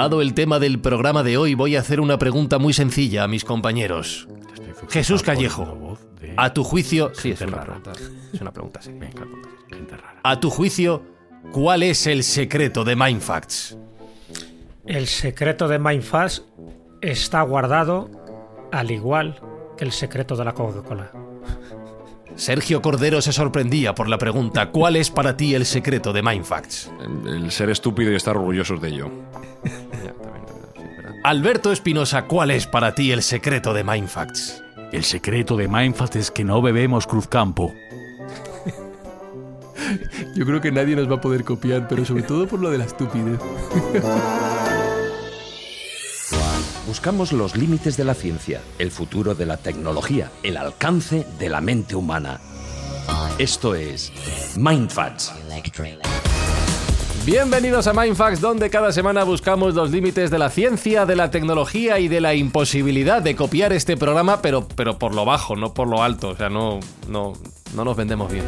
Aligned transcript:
Dado 0.00 0.22
el 0.22 0.32
tema 0.32 0.58
del 0.58 0.80
programa 0.80 1.22
de 1.22 1.36
hoy, 1.36 1.52
voy 1.52 1.76
a 1.76 1.80
hacer 1.80 2.00
una 2.00 2.18
pregunta 2.18 2.58
muy 2.58 2.72
sencilla 2.72 3.24
a 3.24 3.28
mis 3.28 3.44
compañeros. 3.44 4.28
Jesús 4.88 5.22
Callejo, 5.22 5.98
a 6.38 6.54
tu 6.54 6.64
juicio... 6.64 7.12
Sí, 7.14 7.32
es 7.32 7.42
una 7.42 7.60
pregunta, 7.60 7.92
es 8.32 8.40
una 8.40 8.50
pregunta, 8.50 8.80
sí. 8.80 8.92
A 10.22 10.40
tu 10.40 10.48
juicio, 10.48 11.02
¿cuál 11.52 11.82
es 11.82 12.06
el 12.06 12.24
secreto 12.24 12.82
de 12.82 12.96
Mindfacts? 12.96 13.76
El 14.86 15.06
secreto 15.06 15.68
de 15.68 15.78
Mindfacts 15.78 16.46
está 17.02 17.42
guardado 17.42 18.08
al 18.72 18.90
igual 18.90 19.38
que 19.76 19.84
el 19.84 19.92
secreto 19.92 20.34
de 20.34 20.46
la 20.46 20.54
Coca-Cola. 20.54 21.12
Sergio 22.36 22.80
Cordero 22.80 23.20
se 23.20 23.34
sorprendía 23.34 23.94
por 23.94 24.08
la 24.08 24.16
pregunta 24.16 24.70
¿Cuál 24.70 24.96
es 24.96 25.10
para 25.10 25.36
ti 25.36 25.54
el 25.54 25.66
secreto 25.66 26.14
de 26.14 26.22
Mindfacts? 26.22 26.90
El 27.26 27.50
ser 27.50 27.68
estúpido 27.68 28.10
y 28.12 28.16
estar 28.16 28.34
orgullosos 28.38 28.80
de 28.80 28.88
ello. 28.88 29.10
Alberto 31.22 31.70
Espinosa, 31.70 32.22
¿cuál 32.22 32.50
es 32.50 32.66
para 32.66 32.94
ti 32.94 33.12
el 33.12 33.22
secreto 33.22 33.74
de 33.74 33.84
Mindfacts? 33.84 34.64
El 34.90 35.04
secreto 35.04 35.54
de 35.54 35.68
Mindfacts 35.68 36.16
es 36.16 36.30
que 36.30 36.44
no 36.44 36.62
bebemos 36.62 37.06
Cruzcampo. 37.06 37.74
Yo 40.34 40.46
creo 40.46 40.62
que 40.62 40.72
nadie 40.72 40.96
nos 40.96 41.10
va 41.10 41.16
a 41.16 41.20
poder 41.20 41.44
copiar, 41.44 41.88
pero 41.88 42.06
sobre 42.06 42.22
todo 42.22 42.48
por 42.48 42.60
lo 42.60 42.70
de 42.70 42.78
la 42.78 42.84
estupidez. 42.84 43.38
Buscamos 46.86 47.32
los 47.32 47.54
límites 47.54 47.98
de 47.98 48.04
la 48.04 48.14
ciencia, 48.14 48.62
el 48.78 48.90
futuro 48.90 49.34
de 49.34 49.44
la 49.44 49.58
tecnología, 49.58 50.30
el 50.42 50.56
alcance 50.56 51.26
de 51.38 51.50
la 51.50 51.60
mente 51.60 51.96
humana. 51.96 52.40
Esto 53.38 53.74
es 53.74 54.10
Mindfacts. 54.56 55.34
Bienvenidos 57.26 57.86
a 57.86 57.92
Mindfacts, 57.92 58.40
donde 58.40 58.70
cada 58.70 58.92
semana 58.92 59.24
buscamos 59.24 59.74
los 59.74 59.90
límites 59.90 60.30
de 60.30 60.38
la 60.38 60.48
ciencia, 60.48 61.04
de 61.04 61.16
la 61.16 61.30
tecnología 61.30 61.98
y 61.98 62.08
de 62.08 62.20
la 62.20 62.34
imposibilidad 62.34 63.20
de 63.20 63.36
copiar 63.36 63.74
este 63.74 63.98
programa, 63.98 64.40
pero, 64.40 64.66
pero 64.74 64.98
por 64.98 65.14
lo 65.14 65.26
bajo, 65.26 65.54
no 65.54 65.74
por 65.74 65.86
lo 65.86 66.02
alto. 66.02 66.30
O 66.30 66.36
sea, 66.36 66.48
no, 66.48 66.80
no, 67.08 67.34
no 67.74 67.84
nos 67.84 67.94
vendemos 67.94 68.32
bien. 68.32 68.44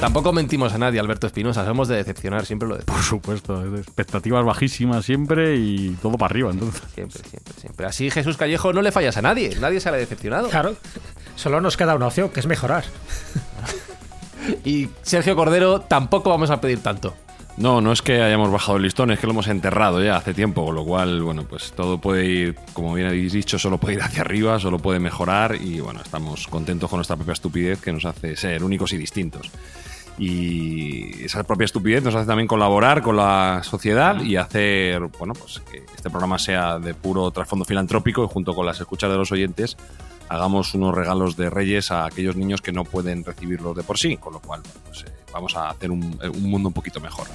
Tampoco 0.00 0.32
mentimos 0.32 0.74
a 0.74 0.78
nadie, 0.78 1.00
Alberto 1.00 1.26
Espinosa. 1.26 1.64
Somos 1.64 1.88
de 1.88 1.96
decepcionar, 1.96 2.46
siempre 2.46 2.68
lo 2.68 2.76
decimos. 2.76 2.96
Por 2.96 3.04
supuesto, 3.04 3.76
expectativas 3.76 4.44
bajísimas 4.44 5.04
siempre 5.04 5.56
y 5.56 5.96
todo 6.00 6.16
para 6.16 6.30
arriba, 6.30 6.50
entonces. 6.52 6.82
Siempre, 6.94 7.20
siempre, 7.28 7.54
siempre. 7.60 7.86
Así 7.86 8.10
Jesús 8.10 8.36
Callejo 8.36 8.72
no 8.72 8.80
le 8.80 8.92
fallas 8.92 9.16
a 9.16 9.22
nadie, 9.22 9.56
nadie 9.60 9.80
se 9.80 9.88
ha 9.88 9.92
decepcionado. 9.92 10.50
Claro, 10.50 10.76
solo 11.34 11.60
nos 11.60 11.76
queda 11.76 11.96
una 11.96 12.06
opción, 12.06 12.28
que 12.28 12.38
es 12.38 12.46
mejorar. 12.46 12.84
y 14.64 14.88
Sergio 15.02 15.36
Cordero 15.36 15.80
tampoco 15.80 16.30
vamos 16.30 16.50
a 16.50 16.60
pedir 16.60 16.82
tanto. 16.82 17.14
No, 17.56 17.80
no 17.80 17.90
es 17.90 18.02
que 18.02 18.20
hayamos 18.20 18.52
bajado 18.52 18.76
el 18.76 18.82
listón, 18.82 19.10
es 19.10 19.18
que 19.18 19.26
lo 19.26 19.32
hemos 19.32 19.48
enterrado 19.48 20.04
ya 20.04 20.16
hace 20.16 20.34
tiempo, 20.34 20.62
con 20.66 20.74
lo 20.74 20.84
cual, 20.84 21.22
bueno, 21.22 21.44
pues 21.48 21.72
todo 21.72 21.98
puede 21.98 22.26
ir, 22.26 22.54
como 22.74 22.92
bien 22.92 23.06
habéis 23.06 23.32
dicho, 23.32 23.58
solo 23.58 23.78
puede 23.78 23.94
ir 23.94 24.02
hacia 24.02 24.20
arriba, 24.20 24.58
solo 24.58 24.78
puede 24.78 24.98
mejorar 24.98 25.56
y 25.58 25.80
bueno, 25.80 26.02
estamos 26.02 26.48
contentos 26.48 26.90
con 26.90 26.98
nuestra 26.98 27.16
propia 27.16 27.32
estupidez 27.32 27.80
que 27.80 27.92
nos 27.92 28.04
hace 28.04 28.36
ser 28.36 28.62
únicos 28.62 28.92
y 28.92 28.98
distintos. 28.98 29.50
Y 30.18 31.24
esa 31.24 31.44
propia 31.44 31.64
estupidez 31.64 32.02
nos 32.02 32.14
hace 32.14 32.26
también 32.26 32.46
colaborar 32.46 33.00
con 33.00 33.16
la 33.16 33.62
sociedad 33.62 34.20
y 34.20 34.36
hacer, 34.36 35.00
bueno, 35.18 35.32
pues 35.32 35.60
que 35.70 35.84
este 35.94 36.10
programa 36.10 36.38
sea 36.38 36.78
de 36.78 36.92
puro 36.92 37.30
trasfondo 37.30 37.64
filantrópico 37.64 38.22
y 38.24 38.28
junto 38.28 38.54
con 38.54 38.66
las 38.66 38.80
escuchas 38.80 39.10
de 39.10 39.16
los 39.16 39.32
oyentes 39.32 39.78
hagamos 40.28 40.74
unos 40.74 40.94
regalos 40.94 41.36
de 41.36 41.50
reyes 41.50 41.90
a 41.90 42.06
aquellos 42.06 42.36
niños 42.36 42.60
que 42.60 42.72
no 42.72 42.84
pueden 42.84 43.24
recibirlos 43.24 43.76
de 43.76 43.82
por 43.82 43.98
sí, 43.98 44.16
con 44.16 44.32
lo 44.32 44.40
cual 44.40 44.62
pues, 44.86 45.02
eh, 45.02 45.12
vamos 45.32 45.56
a 45.56 45.70
hacer 45.70 45.90
un, 45.90 46.18
un 46.22 46.50
mundo 46.50 46.68
un 46.68 46.74
poquito 46.74 47.00
mejor. 47.00 47.26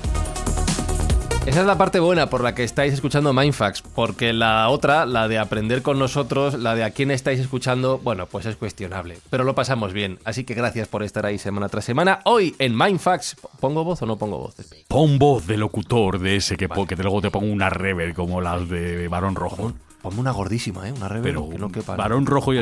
Esa 1.44 1.62
es 1.62 1.66
la 1.66 1.76
parte 1.76 2.00
buena 2.00 2.30
por 2.30 2.44
la 2.44 2.54
que 2.54 2.64
estáis 2.64 2.94
escuchando 2.94 3.34
Mindfax, 3.34 3.82
porque 3.82 4.32
la 4.32 4.70
otra, 4.70 5.08
la 5.08 5.28
de 5.28 5.40
aprender 5.40 5.82
con 5.82 5.98
nosotros, 5.98 6.54
la 6.54 6.76
de 6.76 6.84
a 6.84 6.92
quién 6.92 7.10
estáis 7.10 7.40
escuchando, 7.40 7.98
bueno, 7.98 8.28
pues 8.28 8.46
es 8.46 8.56
cuestionable, 8.56 9.18
pero 9.32 9.44
lo 9.44 9.56
pasamos 9.56 9.92
bien, 9.92 10.20
así 10.24 10.44
que 10.44 10.54
gracias 10.54 10.88
por 10.88 11.02
estar 11.02 11.26
ahí 11.26 11.40
semana 11.40 11.68
tras 11.68 11.84
semana. 11.84 12.20
Hoy 12.26 12.56
en 12.60 12.78
Mindfax, 12.78 13.38
¿pongo 13.60 13.84
voz 13.84 14.04
o 14.04 14.06
no 14.06 14.18
pongo 14.18 14.38
voz? 14.38 14.56
Pon 14.88 15.18
voz 15.18 15.48
de 15.48 15.58
locutor 15.58 16.20
de 16.20 16.36
ese 16.36 16.58
que, 16.58 16.70
que 16.70 16.96
luego 16.98 17.22
te 17.22 17.32
pongo 17.32 17.52
una 17.52 17.72
rever 17.72 18.14
como 18.14 18.40
las 18.40 18.70
de 18.70 19.08
Barón 19.08 19.34
Rojo. 19.34 19.74
Ponme 20.02 20.20
una 20.20 20.32
gordísima, 20.32 20.88
¿eh? 20.88 20.92
Una 20.92 21.08
rever 21.08 21.34
Pero 21.34 21.50
que 21.50 21.58
no 21.58 21.70
quepa. 21.72 21.96
Barón 21.96 22.26
Rojo 22.26 22.54
y 22.54 22.58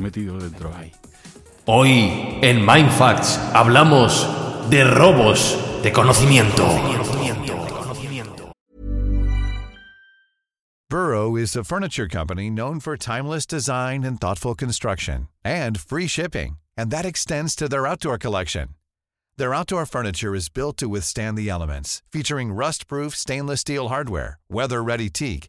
metidos 0.00 0.42
dentro. 0.42 0.72
Ahí. 0.76 0.92
Hoy 1.64 2.38
en 2.42 2.66
Mindfacts 2.66 3.38
hablamos 3.54 4.28
de 4.68 4.84
robos 4.84 5.58
de 5.82 5.92
conocimiento. 5.92 6.66
Burrow 10.90 11.36
is 11.36 11.56
a 11.56 11.64
furniture 11.64 12.06
company 12.06 12.50
known 12.50 12.78
for 12.78 12.98
timeless 12.98 13.46
design 13.46 14.04
and 14.04 14.20
thoughtful 14.20 14.54
construction 14.54 15.28
and 15.42 15.80
free 15.80 16.06
shipping, 16.06 16.58
and 16.76 16.90
that 16.90 17.06
extends 17.06 17.56
to 17.56 17.66
their 17.66 17.86
outdoor 17.86 18.18
collection. 18.18 18.74
Their 19.38 19.54
outdoor 19.54 19.86
furniture 19.86 20.34
is 20.34 20.50
built 20.50 20.76
to 20.76 20.90
withstand 20.90 21.38
the 21.38 21.48
elements, 21.48 22.02
featuring 22.12 22.52
rust-proof 22.52 23.16
stainless 23.16 23.60
steel 23.60 23.88
hardware, 23.88 24.38
weather-ready 24.50 25.08
teak, 25.08 25.48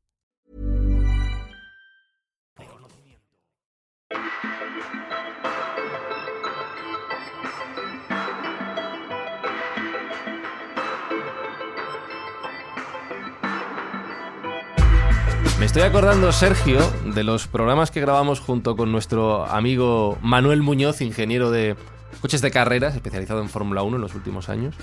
Me 15.61 15.67
estoy 15.67 15.83
acordando, 15.83 16.31
Sergio, 16.31 16.79
de 17.05 17.23
los 17.23 17.45
programas 17.45 17.91
que 17.91 18.01
grabamos 18.01 18.39
junto 18.39 18.75
con 18.75 18.91
nuestro 18.91 19.45
amigo 19.45 20.17
Manuel 20.19 20.63
Muñoz, 20.63 21.01
ingeniero 21.01 21.51
de 21.51 21.75
coches 22.19 22.41
de 22.41 22.49
carreras, 22.49 22.95
especializado 22.95 23.41
en 23.43 23.47
Fórmula 23.47 23.83
1 23.83 23.97
en 23.97 24.01
los 24.01 24.15
últimos 24.15 24.49
años. 24.49 24.75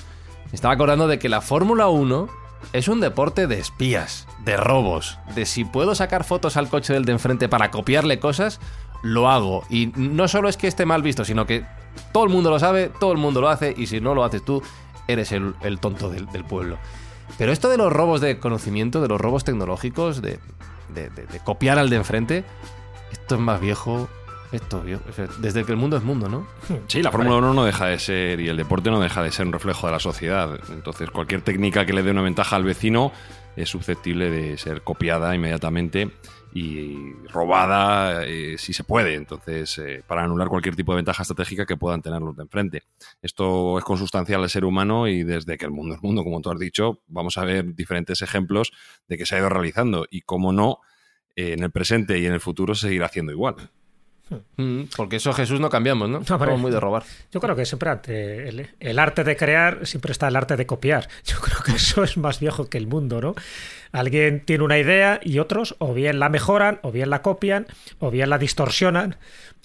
Me 0.44 0.52
estaba 0.52 0.72
acordando 0.72 1.08
de 1.08 1.18
que 1.18 1.28
la 1.28 1.40
Fórmula 1.40 1.88
1 1.88 2.28
es 2.72 2.86
un 2.86 3.00
deporte 3.00 3.48
de 3.48 3.58
espías, 3.58 4.28
de 4.44 4.56
robos, 4.56 5.18
de 5.34 5.46
si 5.46 5.64
puedo 5.64 5.96
sacar 5.96 6.22
fotos 6.22 6.56
al 6.56 6.68
coche 6.68 6.92
del 6.92 7.04
de 7.04 7.10
enfrente 7.10 7.48
para 7.48 7.72
copiarle 7.72 8.20
cosas, 8.20 8.60
lo 9.02 9.28
hago. 9.28 9.64
Y 9.68 9.90
no 9.96 10.28
solo 10.28 10.48
es 10.48 10.56
que 10.56 10.68
esté 10.68 10.86
mal 10.86 11.02
visto, 11.02 11.24
sino 11.24 11.44
que 11.44 11.66
todo 12.12 12.22
el 12.22 12.30
mundo 12.30 12.50
lo 12.50 12.60
sabe, 12.60 12.88
todo 13.00 13.10
el 13.10 13.18
mundo 13.18 13.40
lo 13.40 13.48
hace, 13.48 13.74
y 13.76 13.88
si 13.88 14.00
no 14.00 14.14
lo 14.14 14.22
haces 14.22 14.44
tú, 14.44 14.62
eres 15.08 15.32
el, 15.32 15.80
tonto 15.80 16.08
del, 16.08 16.26
del 16.26 16.44
pueblo. 16.44 16.78
Pero 17.36 17.50
esto 17.50 17.68
de 17.68 17.78
los 17.78 17.92
robos 17.92 18.20
de 18.20 18.38
conocimiento, 18.38 19.02
de 19.02 19.08
los 19.08 19.20
robos 19.20 19.44
tecnológicos, 19.44 20.22
de, 20.22 20.38
de, 20.88 21.10
copiar 21.44 21.78
al 21.78 21.90
de 21.90 21.96
enfrente, 21.96 22.44
esto 23.12 23.36
es 23.36 23.40
más 23.40 23.60
viejo. 23.60 24.08
Esto, 24.50 24.82
desde 25.40 25.64
que 25.64 25.72
el 25.72 25.76
mundo 25.76 25.98
es 25.98 26.02
mundo, 26.02 26.26
¿no? 26.26 26.46
Sí, 26.86 27.02
la 27.02 27.12
Fórmula 27.12 27.36
1 27.36 27.52
no 27.52 27.64
deja 27.66 27.86
de 27.86 27.98
ser, 27.98 28.40
y 28.40 28.48
el 28.48 28.56
deporte 28.56 28.90
no 28.90 28.98
deja 28.98 29.22
de 29.22 29.30
ser 29.30 29.46
un 29.46 29.52
reflejo 29.52 29.86
de 29.86 29.92
la 29.92 30.00
sociedad. 30.00 30.58
Entonces, 30.70 31.10
cualquier 31.10 31.42
técnica 31.42 31.84
que 31.84 31.92
le 31.92 32.02
dé 32.02 32.12
una 32.12 32.22
ventaja 32.22 32.56
al 32.56 32.64
vecino 32.64 33.12
es 33.56 33.68
susceptible 33.68 34.30
de 34.30 34.56
ser 34.56 34.80
copiada 34.82 35.34
inmediatamente 35.34 36.12
y 36.54 37.12
robada 37.28 38.24
eh, 38.24 38.56
si 38.58 38.72
se 38.72 38.84
puede. 38.84 39.14
Entonces, 39.14 39.78
eh, 39.78 40.02
para 40.06 40.24
anular 40.24 40.48
cualquier 40.48 40.74
tipo 40.76 40.92
de 40.92 40.96
ventaja 40.96 41.22
estratégica 41.22 41.66
que 41.66 41.76
puedan 41.76 42.02
tener 42.02 42.20
los 42.22 42.36
de 42.36 42.42
enfrente. 42.42 42.82
Esto 43.22 43.78
es 43.78 43.84
consustancial 43.84 44.42
al 44.42 44.50
ser 44.50 44.64
humano 44.64 45.06
y 45.08 45.22
desde 45.24 45.56
que 45.58 45.66
el 45.66 45.70
mundo 45.70 45.94
es 45.94 46.02
mundo, 46.02 46.24
como 46.24 46.40
tú 46.40 46.50
has 46.50 46.58
dicho, 46.58 47.00
vamos 47.06 47.36
a 47.38 47.44
ver 47.44 47.74
diferentes 47.74 48.22
ejemplos 48.22 48.72
de 49.08 49.18
que 49.18 49.26
se 49.26 49.36
ha 49.36 49.38
ido 49.38 49.48
realizando. 49.48 50.06
Y 50.10 50.22
como 50.22 50.52
no, 50.52 50.80
eh, 51.36 51.52
en 51.52 51.62
el 51.62 51.70
presente 51.70 52.18
y 52.18 52.26
en 52.26 52.32
el 52.32 52.40
futuro 52.40 52.74
se 52.74 52.88
seguirá 52.88 53.06
haciendo 53.06 53.32
igual. 53.32 53.56
Mm, 54.58 54.82
porque 54.94 55.16
eso 55.16 55.32
Jesús 55.32 55.58
no 55.58 55.70
cambiamos, 55.70 56.06
¿no? 56.08 56.18
No, 56.18 56.24
pero- 56.24 56.38
Somos 56.50 56.60
muy 56.60 56.70
de 56.70 56.78
robar. 56.80 57.02
Yo 57.32 57.40
creo 57.40 57.56
que 57.56 57.64
siempre 57.64 57.88
ante 57.88 58.46
el, 58.48 58.68
el 58.78 58.98
arte 58.98 59.24
de 59.24 59.36
crear 59.38 59.86
siempre 59.86 60.12
está 60.12 60.28
el 60.28 60.36
arte 60.36 60.54
de 60.56 60.66
copiar. 60.66 61.08
Yo 61.24 61.38
creo 61.40 61.58
que 61.64 61.72
eso 61.72 62.04
es 62.04 62.18
más 62.18 62.38
viejo 62.38 62.68
que 62.68 62.76
el 62.76 62.86
mundo, 62.86 63.22
¿no? 63.22 63.34
Alguien 63.92 64.44
tiene 64.44 64.64
una 64.64 64.78
idea 64.78 65.20
y 65.22 65.38
otros 65.38 65.76
o 65.78 65.94
bien 65.94 66.18
la 66.18 66.28
mejoran, 66.28 66.78
o 66.82 66.92
bien 66.92 67.10
la 67.10 67.22
copian, 67.22 67.66
o 67.98 68.10
bien 68.10 68.30
la 68.30 68.38
distorsionan, 68.38 69.16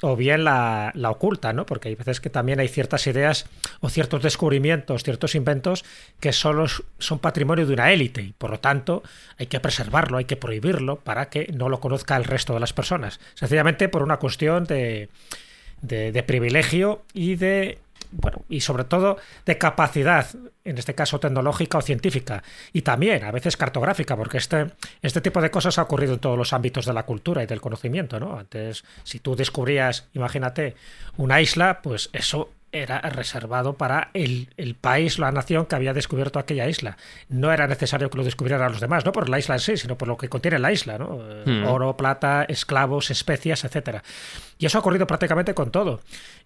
o 0.01 0.15
bien 0.15 0.43
la, 0.43 0.91
ocultan, 1.09 1.55
¿no? 1.55 1.65
Porque 1.65 1.89
hay 1.89 1.95
veces 1.95 2.19
que 2.19 2.29
también 2.29 2.59
hay 2.59 2.67
ciertas 2.67 3.05
ideas 3.07 3.45
o 3.79 3.89
ciertos 3.89 4.23
descubrimientos, 4.23 5.03
ciertos 5.03 5.35
inventos 5.35 5.85
que 6.19 6.33
solo 6.33 6.65
son 6.99 7.19
patrimonio 7.19 7.65
de 7.65 7.73
una 7.73 7.91
élite 7.91 8.21
y 8.21 8.33
por 8.33 8.49
lo 8.49 8.59
tanto 8.59 9.03
hay 9.37 9.47
que 9.47 9.59
preservarlo, 9.59 10.17
hay 10.17 10.25
que 10.25 10.37
prohibirlo 10.37 10.99
para 10.99 11.29
que 11.29 11.47
no 11.53 11.69
lo 11.69 11.79
conozca 11.79 12.17
el 12.17 12.23
resto 12.23 12.53
de 12.53 12.59
las 12.59 12.73
personas. 12.73 13.19
Sencillamente 13.33 13.89
por 13.89 14.03
una 14.03 14.17
cuestión 14.17 14.65
de 14.65 15.09
privilegio 16.25 17.03
y 17.13 17.35
de 17.35 17.79
bueno, 18.13 18.43
y 18.49 18.61
sobre 18.61 18.83
todo 18.83 19.17
de 19.45 19.57
capacidad, 19.57 20.27
en 20.63 20.77
este 20.77 20.95
caso 20.95 21.19
tecnológica 21.19 21.77
o 21.77 21.81
científica, 21.81 22.43
y 22.71 22.83
también 22.83 23.23
a 23.23 23.31
veces 23.31 23.57
cartográfica, 23.57 24.15
porque 24.15 24.37
este, 24.37 24.67
este 25.01 25.21
tipo 25.21 25.41
de 25.41 25.51
cosas 25.51 25.77
ha 25.77 25.83
ocurrido 25.83 26.13
en 26.13 26.19
todos 26.19 26.37
los 26.37 26.53
ámbitos 26.53 26.85
de 26.85 26.93
la 26.93 27.03
cultura 27.03 27.43
y 27.43 27.47
del 27.47 27.61
conocimiento, 27.61 28.19
¿no? 28.19 28.37
Antes, 28.37 28.83
si 29.03 29.19
tú 29.19 29.35
descubrías, 29.35 30.07
imagínate, 30.13 30.75
una 31.17 31.41
isla, 31.41 31.81
pues 31.81 32.09
eso 32.13 32.49
era 32.73 32.99
reservado 33.01 33.73
para 33.73 34.09
el, 34.13 34.49
el 34.57 34.73
país, 34.73 35.19
la 35.19 35.31
nación 35.31 35.67
que 35.67 35.75
había 35.75 35.93
descubierto 35.93 36.39
aquella 36.39 36.67
isla. 36.67 36.97
No 37.29 37.53
era 37.53 37.67
necesario 37.67 38.09
que 38.09 38.17
lo 38.17 38.23
descubrieran 38.23 38.71
los 38.71 38.81
demás, 38.81 39.05
no 39.05 39.11
por 39.11 39.29
la 39.29 39.37
isla 39.37 39.55
en 39.55 39.59
sí, 39.61 39.77
sino 39.77 39.95
por 39.95 40.07
lo 40.07 40.17
que 40.17 40.27
contiene 40.27 40.57
la 40.57 40.71
isla, 40.71 40.97
¿no? 40.97 41.19
Hmm. 41.45 41.65
Oro, 41.67 41.95
plata, 41.95 42.45
esclavos, 42.49 43.11
especias, 43.11 43.63
etcétera. 43.63 44.03
Y 44.57 44.65
eso 44.65 44.79
ha 44.79 44.81
ocurrido 44.81 45.05
prácticamente 45.05 45.53
con 45.53 45.71
todo. 45.71 46.01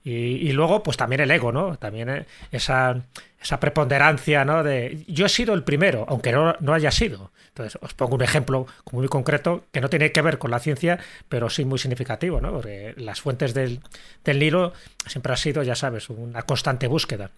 Y, 0.10 0.54
luego, 0.54 0.84
pues 0.84 0.96
también 0.96 1.20
el 1.20 1.32
ego, 1.32 1.52
¿no? 1.52 1.76
También 1.76 2.08
eh, 2.08 2.26
esa, 2.54 3.02
esa 3.42 3.60
preponderancia, 3.60 4.46
¿no? 4.46 4.64
De 4.64 5.04
yo 5.08 5.26
he 5.26 5.30
sido 5.30 5.54
el 5.54 5.64
primero, 5.64 6.06
aunque 6.08 6.32
no, 6.32 6.56
no 6.62 6.74
haya 6.74 6.92
sido. 6.92 7.32
Entonces, 7.50 7.78
os 7.82 7.94
pongo 7.94 8.16
un 8.16 8.22
ejemplo 8.22 8.68
muy 8.94 9.10
concreto 9.10 9.66
que 9.74 9.82
no 9.82 9.90
tiene 9.90 10.14
que 10.14 10.22
ver 10.22 10.38
con 10.38 10.50
la 10.50 10.60
ciencia, 10.60 10.98
pero 11.28 11.50
sí 11.50 11.66
muy 11.66 11.78
significativo, 11.78 12.40
¿no? 12.40 12.54
Porque 12.54 12.94
las 12.96 13.20
fuentes 13.20 13.54
del, 13.54 13.82
del 14.24 14.40
Nilo 14.40 14.72
siempre 15.06 15.34
ha 15.34 15.38
sido, 15.38 15.62
ya 15.62 15.76
sabes, 15.76 16.10
una 16.10 16.44
constante 16.44 16.88
búsqueda. 16.88 17.32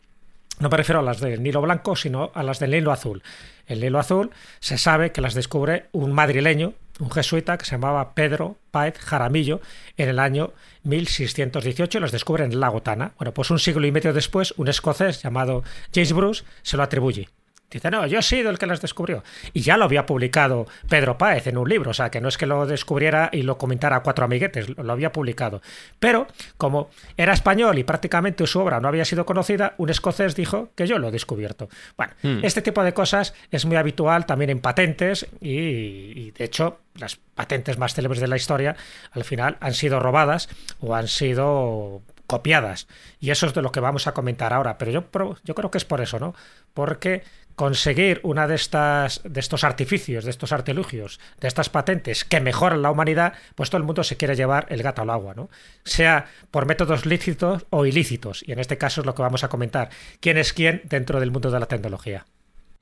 No 0.60 0.70
me 0.70 0.78
refiero 0.78 1.00
a 1.00 1.04
las 1.04 1.22
del 1.22 1.42
Nilo 1.42 1.62
Blanco, 1.62 1.96
sino 1.96 2.30
a 2.36 2.44
las 2.44 2.60
del 2.60 2.70
Nilo 2.70 2.92
Azul. 2.92 3.24
El 3.66 3.80
Nilo 3.80 3.98
Azul 3.98 4.30
se 4.60 4.78
sabe 4.78 5.12
que 5.12 5.22
las 5.22 5.34
descubre 5.34 5.88
un 5.92 6.12
madrileño, 6.12 6.74
un 7.00 7.12
jesuita 7.12 7.58
que 7.58 7.66
se 7.66 7.72
llamaba 7.72 8.14
Pedro 8.14 8.58
Páez 8.72 8.98
Jaramillo 8.98 9.62
en 9.98 10.10
el 10.10 10.20
año 10.20 10.54
1618 10.84 11.98
y 11.98 12.02
las 12.02 12.12
descubre 12.12 12.44
en 12.44 12.52
el 12.52 12.60
lago 12.60 12.82
Tana. 12.82 13.14
Bueno, 13.18 13.34
pues 13.34 13.50
un 13.50 13.60
siglo 13.60 13.88
y 13.88 13.92
medio 13.92 14.14
después, 14.14 14.54
un 14.58 14.68
escocés 14.68 15.22
llamado 15.24 15.64
James 15.94 16.14
Bruce 16.14 16.44
se 16.62 16.78
lo 16.78 16.84
atribuye. 16.84 17.30
Dice, 17.70 17.92
no, 17.92 18.08
yo 18.08 18.20
he 18.20 18.24
sido 18.24 18.50
el 18.50 18.58
que 18.58 18.66
las 18.66 18.82
descubrió. 18.82 19.24
Y 19.54 19.62
ya 19.62 19.78
lo 19.78 19.86
había 19.86 20.06
publicado 20.06 20.68
Pedro 20.88 21.18
Páez 21.18 21.48
en 21.48 21.58
un 21.58 21.70
libro, 21.70 21.92
o 21.92 21.94
sea, 21.94 22.10
que 22.10 22.20
no 22.20 22.28
es 22.28 22.38
que 22.38 22.46
lo 22.46 22.66
descubriera 22.66 23.30
y 23.32 23.44
lo 23.44 23.58
comentara 23.58 23.98
a 23.98 24.04
cuatro 24.04 24.26
amiguetes, 24.26 24.70
lo 24.78 24.92
había 24.92 25.12
publicado. 25.12 25.62
Pero, 26.00 26.28
como 26.58 26.90
era 27.16 27.34
español 27.34 27.78
y 27.78 27.84
prácticamente 27.84 28.46
su 28.48 28.60
obra 28.60 28.80
no 28.80 28.88
había 28.88 29.06
sido 29.06 29.26
conocida, 29.26 29.76
un 29.78 29.90
escocés 29.90 30.36
dijo 30.36 30.72
que 30.76 30.88
yo 30.88 30.98
lo 30.98 31.10
he 31.10 31.12
descubierto. 31.12 31.70
Bueno, 31.96 32.14
este 32.42 32.62
tipo 32.62 32.84
de 32.84 32.94
cosas 32.94 33.34
es 33.52 33.66
muy 33.66 33.76
habitual 33.76 34.26
también 34.26 34.50
en 34.50 34.60
patentes 34.60 35.28
y, 35.40 35.50
y, 35.50 36.32
de 36.32 36.46
hecho, 36.46 36.80
las 36.96 37.18
patentes 37.36 37.78
más 37.78 37.94
célebres 37.94 38.20
de 38.20 38.28
la 38.28 38.36
historia 38.36 38.76
al 39.12 39.24
final 39.24 39.58
han 39.60 39.74
sido 39.74 40.00
robadas 40.00 40.50
o 40.80 40.96
han 40.96 41.08
sido 41.08 42.02
copiadas. 42.30 42.88
Y 43.20 43.32
eso 43.32 43.48
es 43.48 43.54
de 43.54 43.62
lo 43.62 43.72
que 43.72 43.80
vamos 43.80 44.08
a 44.08 44.14
comentar 44.14 44.54
ahora. 44.54 44.78
Pero 44.78 44.92
yo, 44.92 45.04
yo 45.44 45.56
creo 45.56 45.72
que 45.72 45.80
es 45.80 45.86
por 45.86 46.00
eso, 46.00 46.20
¿no? 46.20 46.36
Porque 46.74 47.24
conseguir 47.60 48.22
una 48.24 48.48
de 48.48 48.56
estas 48.56 49.20
de 49.26 49.42
estos 49.42 49.66
artificios, 49.66 50.24
de 50.24 50.30
estos 50.30 50.54
artilugios, 50.54 51.20
de 51.42 51.50
estas 51.50 51.68
patentes 51.68 52.24
que 52.24 52.40
mejoran 52.40 52.82
la 52.82 52.90
humanidad, 52.90 53.34
pues 53.56 53.70
todo 53.70 53.80
el 53.80 53.84
mundo 53.84 54.06
se 54.06 54.16
quiere 54.16 54.38
llevar 54.38 54.66
el 54.70 54.82
gato 54.82 55.02
al 55.02 55.10
agua, 55.10 55.34
¿no? 55.36 55.50
Sea 55.84 56.28
por 56.52 56.66
métodos 56.66 57.06
lícitos 57.06 57.66
o 57.70 57.86
ilícitos, 57.86 58.46
y 58.48 58.54
en 58.54 58.60
este 58.60 58.78
caso 58.78 59.02
es 59.02 59.06
lo 59.06 59.14
que 59.14 59.24
vamos 59.24 59.44
a 59.44 59.50
comentar. 59.50 59.90
¿Quién 60.22 60.38
es 60.38 60.54
quién 60.54 60.84
dentro 60.86 61.20
del 61.20 61.32
mundo 61.32 61.52
de 61.52 61.60
la 61.60 61.66
tecnología? 61.66 62.26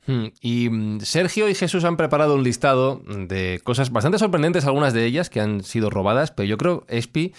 Hmm, 0.06 0.27
Y 0.41 0.69
mm, 0.69 1.00
Sergio 1.00 1.50
y 1.50 1.56
Jesús 1.56 1.83
han 1.83 1.97
preparado 1.97 2.35
un 2.35 2.44
listado 2.44 3.01
de 3.07 3.59
cosas 3.63 3.91
bastante 3.91 4.19
sorprendentes, 4.19 4.65
algunas 4.65 4.94
de 4.94 5.06
ellas 5.06 5.31
que 5.31 5.41
han 5.41 5.63
sido 5.63 5.89
robadas, 5.89 6.30
pero 6.30 6.47
yo 6.47 6.57
creo, 6.59 6.85
Espi, 6.88 7.33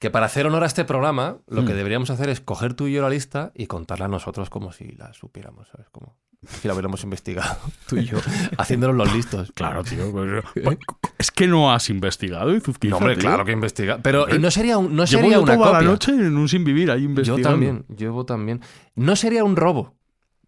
que 0.00 0.10
para 0.10 0.26
hacer 0.26 0.44
honor 0.48 0.64
a 0.64 0.66
este 0.66 0.84
programa, 0.84 1.38
lo 1.46 1.64
que 1.64 1.72
deberíamos 1.72 2.10
hacer 2.10 2.30
es 2.30 2.40
coger 2.40 2.74
tú 2.74 2.88
y 2.88 2.94
yo 2.94 3.02
la 3.02 3.10
lista 3.10 3.52
y 3.54 3.68
contarla 3.68 4.06
a 4.06 4.08
nosotros 4.08 4.50
como 4.50 4.72
si 4.72 4.90
la 4.96 5.12
supiéramos, 5.12 5.68
¿sabes? 5.68 5.88
Como 5.90 6.16
si 6.60 6.68
la 6.68 6.74
hubiéramos 6.74 7.02
investigado, 7.04 7.56
tú 7.88 7.96
y 7.96 8.04
yo, 8.04 8.18
haciéndonos 8.58 8.96
los 8.96 9.14
listos. 9.14 9.52
Claro, 9.54 9.82
tío. 9.84 10.10
pues, 10.12 10.42
pues, 10.62 10.78
es 11.18 11.30
que 11.30 11.46
no 11.46 11.72
has 11.72 11.90
investigado, 11.90 12.54
Izuzquiza, 12.54 12.90
No, 12.90 12.96
hombre, 12.98 13.14
tío. 13.16 13.22
claro 13.28 13.44
que 13.44 13.52
investiga. 13.52 13.98
Pero 14.02 14.26
y 14.34 14.38
no 14.38 14.50
sería, 14.50 14.78
un, 14.78 14.94
no 14.96 15.04
Llevo 15.04 15.22
sería 15.22 15.36
yo 15.36 15.42
una 15.42 15.54
toda 15.54 15.66
copia. 15.66 15.80
la 15.82 15.86
noche 15.86 16.12
en 16.12 16.36
un 16.36 16.48
sin 16.48 16.64
vivir 16.64 16.90
ahí 16.90 17.02
Yo 17.02 17.08
investigando. 17.08 17.48
también, 17.48 17.84
llevo 17.96 18.24
también. 18.24 18.60
No 18.94 19.16
sería 19.16 19.44
un 19.44 19.56
robo, 19.56 19.94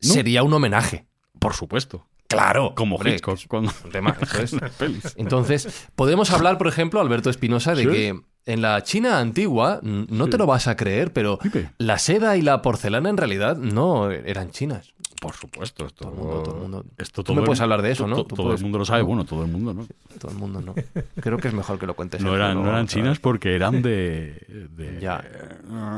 ¿No? 0.02 0.12
sería 0.12 0.42
un 0.42 0.52
homenaje. 0.52 1.06
Por 1.38 1.54
supuesto. 1.54 2.06
Claro, 2.28 2.72
Como 2.74 2.96
hombre, 2.96 3.12
Hitchcock. 3.14 3.38
Cuando... 3.46 3.70
tema, 3.92 4.16
eso 4.42 4.58
es. 4.80 5.14
Entonces, 5.16 5.86
podemos 5.94 6.30
hablar, 6.32 6.58
por 6.58 6.66
ejemplo, 6.66 7.00
Alberto 7.00 7.30
Espinosa, 7.30 7.74
de 7.76 7.82
Sí. 7.84 7.88
que 7.88 8.20
en 8.46 8.62
la 8.62 8.82
China 8.82 9.18
antigua, 9.20 9.80
no 9.82 10.28
te 10.28 10.36
lo 10.38 10.46
vas 10.46 10.66
a 10.68 10.76
creer, 10.76 11.12
pero 11.12 11.38
Dime. 11.42 11.70
la 11.78 11.98
seda 11.98 12.36
y 12.36 12.42
la 12.42 12.62
porcelana 12.62 13.10
en 13.10 13.16
realidad 13.16 13.56
no 13.56 14.10
eran 14.10 14.50
chinas. 14.50 14.92
Por 15.26 15.34
supuesto, 15.34 15.86
esto, 15.86 16.04
Todo 16.04 16.12
el 16.14 16.18
mundo, 16.20 16.42
todo 16.44 16.54
el 16.54 16.60
mundo. 16.62 16.84
esto 16.98 17.24
Tú 17.24 17.34
me 17.34 17.40
el- 17.40 17.46
puedes 17.46 17.60
hablar 17.60 17.82
de 17.82 17.90
eso, 17.90 18.06
¿no? 18.06 18.24
todo 18.24 18.44
puedes- 18.44 18.60
el 18.60 18.64
mundo 18.64 18.78
lo 18.78 18.84
sabe, 18.84 19.02
bueno, 19.02 19.24
todo 19.24 19.44
el 19.44 19.50
mundo, 19.50 19.74
¿no? 19.74 19.86
Todo 20.20 20.30
el 20.32 20.38
mundo 20.38 20.62
no. 20.62 20.74
Creo 21.20 21.36
que 21.36 21.48
es 21.48 21.52
mejor 21.54 21.78
que 21.78 21.86
lo 21.86 21.92
cuentes. 21.94 22.22
No 22.22 22.34
eran, 22.34 22.62
no 22.62 22.86
chinas 22.86 23.18
porque 23.18 23.54
eran 23.54 23.82
de. 23.82 24.40
de- 24.70 24.98
Ya. 25.00 25.22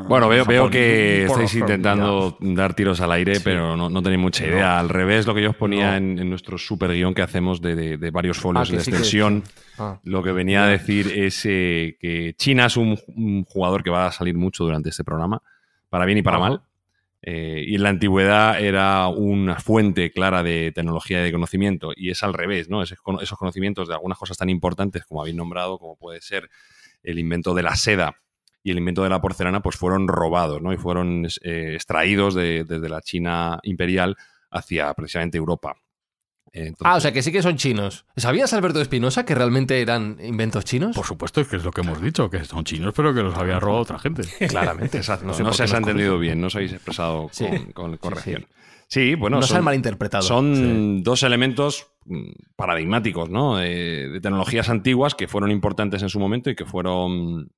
Bueno, 0.09 0.29
veo, 0.29 0.71
que 0.71 1.25
estáis 1.27 1.55
intentando 1.55 2.37
dar 2.41 2.75
tiros 2.75 3.01
al 3.01 3.13
aire, 3.13 3.39
pero 3.45 3.77
no, 3.77 3.89
no 3.91 4.03
tenéis 4.03 4.21
mucha 4.21 4.47
idea. 4.47 4.79
Al 4.79 4.89
revés, 4.89 5.27
lo 5.27 5.35
que 5.35 5.43
yo 5.43 5.51
os 5.51 5.57
ponía 5.57 5.91
No. 5.93 5.97
en, 5.99 6.19
en 6.19 6.31
nuestro 6.31 6.59
super 6.59 6.91
guion 6.93 7.15
que 7.15 7.23
hacemos 7.23 7.61
de, 7.61 7.77
de- 7.77 7.97
de 7.99 8.11
varios 8.11 8.39
folios 8.39 8.69
Ah, 8.71 8.73
de 8.73 8.81
sí 8.81 8.91
que- 8.91 8.97
extensión, 8.97 9.45
Ah. 9.79 10.01
lo 10.03 10.23
que 10.25 10.33
venía 10.33 10.65
a 10.65 10.67
decir 10.67 11.13
es 11.15 11.43
eh, 11.45 11.97
que 12.01 12.35
China 12.37 12.67
es 12.67 12.77
un, 12.77 12.99
un 13.15 13.45
jugador 13.45 13.85
que 13.85 13.91
va 13.91 14.07
a 14.07 14.13
salir 14.13 14.35
mucho 14.37 14.65
durante 14.65 14.89
este 14.89 15.05
programa, 15.05 15.41
para 15.91 16.05
bien 16.07 16.19
y 16.19 16.23
para 16.23 16.39
mal. 16.41 16.63
Eh, 17.23 17.65
y 17.67 17.75
en 17.75 17.83
la 17.83 17.89
antigüedad 17.89 18.61
era 18.61 19.09
una 19.09 19.59
fuente 19.59 20.11
clara 20.13 20.43
de 20.43 20.71
tecnología 20.73 21.21
y 21.21 21.25
de 21.25 21.33
conocimiento, 21.33 21.91
y 21.97 22.11
es 22.11 22.23
al 22.23 22.33
revés, 22.35 22.69
¿no? 22.69 22.83
Cono- 23.03 23.21
esos 23.21 23.37
conocimientos 23.39 23.89
de 23.89 23.95
algunas 23.95 24.19
cosas 24.19 24.37
tan 24.39 24.51
importantes 24.51 25.05
como 25.05 25.21
habéis 25.23 25.37
nombrado, 25.37 25.79
como 25.79 25.97
puede 25.97 26.21
ser 26.21 26.49
el 27.03 27.19
invento 27.19 27.55
de 27.55 27.63
la 27.63 27.75
seda 27.77 28.17
y 28.63 28.71
el 28.71 28.79
invento 28.79 29.03
de 29.03 29.09
la 29.11 29.21
porcelana, 29.21 29.61
pues 29.63 29.77
fueron 29.77 30.07
robados, 30.09 30.63
¿no? 30.63 30.73
Y 30.73 30.77
fueron 30.77 31.27
eh, 31.43 31.73
extraídos 31.75 32.35
de- 32.35 32.65
desde 32.65 32.89
la 32.89 33.01
China 33.01 33.59
imperial 33.65 34.17
hacia 34.51 34.93
precisamente 34.95 35.39
Europa. 35.39 35.77
Ah, 36.83 36.97
o 36.97 37.01
sea 37.01 37.13
que 37.13 37.23
sí 37.23 37.31
que 37.33 37.43
son 37.43 37.57
chinos. 37.57 38.07
¿Sabías, 38.17 38.53
Alberto 38.53 38.81
Espinosa, 38.81 39.25
que 39.25 39.35
realmente 39.35 39.81
eran 39.81 40.19
inventos 40.23 40.65
chinos? 40.65 40.97
Por 40.97 41.07
supuesto, 41.07 41.41
es 41.41 41.49
que 41.49 41.57
es 41.57 41.65
lo 41.65 41.71
que 41.71 41.83
hemos 41.83 42.01
dicho, 42.01 42.31
que 42.31 42.45
son 42.45 42.65
chinos, 42.65 42.93
pero 42.97 43.15
que 43.15 43.23
los 43.23 43.37
había 43.37 43.61
robado 43.61 43.83
otra 43.83 43.99
gente. 43.99 44.23
Claramente. 44.49 44.97
Exacto, 44.99 45.27
no, 45.27 45.35
sé 45.35 45.45
por 45.45 45.55
se 45.55 45.65
os 45.65 45.75
ha 45.75 45.79
entendido 45.79 46.19
bien, 46.19 46.41
no 46.41 46.47
os 46.49 46.55
habéis 46.57 46.73
expresado 46.73 47.29
Sí. 47.33 47.47
con, 47.75 47.97
corrección. 47.99 48.47
Sí, 48.89 49.11
sí. 49.11 49.15
bueno, 49.15 49.37
Nos 49.39 49.49
son, 49.49 49.59
han 49.59 49.65
malinterpretado. 49.65 50.23
son 50.23 51.03
dos 51.03 51.23
elementos 51.23 51.89
mm, 52.07 52.31
paradigmáticos, 52.57 53.29
¿no? 53.29 53.61
Eh, 53.61 54.09
de 54.09 54.21
tecnologías 54.21 54.69
antiguas 54.71 55.15
que 55.15 55.29
fueron 55.29 55.51
importantes 55.51 56.03
en 56.03 56.09
su 56.09 56.19
momento 56.19 56.49
y 56.51 56.57
que 56.57 56.65
fueron 56.65 57.51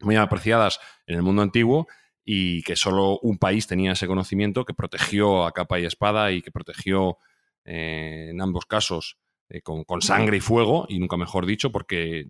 muy 0.00 0.16
apreciadas 0.16 0.80
en 1.06 1.16
el 1.16 1.22
mundo 1.22 1.42
antiguo 1.42 1.86
y 2.24 2.62
que 2.62 2.76
solo 2.76 3.18
un 3.20 3.38
país 3.38 3.66
tenía 3.66 3.92
ese 3.92 4.06
conocimiento 4.06 4.64
que 4.64 4.72
protegió 4.72 5.44
a 5.44 5.52
capa 5.52 5.78
y 5.80 5.84
espada 5.84 6.32
y 6.32 6.40
que 6.42 6.50
protegió 6.50 7.18
eh, 7.64 8.28
en 8.30 8.40
ambos 8.40 8.66
casos 8.66 9.18
eh, 9.48 9.62
con, 9.62 9.84
con 9.84 10.02
sangre 10.02 10.36
y 10.36 10.40
fuego, 10.40 10.86
y 10.88 10.98
nunca 10.98 11.16
mejor 11.16 11.46
dicho, 11.46 11.72
porque 11.72 12.26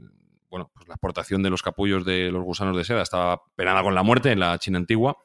bueno, 0.51 0.71
pues 0.75 0.89
la 0.89 0.95
exportación 0.95 1.43
de 1.43 1.51
los 1.51 1.63
capullos 1.63 2.05
de 2.05 2.31
los 2.31 2.43
gusanos 2.43 2.77
de 2.77 2.85
seda 2.85 3.03
estaba 3.03 3.43
penada 3.55 3.83
con 3.83 3.95
la 3.95 4.03
muerte 4.03 4.33
en 4.33 4.41
la 4.41 4.59
China 4.59 4.79
antigua. 4.79 5.17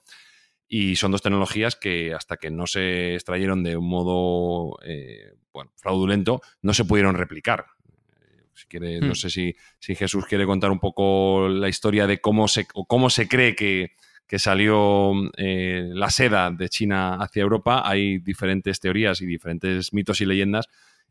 Y 0.67 0.95
son 0.95 1.11
dos 1.11 1.21
tecnologías 1.21 1.75
que 1.75 2.13
hasta 2.13 2.37
que 2.37 2.49
no 2.49 2.65
se 2.65 3.13
extrayeron 3.15 3.63
de 3.63 3.77
un 3.77 3.87
modo 3.87 4.77
eh, 4.83 5.33
bueno, 5.53 5.71
fraudulento, 5.75 6.41
no 6.61 6.73
se 6.73 6.85
pudieron 6.85 7.15
replicar. 7.15 7.65
Si 8.53 8.67
quiere, 8.67 8.99
Hmm. 8.99 9.07
No 9.07 9.15
sé 9.15 9.29
si, 9.29 9.55
si 9.79 9.95
Jesús 9.95 10.25
quiere 10.25 10.45
contar 10.45 10.71
un 10.71 10.79
poco 10.79 11.49
la 11.49 11.69
historia 11.69 12.07
de 12.07 12.19
cómo 12.19 12.47
se, 12.47 12.67
o 12.73 12.85
cómo 12.85 13.09
se 13.09 13.27
cree 13.27 13.55
que, 13.55 13.95
que 14.27 14.39
salió 14.39 15.13
eh, 15.37 15.89
la 15.93 16.09
seda 16.09 16.51
de 16.51 16.69
China 16.69 17.15
hacia 17.15 17.41
Europa. 17.41 17.83
Hay 17.85 18.19
diferentes 18.19 18.79
teorías 18.79 19.21
y 19.21 19.25
diferentes 19.25 19.93
mitos 19.93 20.21
y 20.21 20.25
leyendas 20.25 20.67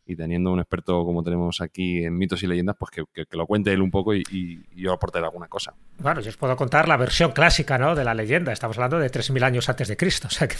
y 0.07 0.17
teniendo 0.17 0.53
un 0.53 0.61
experto 0.61 1.05
como 1.05 1.23
tenemos 1.23 1.61
aquí 1.61 2.05
en 2.05 2.17
mitos 2.17 2.43
y 2.43 2.47
leyendas, 2.47 2.77
pues 2.79 2.91
que, 2.91 3.27
lo 3.31 3.47
cuente 3.47 3.73
él 3.73 3.81
un 3.81 3.91
poco 3.91 4.15
y, 4.15 4.23
y, 4.31 4.61
yo 4.75 4.93
aportaré 4.93 5.25
alguna 5.25 5.49
cosa. 5.49 5.75
Bueno, 5.99 6.21
yo 6.21 6.29
os 6.29 6.37
puedo 6.37 6.57
contar 6.57 6.89
la 6.89 6.97
versión 6.97 7.33
clásica 7.33 7.79
¿no? 7.79 7.95
de 7.95 8.05
la 8.05 8.13
leyenda. 8.13 8.53
Estamos 8.53 8.77
hablando 8.77 8.99
de 8.99 9.11
3.000 9.11 9.43
años 9.43 9.69
antes 9.69 9.89
de 9.89 9.97
Cristo, 9.97 10.29
o 10.31 10.31
sea 10.31 10.49
que 10.49 10.57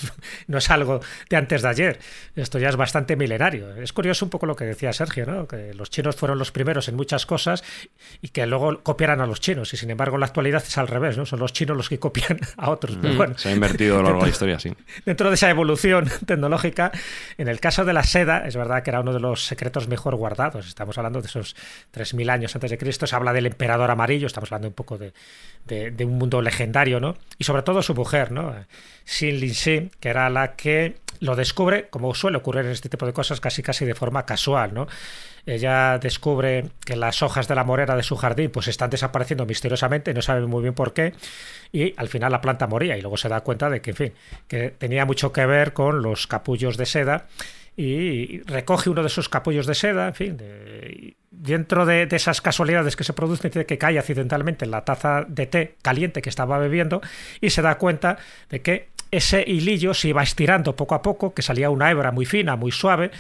no 0.47 0.59
es 0.59 0.71
algo 0.71 1.01
de 1.29 1.37
antes 1.37 1.63
de 1.63 1.69
ayer. 1.69 1.99
Esto 2.35 2.59
ya 2.59 2.69
es 2.69 2.77
bastante 2.77 3.17
milenario. 3.17 3.75
Es 3.77 3.93
curioso 3.93 4.25
un 4.25 4.31
poco 4.31 4.47
lo 4.47 4.57
que 4.57 4.65
decía 4.65 4.93
Sergio, 4.93 5.27
¿no? 5.27 5.47
que 5.47 5.75
los 5.75 5.91
chinos 5.91 6.17
fueron 6.17 6.39
los 6.39 6.53
primeros 6.53 6.89
en 6.89 6.97
muchas 6.97 7.27
cosas 7.27 7.65
y 8.23 8.29
que 8.29 8.47
luego 8.47 8.83
copiaran 8.83 9.21
a 9.21 9.27
los 9.27 9.41
chinos. 9.41 9.73
Y 9.75 9.77
sin 9.77 9.91
embargo, 9.91 10.17
en 10.17 10.21
la 10.21 10.27
actualidad 10.27 10.63
es 10.67 10.79
al 10.79 10.89
revés, 10.89 11.19
¿no? 11.19 11.27
son 11.27 11.41
los 11.41 11.53
chinos 11.53 11.77
los 11.77 11.89
que 11.89 11.99
copian 11.99 12.39
a 12.57 12.71
otros. 12.71 12.97
Mm, 12.97 13.17
bueno, 13.17 13.39
se 13.39 13.51
ha 13.51 13.53
invertido 13.53 13.97
a 13.97 13.99
lo 13.99 14.05
largo 14.05 14.21
de 14.21 14.27
la 14.27 14.33
historia, 14.33 14.59
sí. 14.59 14.73
Dentro 15.05 15.29
de 15.29 15.35
esa 15.35 15.51
evolución 15.51 16.09
tecnológica, 16.27 16.93
en 17.37 17.49
el 17.49 17.61
caso 17.61 17.85
de 17.85 17.93
la 17.93 18.05
seda, 18.05 18.47
es 18.47 18.57
verdad 18.57 18.83
que 18.83 18.91
era 18.91 19.01
uno 19.01 19.13
de 19.13 19.21
secretos 19.37 19.89
mejor 19.89 20.17
guardados. 20.17 20.67
Estamos 20.67 20.97
hablando 20.99 21.21
de 21.21 21.29
esos 21.29 21.57
3.000 21.93 22.31
años 22.31 22.55
antes 22.55 22.71
de 22.71 22.79
Cristo. 22.79 23.07
Se 23.07 23.17
habla 23.17 23.33
del 23.33 23.47
emperador 23.47 23.91
amarillo, 23.91 24.27
estamos 24.27 24.51
hablando 24.51 24.69
un 24.69 24.75
poco 24.75 24.99
de, 24.99 25.13
un 26.05 26.19
mundo 26.19 26.43
legendario, 26.43 27.01
¿no? 27.01 27.17
Y 27.39 27.45
sobre 27.45 27.63
todo 27.63 27.83
su 27.83 27.95
mujer, 27.95 28.33
¿no? 28.33 28.55
Xin 29.05 29.41
Lin 29.41 29.91
que 30.01 30.09
era 30.09 30.29
la 30.31 30.55
que 30.57 30.97
lo 31.21 31.37
descubre, 31.37 31.89
como 31.89 32.15
suele 32.15 32.39
ocurrir 32.39 32.67
en 32.67 32.73
este 32.73 32.89
tipo 32.89 33.07
de 33.07 33.13
cosas, 33.13 33.41
casi 33.41 33.63
casi 33.63 33.85
de 33.85 33.95
forma 33.95 34.27
casual, 34.27 34.75
¿no? 34.75 34.87
Ella 35.47 35.99
descubre 35.99 36.71
que 36.85 36.97
las 36.97 37.23
hojas 37.23 37.49
de 37.49 37.55
la 37.55 37.65
morera 37.65 37.97
de 37.97 38.03
su 38.03 38.17
jardín 38.17 38.51
pues 38.51 38.69
están 38.69 38.91
desapareciendo 38.91 39.45
misteriosamente, 39.45 40.15
no 40.15 40.23
sabe 40.23 40.47
muy 40.47 40.63
bien 40.63 40.75
por 40.75 40.93
qué, 40.93 41.13
y 41.73 41.95
al 41.97 42.09
final 42.09 42.33
la 42.33 42.41
planta 42.41 42.67
moría 42.67 42.97
y 42.97 43.03
luego 43.03 43.17
se 43.17 43.29
da 43.29 43.43
cuenta 43.43 43.69
de 43.69 43.81
que, 43.81 43.91
en 43.91 43.97
fin, 43.97 44.13
que 44.49 44.71
tenía 44.71 45.05
mucho 45.05 45.33
que 45.33 45.45
ver 45.45 45.73
con 45.73 46.03
los 46.03 46.27
capullos 46.27 46.77
de 46.77 46.87
seda 46.87 47.27
y 47.77 48.41
recoge 48.43 48.91
uno 48.91 49.03
de 49.03 49.09
esos 49.09 49.29
capullos 49.29 49.67
de 49.67 49.75
seda, 49.75 50.09
en 50.09 50.15
fin, 50.15 50.37
dentro 51.31 51.85
de, 51.87 52.09
esas 52.11 52.41
casualidades 52.41 52.97
que 52.97 53.05
se 53.05 53.13
producen, 53.13 53.51
dice 53.51 53.67
que 53.67 53.79
cae 53.79 53.99
accidentalmente 53.99 54.65
en 54.65 54.71
la 54.71 54.85
taza 54.85 55.25
de 55.27 55.47
té 55.47 55.77
caliente 55.83 56.23
que 56.23 56.31
estaba 56.31 56.59
bebiendo 56.59 57.01
y 57.41 57.51
se 57.51 57.63
da 57.63 57.77
cuenta 57.77 58.19
de 58.51 58.63
que 58.63 58.89
ese 59.11 59.45
hilillo 59.47 59.95
se 59.95 60.09
iba 60.09 60.23
estirando 60.23 60.75
poco 60.75 60.95
a 60.95 61.03
poco, 61.03 61.35
que 61.35 61.43
salía 61.43 61.71
una 61.71 61.91
hebra 61.91 62.11
muy 62.11 62.27
fina, 62.27 62.57
muy 62.57 62.73
suave 62.73 63.11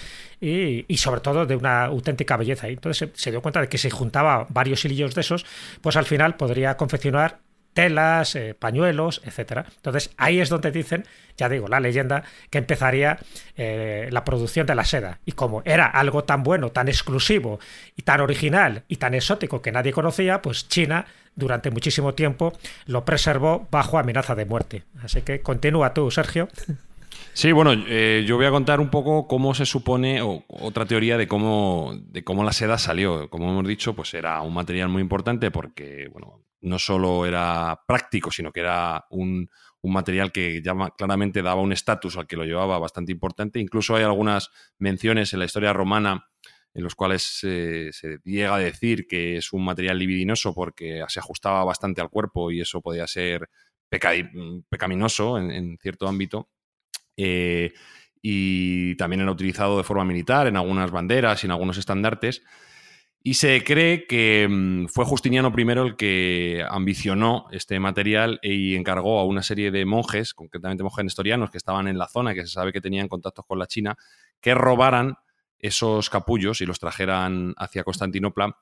y, 0.41 0.97
sobre 0.97 1.21
todo 1.21 1.47
de 1.47 1.55
una 1.55 1.85
auténtica 1.85 2.37
belleza. 2.37 2.69
Y 2.69 2.73
entonces 2.73 3.11
se, 3.15 3.23
se, 3.23 3.31
dio 3.31 3.41
cuenta 3.41 3.61
de 3.61 3.69
que 3.69 3.79
si 3.79 3.91
juntaba 3.91 4.47
varios 4.49 4.85
hilillos 4.85 5.15
de 5.15 5.21
esos, 5.21 5.47
pues 5.81 5.97
al 5.97 6.05
final 6.05 6.37
podría 6.37 6.77
confeccionar 6.77 7.39
telas, 7.75 8.35
eh, 8.37 8.55
pañuelos, 8.59 9.21
etcétera. 9.25 9.67
Entonces 9.77 10.11
ahí 10.17 10.41
es 10.41 10.49
donde 10.49 10.71
dicen, 10.71 11.05
ya 11.37 11.49
digo, 11.49 11.69
la 11.69 11.81
leyenda, 11.81 12.23
que 12.51 12.59
empezaría 12.59 13.19
eh, 13.57 14.09
la 14.11 14.25
producción 14.25 14.67
de 14.67 14.75
la 14.75 14.85
seda. 14.85 15.19
Y 15.27 15.33
como 15.33 15.63
era 15.65 15.87
algo 15.87 16.25
tan 16.25 16.43
bueno, 16.43 16.71
tan 16.71 16.89
exclusivo 16.89 17.59
y 17.97 18.03
tan 18.03 18.21
original 18.21 18.85
y 18.89 18.97
tan 18.97 19.15
exótico 19.15 19.61
que 19.61 19.73
nadie 19.73 19.93
conocía, 19.93 20.41
pues 20.41 20.69
China 20.69 21.07
durante 21.37 21.71
muchísimo 21.71 22.15
tiempo 22.15 22.53
lo 22.87 23.05
preservó 23.05 23.67
bajo 23.71 23.99
amenaza 23.99 24.35
de 24.35 24.47
muerte. 24.47 24.85
Así 25.03 25.23
que 25.23 25.41
continúa 25.41 25.93
tú, 25.93 26.11
Sergio. 26.11 26.49
Sí, 27.33 27.51
bueno, 27.51 27.73
eh, 27.89 28.25
yo 28.27 28.37
voy 28.37 28.47
a 28.47 28.51
contar 28.51 28.81
un 28.81 28.91
poco 28.91 29.27
cómo 29.27 29.55
se 29.55 29.67
supone, 29.67 30.23
o 30.23 30.45
otra 30.49 30.87
teoría 30.87 31.19
de 31.19 31.27
cómo, 31.27 31.93
de 31.99 32.23
cómo 32.23 32.45
la 32.45 32.53
seda 32.53 32.79
salió. 32.79 33.29
Como 33.29 33.51
hemos 33.51 33.67
dicho, 33.67 33.95
pues 33.95 34.15
era 34.15 34.41
un 34.41 34.55
material 34.55 34.89
muy 34.89 35.03
importante 35.03 35.51
porque, 35.51 36.09
bueno, 36.13 36.45
no 36.65 36.79
solo 36.79 37.27
era 37.27 37.81
práctico, 37.87 38.31
sino 38.31 38.51
que 38.51 38.61
era 38.61 39.05
un, 39.11 39.49
material 39.83 40.33
que 40.33 40.63
claramente 40.97 41.43
daba 41.43 41.61
un 41.61 41.73
estatus 41.73 42.17
al 42.17 42.27
que 42.27 42.37
lo 42.37 42.45
llevaba 42.45 42.79
bastante 42.79 43.13
importante. 43.13 43.61
Incluso 43.61 43.95
hay 43.95 44.03
algunas 44.03 44.51
menciones 44.79 45.33
en 45.35 45.41
la 45.41 45.45
historia 45.45 45.75
romana 45.75 46.27
en 46.73 46.83
los 46.83 46.95
cuales 46.95 47.23
se 47.23 48.19
llega 48.25 48.55
a 48.55 48.59
decir 48.59 49.07
que 49.07 49.37
es 49.37 49.53
un 49.53 49.63
material 49.63 49.99
libidinoso 49.99 50.55
porque 50.55 51.05
se 51.09 51.21
ajustaba 51.21 51.63
bastante 51.65 52.01
al 52.01 52.09
cuerpo 52.09 52.51
y 52.51 52.63
eso 52.63 52.81
podía 52.81 53.07
ser 53.07 53.51
pecaminoso 53.91 55.39
en, 55.39 55.77
cierto 55.83 56.09
ámbito. 56.09 56.49
Eh, 57.17 57.75
y 58.23 58.97
también 58.97 59.21
era 59.21 59.31
utilizado 59.31 59.77
de 59.77 59.85
forma 59.85 60.07
militar 60.07 60.47
en 60.47 60.57
algunas 60.57 60.91
banderas 60.91 61.45
y 61.45 61.47
en 61.47 61.51
algunos 61.51 61.77
estandartes. 61.77 62.43
Y 63.27 63.35
se 63.35 63.65
cree 63.65 64.07
que 64.07 64.47
mm, 64.49 64.89
fue 64.89 65.07
Justiniano 65.07 65.51
I 65.57 65.63
el 65.63 65.97
que 65.97 66.63
ambicionó 66.69 67.47
este 67.53 67.81
material 67.81 68.39
y 68.43 68.77
encargó 68.77 69.19
a 69.19 69.25
una 69.25 69.43
serie 69.43 69.71
de 69.71 69.87
monjes, 69.87 70.35
concretamente 70.35 70.83
monjes 70.83 71.07
nestorianos 71.07 71.51
que 71.51 71.57
estaban 71.57 71.89
en 71.89 71.97
la 71.97 72.07
zona, 72.07 72.35
que 72.35 72.43
se 72.43 72.53
sabe 72.53 72.71
que 72.71 72.83
tenían 72.83 73.09
contactos 73.09 73.47
con 73.47 73.59
la 73.59 73.67
China, 73.67 73.97
que 74.43 74.55
robaran 74.55 75.15
esos 75.59 76.11
capullos 76.11 76.61
y 76.61 76.67
los 76.67 76.79
trajeran 76.79 77.55
hacia 77.57 77.83
Constantinopla 77.83 78.59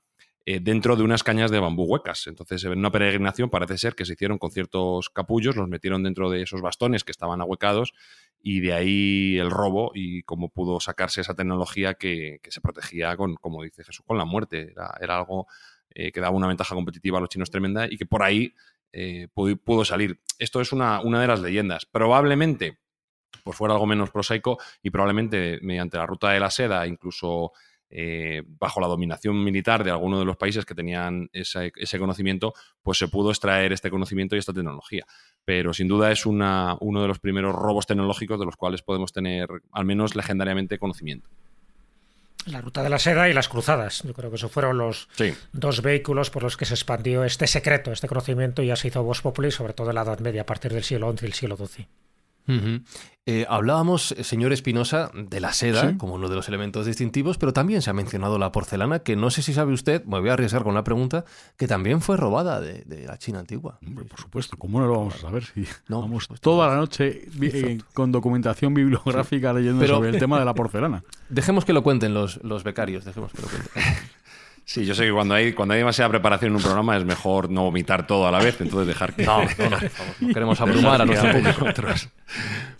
eh, 0.47 0.61
dentro 0.61 0.95
de 0.95 1.03
unas 1.03 1.25
cañas 1.25 1.51
de 1.51 1.59
bambú 1.59 1.83
huecas. 1.85 2.29
Entonces, 2.29 2.63
en 2.63 2.79
una 2.79 2.93
peregrinación 2.93 3.51
parece 3.51 3.79
ser 3.79 3.97
que 3.97 4.05
se 4.05 4.13
hicieron 4.13 4.39
con 4.39 4.53
ciertos 4.53 5.11
capullos, 5.11 5.57
los 5.57 5.69
metieron 5.69 6.05
dentro 6.05 6.31
de 6.31 6.43
esos 6.43 6.61
bastones 6.61 7.03
que 7.03 7.11
estaban 7.11 7.41
ahuecados 7.41 7.95
y 8.43 8.61
de 8.61 8.73
ahí 8.73 9.39
el 9.39 9.51
robo 9.51 9.93
y 9.95 10.23
cómo 10.25 10.49
pudo 10.49 10.81
sacarse 10.81 11.21
esa 11.21 11.35
tecnología 11.35 11.95
que, 11.95 12.41
se 12.49 12.61
protegía 12.61 13.17
con, 13.17 13.37
como 13.37 13.63
dice 13.63 13.85
Jesús, 13.85 14.05
con 14.05 14.19
la 14.19 14.25
muerte. 14.25 14.75
Era, 15.01 15.17
algo 15.17 15.47
eh, 15.91 16.11
que 16.11 16.21
daba 16.21 16.37
una 16.37 16.49
ventaja 16.49 16.75
competitiva 16.75 17.19
a 17.19 17.21
los 17.21 17.31
chinos 17.31 17.51
tremenda 17.51 17.87
y 17.87 17.97
que 17.97 18.07
por 18.07 18.23
ahí 18.23 18.55
eh, 18.93 19.29
pudo, 19.33 19.85
salir. 19.85 20.21
Esto 20.39 20.61
es 20.61 20.73
una, 20.73 21.01
una 21.01 21.21
de 21.21 21.29
las 21.29 21.41
leyendas. 21.41 21.87
Probablemente 21.87 22.79
pues 23.45 23.57
fuera 23.57 23.75
algo 23.75 23.87
menos 23.87 24.11
prosaico 24.11 24.59
y 24.83 24.91
probablemente 24.91 25.59
mediante 25.63 25.97
la 25.97 26.07
ruta 26.07 26.31
de 26.31 26.41
la 26.41 26.51
seda, 26.51 26.87
incluso 26.87 27.53
eh, 27.95 28.43
bajo 28.59 28.81
la 28.81 28.87
dominación 28.87 29.45
militar 29.45 29.85
de 29.85 29.91
alguno 29.91 30.19
de 30.19 30.25
los 30.25 30.39
países 30.39 30.65
que 30.65 30.75
tenían 30.75 31.29
ese, 31.33 31.71
conocimiento, 31.99 32.55
pues 32.83 32.97
se 32.97 33.07
pudo 33.07 33.31
extraer 33.31 33.73
este 33.73 33.91
conocimiento 33.91 34.35
y 34.35 34.39
esta 34.39 34.55
tecnología. 34.55 35.05
Pero 35.45 35.75
sin 35.75 35.89
duda 35.89 36.11
es 36.11 36.25
una, 36.25 36.79
uno 36.81 37.03
de 37.03 37.09
los 37.09 37.19
primeros 37.19 37.55
robos 37.55 37.87
tecnológicos 37.87 38.41
de 38.41 38.47
los 38.47 38.57
cuales 38.57 38.81
podemos 38.81 39.13
tener, 39.13 39.47
al 39.73 39.85
menos 39.85 40.17
legendariamente, 40.17 40.79
conocimiento. 40.79 41.29
La 42.47 42.63
ruta 42.63 42.83
de 42.83 42.89
la 42.89 42.99
seda 42.99 43.29
y 43.29 43.35
las 43.35 43.49
cruzadas. 43.49 44.03
Yo 44.05 44.15
creo 44.15 44.31
que 44.31 44.37
esos 44.37 44.51
fueron 44.51 44.79
los 44.79 45.09
dos 45.53 45.83
vehículos 45.83 46.31
por 46.31 46.43
los 46.43 46.57
que 46.57 46.65
se 46.65 46.75
expandió 46.75 47.25
este 47.25 47.47
secreto, 47.47 47.93
este 47.93 48.09
conocimiento, 48.09 48.63
y 48.63 48.69
ya 48.69 48.77
se 48.77 48.89
hizo 48.89 49.05
Vox 49.05 49.21
Populi, 49.21 49.51
sobre 49.51 49.75
todo 49.75 49.91
en 49.91 49.97
la 49.97 50.03
Edad 50.03 50.19
Media, 50.21 50.43
a 50.43 50.47
partir 50.47 50.73
del 50.73 50.83
siglo 50.83 51.13
XI 51.13 51.27
y 51.27 51.29
el 51.29 51.35
siglo 51.35 51.57
XII. 51.59 51.87
Eh, 53.25 53.47
hablábamos, 53.49 54.11
eh, 54.13 54.25
señor 54.25 54.53
Espinosa, 54.53 55.13
de 55.15 55.39
la 55.39 55.53
seda 55.53 55.97
como 55.97 56.15
uno 56.15 56.29
de 56.29 56.35
los 56.35 56.49
elementos 56.49 56.87
distintivos, 56.87 57.39
pero 57.39 57.53
también 57.53 57.81
se 57.81 57.89
ha 57.89 57.93
mencionado 57.93 58.37
la 58.37 58.51
porcelana, 58.51 58.99
que 58.99 59.15
no 59.15 59.31
sé 59.31 59.43
si 59.43 59.55
sabe 59.55 59.73
usted, 59.73 60.05
me 60.07 60.19
voy 60.19 60.31
a 60.31 60.33
arriesgar 60.33 60.65
con 60.65 60.75
la 60.75 60.83
pregunta, 60.83 61.25
que 61.57 61.69
también 61.69 62.01
fue 62.01 62.17
robada 62.17 62.61
de, 62.61 62.85
la 63.07 63.17
China 63.19 63.39
antigua. 63.39 63.79
por 64.09 64.19
supuesto, 64.19 64.57
¿cómo 64.57 64.81
no 64.81 64.89
lo 64.89 64.99
vamos 64.99 65.15
a 65.15 65.19
saber? 65.19 65.45
Si 65.45 65.65
no, 65.87 66.01
vamos 66.01 66.27
pues 66.27 66.41
toda 66.41 66.67
la 66.67 66.75
noche 66.75 67.29
eh, 67.41 67.79
con 67.95 68.11
documentación 68.11 68.75
bibliográfica 68.75 69.53
leyendo 69.53 69.87
sobre 69.87 70.11
el 70.11 70.19
tema 70.19 70.41
de 70.41 70.45
la 70.45 70.55
porcelana. 70.55 71.05
Dejemos 71.29 71.65
que 71.65 71.73
lo 71.73 71.85
cuenten 71.85 72.15
los, 72.15 72.43
los 72.43 72.65
becarios, 72.65 73.05
dejemos 73.05 73.31
que 73.33 73.43
lo 73.43 73.49
cuenten. 73.49 73.73
Sí, 74.73 74.87
yo 74.87 74.95
sé 74.95 75.05
que 75.05 75.13
cuando 75.13 75.35
hay, 75.35 75.53
cuando 75.53 75.75
hay 75.75 75.81
demasiada 75.81 76.09
preparación 76.09 76.53
en 76.53 76.57
un 76.57 76.63
programa 76.63 76.97
es 76.97 77.05
mejor 77.05 77.51
no 77.51 77.65
vomitar 77.65 78.07
todo 78.07 78.27
a 78.27 78.31
la 78.31 78.39
vez, 78.39 78.59
entonces 78.59 78.87
dejar 78.87 79.15
que... 79.15 79.23
No, 79.23 79.45
no, 79.45 79.69
no, 79.69 80.29
queremos 80.33 80.59
abrumar 80.63 81.03
a 81.03 81.05
nuestro 81.05 81.31
público. 81.31 81.67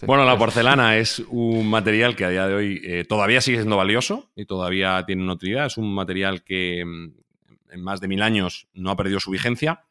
Bueno, 0.07 0.25
la 0.25 0.39
porcelana 0.39 0.97
es 0.97 1.19
un 1.29 1.69
material 1.69 2.17
que 2.17 2.25
a 2.25 2.31
día 2.31 2.47
de 2.47 2.55
hoy 2.55 2.81
eh, 2.83 3.05
todavía 3.07 3.43
sigue 3.43 3.59
siendo 3.59 3.77
valioso 3.77 4.31
y 4.35 4.47
todavía 4.47 5.05
tiene 5.07 5.23
una 5.23 5.35
utilidad. 5.35 5.67
Es 5.67 5.77
un 5.77 5.95
material 5.95 6.43
que 6.43 6.83
mm, 6.83 7.73
en 7.73 7.83
más 7.83 8.01
de 8.01 8.09
mil 8.09 8.23
años 8.23 8.69
no 8.73 8.91
ha 8.91 8.97
perdido 8.97 9.21
su 9.21 9.31
vigencia. 9.31 9.85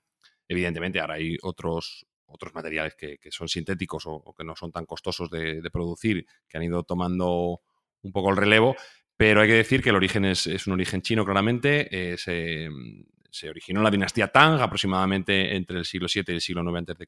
Evidentemente, 0.47 0.99
ahora 0.99 1.13
hay 1.13 1.37
otros, 1.43 2.07
otros 2.25 2.55
materiales 2.55 2.95
que, 2.95 3.19
son 3.29 3.47
sintéticos 3.47 4.05
o, 4.07 4.33
que 4.35 4.43
no 4.43 4.55
son 4.55 4.71
tan 4.71 4.87
costosos 4.87 5.29
de, 5.29 5.61
de 5.61 5.69
producir, 5.69 6.25
que 6.49 6.57
han 6.57 6.63
ido 6.63 6.81
tomando 6.81 7.61
un 8.01 8.11
poco 8.11 8.31
el 8.31 8.37
relevo, 8.37 8.75
pero 9.21 9.41
hay 9.41 9.47
que 9.47 9.53
decir 9.53 9.83
que 9.83 9.91
el 9.91 9.95
origen 9.95 10.25
es, 10.25 10.47
un 10.65 10.73
origen 10.73 11.03
chino, 11.03 11.23
claramente. 11.23 11.87
Eh, 11.91 12.17
se, 12.17 13.47
originó 13.47 13.81
en 13.81 13.83
la 13.83 13.91
dinastía 13.91 14.29
Tang, 14.29 14.59
aproximadamente 14.59 15.55
entre 15.55 15.77
el 15.77 15.85
siglo 15.85 16.07
VII 16.11 16.23
y 16.27 16.31
el 16.31 16.41
siglo 16.41 16.63
IX 16.63 16.89
a.C. 16.89 17.05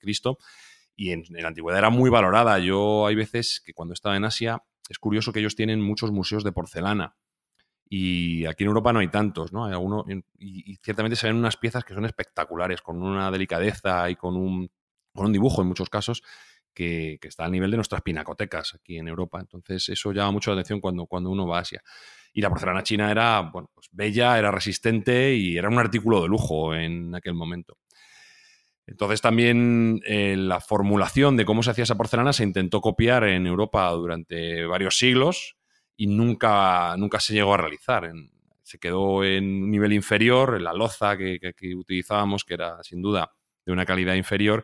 Y 0.95 1.09
en, 1.09 1.23
la 1.29 1.47
antigüedad 1.47 1.79
era 1.79 1.89
muy 1.89 2.11
valorada. 2.11 2.59
Yo 2.59 3.07
hay 3.07 3.15
veces 3.15 3.63
que 3.65 3.73
cuando 3.73 3.95
estaba 3.95 4.15
en 4.15 4.25
Asia, 4.25 4.61
es 4.87 4.99
curioso 4.99 5.33
que 5.33 5.39
ellos 5.39 5.55
tienen 5.55 5.81
muchos 5.81 6.11
museos 6.11 6.43
de 6.43 6.51
porcelana. 6.51 7.15
Y 7.89 8.45
aquí 8.45 8.63
en 8.63 8.67
Europa 8.67 8.93
no 8.93 8.99
hay 8.99 9.07
tantos, 9.07 9.51
¿no? 9.51 9.65
Hay 9.65 9.71
alguno, 9.71 10.05
y, 10.37 10.75
ciertamente 10.83 11.15
se 11.15 11.25
ven 11.25 11.35
unas 11.35 11.57
piezas 11.57 11.83
que 11.83 11.95
son 11.95 12.05
espectaculares, 12.05 12.83
con 12.83 13.01
una 13.01 13.31
delicadeza 13.31 14.07
y 14.11 14.15
con 14.17 14.37
un, 14.37 14.69
con 15.15 15.25
un 15.25 15.33
dibujo 15.33 15.63
en 15.63 15.67
muchos 15.67 15.89
casos 15.89 16.21
que, 16.73 17.19
está 17.21 17.45
al 17.45 17.51
nivel 17.51 17.71
de 17.71 17.77
nuestras 17.77 18.01
pinacotecas 18.01 18.75
aquí 18.75 18.97
en 18.97 19.07
Europa. 19.07 19.39
Entonces, 19.39 19.89
eso 19.89 20.11
llama 20.11 20.31
mucho 20.31 20.51
la 20.51 20.55
atención 20.55 20.81
cuando, 20.81 21.05
cuando 21.05 21.29
uno 21.29 21.47
va 21.47 21.57
a 21.57 21.61
Asia. 21.61 21.81
Y 22.33 22.41
la 22.41 22.49
porcelana 22.49 22.83
china 22.83 23.11
era 23.11 23.41
bueno, 23.41 23.69
pues 23.73 23.87
bella, 23.91 24.37
era 24.39 24.51
resistente 24.51 25.35
y 25.35 25.57
era 25.57 25.69
un 25.69 25.77
artículo 25.77 26.21
de 26.21 26.27
lujo 26.27 26.73
en 26.73 27.13
aquel 27.13 27.35
momento. 27.35 27.77
Entonces 28.85 29.21
también 29.21 30.01
eh, 30.05 30.35
la 30.37 30.59
formulación 30.59 31.37
de 31.37 31.45
cómo 31.45 31.63
se 31.63 31.71
hacía 31.71 31.85
esa 31.85 31.95
porcelana 31.95 32.33
se 32.33 32.43
intentó 32.43 32.81
copiar 32.81 33.23
en 33.23 33.47
Europa 33.47 33.89
durante 33.91 34.65
varios 34.65 34.97
siglos 34.97 35.55
y 35.95 36.07
nunca, 36.07 36.95
nunca 36.97 37.19
se 37.19 37.33
llegó 37.33 37.53
a 37.53 37.57
realizar. 37.57 38.11
se 38.63 38.79
quedó 38.79 39.23
en 39.23 39.63
un 39.63 39.71
nivel 39.71 39.93
inferior, 39.93 40.55
en 40.57 40.63
la 40.63 40.73
loza 40.73 41.17
que, 41.17 41.75
utilizábamos, 41.75 42.43
que 42.43 42.55
era 42.55 42.83
sin 42.83 43.01
duda 43.01 43.31
de 43.65 43.71
una 43.71 43.85
calidad 43.85 44.15
inferior. 44.15 44.63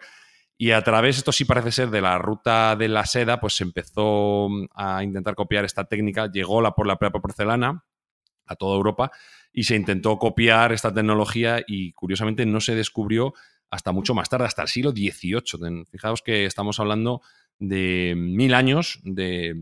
Y 0.61 0.71
a 0.71 0.83
través, 0.83 1.17
esto 1.17 1.31
sí 1.31 1.45
parece 1.45 1.71
ser, 1.71 1.89
de 1.89 2.01
la 2.01 2.17
ruta 2.17 2.75
de 2.75 2.89
la 2.89 3.05
seda, 3.05 3.39
pues 3.39 3.55
se 3.55 3.63
empezó 3.63 4.49
a 4.75 5.01
intentar 5.01 5.33
copiar 5.33 5.63
esta 5.63 5.85
técnica. 5.85 6.29
Llegó 6.29 6.61
la, 6.61 6.71
por 6.71 6.85
la 6.85 6.97
propia 6.97 7.21
porcelana 7.21 7.85
a 8.45 8.55
toda 8.57 8.75
Europa 8.75 9.09
y 9.53 9.63
se 9.63 9.77
intentó 9.77 10.17
copiar 10.17 10.73
esta 10.73 10.93
tecnología 10.93 11.63
y 11.65 11.93
curiosamente 11.93 12.45
no 12.45 12.59
se 12.59 12.75
descubrió 12.75 13.33
hasta 13.69 13.93
mucho 13.93 14.13
más 14.13 14.27
tarde, 14.27 14.47
hasta 14.47 14.63
el 14.63 14.67
siglo 14.67 14.91
XVIII. 14.91 15.85
Fijaos 15.89 16.21
que 16.21 16.43
estamos 16.43 16.77
hablando 16.81 17.21
de 17.57 18.15
mil 18.17 18.53
años 18.53 18.99
de, 19.03 19.55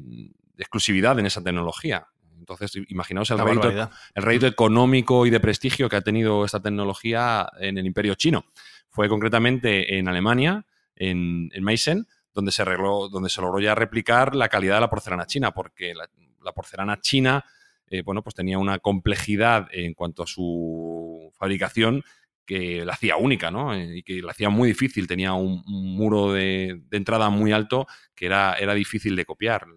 exclusividad 0.57 1.19
en 1.19 1.27
esa 1.27 1.43
tecnología. 1.43 2.07
Entonces, 2.39 2.71
imaginaos 2.87 3.29
el 3.29 3.37
rédito, 3.37 3.91
el 4.15 4.43
económico 4.45 5.27
y 5.27 5.29
de 5.29 5.39
prestigio 5.39 5.89
que 5.89 5.97
ha 5.97 6.01
tenido 6.01 6.43
esta 6.43 6.59
tecnología 6.59 7.47
en 7.59 7.77
el 7.77 7.85
imperio 7.85 8.15
chino. 8.15 8.45
Fue 8.89 9.07
concretamente 9.07 9.99
en 9.99 10.07
Alemania, 10.07 10.65
en, 10.97 11.49
Meissen, 11.61 12.07
donde 12.33 12.51
se, 12.51 12.63
donde 12.63 13.29
se 13.29 13.41
logró 13.41 13.59
ya 13.59 13.75
replicar 13.75 14.35
la 14.35 14.49
calidad 14.49 14.75
de 14.75 14.81
la 14.81 14.89
porcelana 14.89 15.25
china, 15.25 15.51
porque 15.53 15.93
la, 15.93 16.51
porcelana 16.53 16.99
china 17.01 17.43
eh, 17.89 18.01
bueno, 18.01 18.21
pues 18.21 18.35
tenía 18.35 18.57
una 18.57 18.79
complejidad 18.79 19.67
en 19.71 19.93
cuanto 19.93 20.23
a 20.23 20.27
su 20.27 21.31
fabricación 21.37 22.03
que 22.45 22.83
la 22.85 22.93
hacía 22.93 23.17
única, 23.17 23.51
¿no? 23.51 23.73
Eh, 23.73 23.97
y 23.97 24.03
que 24.03 24.21
la 24.21 24.31
hacía 24.31 24.49
muy 24.49 24.69
difícil. 24.69 25.07
Tenía 25.07 25.33
un, 25.33 25.63
muro 25.65 26.33
de, 26.33 26.81
entrada 26.91 27.29
muy 27.29 27.51
alto 27.51 27.87
que 28.15 28.25
era, 28.25 28.55
era 28.55 28.73
difícil 28.73 29.15
de 29.15 29.25
copiar. 29.25 29.67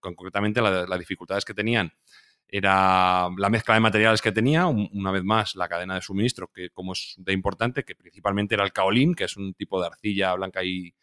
concretamente, 0.00 0.60
las 0.62 0.98
dificultades 0.98 1.44
que 1.44 1.54
tenían 1.54 1.92
era 2.48 3.28
la 3.36 3.50
mezcla 3.50 3.74
de 3.74 3.80
materiales 3.80 4.22
que 4.22 4.32
tenía, 4.32 4.66
una 4.66 5.10
vez 5.10 5.24
más 5.24 5.56
la 5.56 5.68
cadena 5.68 5.96
de 5.96 6.02
suministro, 6.02 6.50
que 6.52 6.70
como 6.70 6.92
es 6.92 7.14
de 7.18 7.32
importante, 7.32 7.84
que 7.84 7.96
principalmente 7.96 8.54
era 8.54 8.64
el 8.64 8.72
kaolín, 8.72 9.14
que 9.14 9.24
es 9.24 9.36
un 9.36 9.54
tipo 9.54 9.80
de 9.80 9.86
arcilla 9.86 10.34
blanca 10.34 10.60
y, 10.62 10.94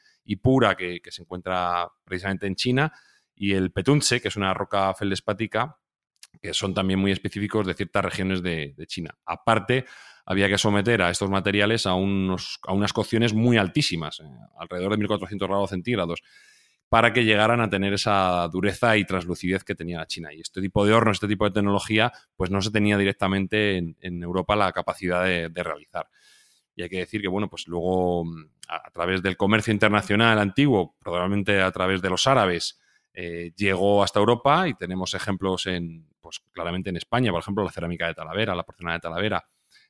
pura 0.41 0.75
que, 0.75 1.01
se 1.09 1.23
encuentra 1.23 1.89
precisamente 2.03 2.47
en 2.47 2.55
China, 2.55 2.93
y 3.35 3.53
el 3.53 3.71
petunce, 3.71 4.21
que 4.21 4.29
es 4.29 4.35
una 4.35 4.53
roca 4.53 4.93
feldespática, 4.93 5.77
que 6.41 6.53
son 6.53 6.73
también 6.73 6.99
muy 6.99 7.11
específicos 7.11 7.67
de 7.67 7.73
ciertas 7.73 8.05
regiones 8.05 8.41
de, 8.41 8.73
de 8.77 8.87
China. 8.87 9.17
Aparte, 9.25 9.85
había 10.25 10.47
que 10.47 10.57
someter 10.57 11.01
a 11.01 11.09
estos 11.09 11.29
materiales 11.29 11.85
a, 11.85 11.93
unos, 11.93 12.59
a 12.65 12.73
unas 12.73 12.93
cocciones 12.93 13.33
muy 13.33 13.57
altísimas, 13.57 14.19
eh, 14.19 14.23
alrededor 14.57 14.91
de 14.91 14.97
1400 14.97 15.47
grados 15.47 15.69
centígrados, 15.69 16.21
para 16.91 17.13
que 17.13 17.23
llegaran 17.23 17.61
a 17.61 17.69
tener 17.69 17.93
esa 17.93 18.45
dureza 18.49 18.97
y 18.97 19.05
translucidez 19.05 19.63
que 19.63 19.75
tenía 19.75 19.99
la 19.99 20.07
China. 20.07 20.33
Y 20.33 20.41
este 20.41 20.59
tipo 20.59 20.85
de 20.85 20.91
horno, 20.91 21.13
este 21.13 21.25
tipo 21.25 21.45
de 21.45 21.51
tecnología, 21.51 22.11
pues 22.35 22.51
no 22.51 22.61
se 22.61 22.69
tenía 22.69 22.97
directamente 22.97 23.77
en, 23.77 24.23
Europa 24.23 24.57
la 24.57 24.73
capacidad 24.73 25.23
de, 25.23 25.63
realizar. 25.63 26.09
Y 26.75 26.83
hay 26.83 26.89
que 26.89 26.97
decir 26.97 27.21
que, 27.21 27.29
bueno, 27.29 27.49
pues 27.49 27.65
luego 27.69 28.25
a, 28.67 28.91
través 28.91 29.23
del 29.23 29.37
comercio 29.37 29.71
internacional 29.71 30.37
antiguo, 30.37 30.97
probablemente 30.99 31.61
a 31.61 31.71
través 31.71 32.01
de 32.01 32.09
los 32.09 32.27
árabes, 32.27 32.77
eh, 33.13 33.53
llegó 33.55 34.03
hasta 34.03 34.19
Europa 34.19 34.67
y 34.67 34.73
tenemos 34.73 35.13
ejemplos 35.13 35.67
en, 35.67 36.09
pues 36.19 36.41
claramente 36.51 36.89
en 36.89 36.97
España, 36.97 37.31
por 37.31 37.39
ejemplo, 37.39 37.63
la 37.63 37.71
cerámica 37.71 38.07
de 38.07 38.15
Talavera, 38.15 38.53
la 38.53 38.63
porcelana 38.63 38.95
de 38.95 38.99
Talavera, 38.99 39.47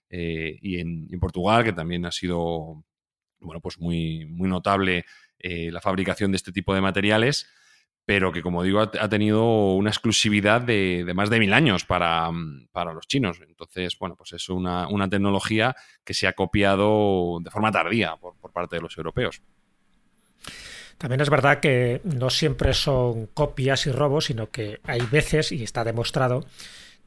eh, 0.08 0.56
y, 0.62 0.80
en, 0.80 1.20
Portugal, 1.20 1.64
que 1.64 1.74
también 1.74 2.06
ha 2.06 2.12
sido 2.12 2.84
bueno, 3.40 3.60
pues 3.60 3.80
muy 3.80 4.28
notable 4.28 5.04
eh, 5.44 5.72
la 5.72 5.82
fabricación 5.82 6.32
de 6.32 6.38
este 6.38 6.52
tipo 6.52 6.74
de 6.74 6.82
materiales, 6.82 7.48
pero 8.06 8.32
que, 8.32 8.42
como 8.42 8.64
digo, 8.64 8.82
ha, 8.82 9.10
tenido 9.10 9.74
una 9.74 9.90
exclusividad 9.90 10.62
de, 10.62 11.10
más 11.14 11.30
de 11.30 11.40
mil 11.40 11.54
años 11.54 11.86
para, 11.86 12.30
los 12.32 13.08
chinos. 13.08 13.40
Entonces, 13.48 13.98
bueno, 14.00 14.16
pues 14.16 14.34
es 14.34 14.50
una, 14.50 14.88
tecnología 15.10 15.76
que 16.04 16.14
se 16.14 16.28
ha 16.28 16.34
copiado 16.34 17.40
de 17.42 17.52
forma 17.52 17.72
tardía 17.72 18.16
por, 18.18 18.36
por 18.38 18.52
parte 18.52 18.78
de 18.78 18.82
los 18.82 18.98
europeos. 18.98 19.42
También 20.98 21.22
es 21.22 21.30
verdad 21.30 21.60
que 21.60 22.02
no 22.04 22.30
siempre 22.30 22.74
son 22.74 23.28
copias 23.28 23.88
y 23.88 23.92
robos, 23.92 24.26
sino 24.26 24.52
que 24.52 24.80
hay 24.84 25.02
veces, 25.12 25.52
y 25.52 25.64
está 25.64 25.84
demostrado, 25.84 26.46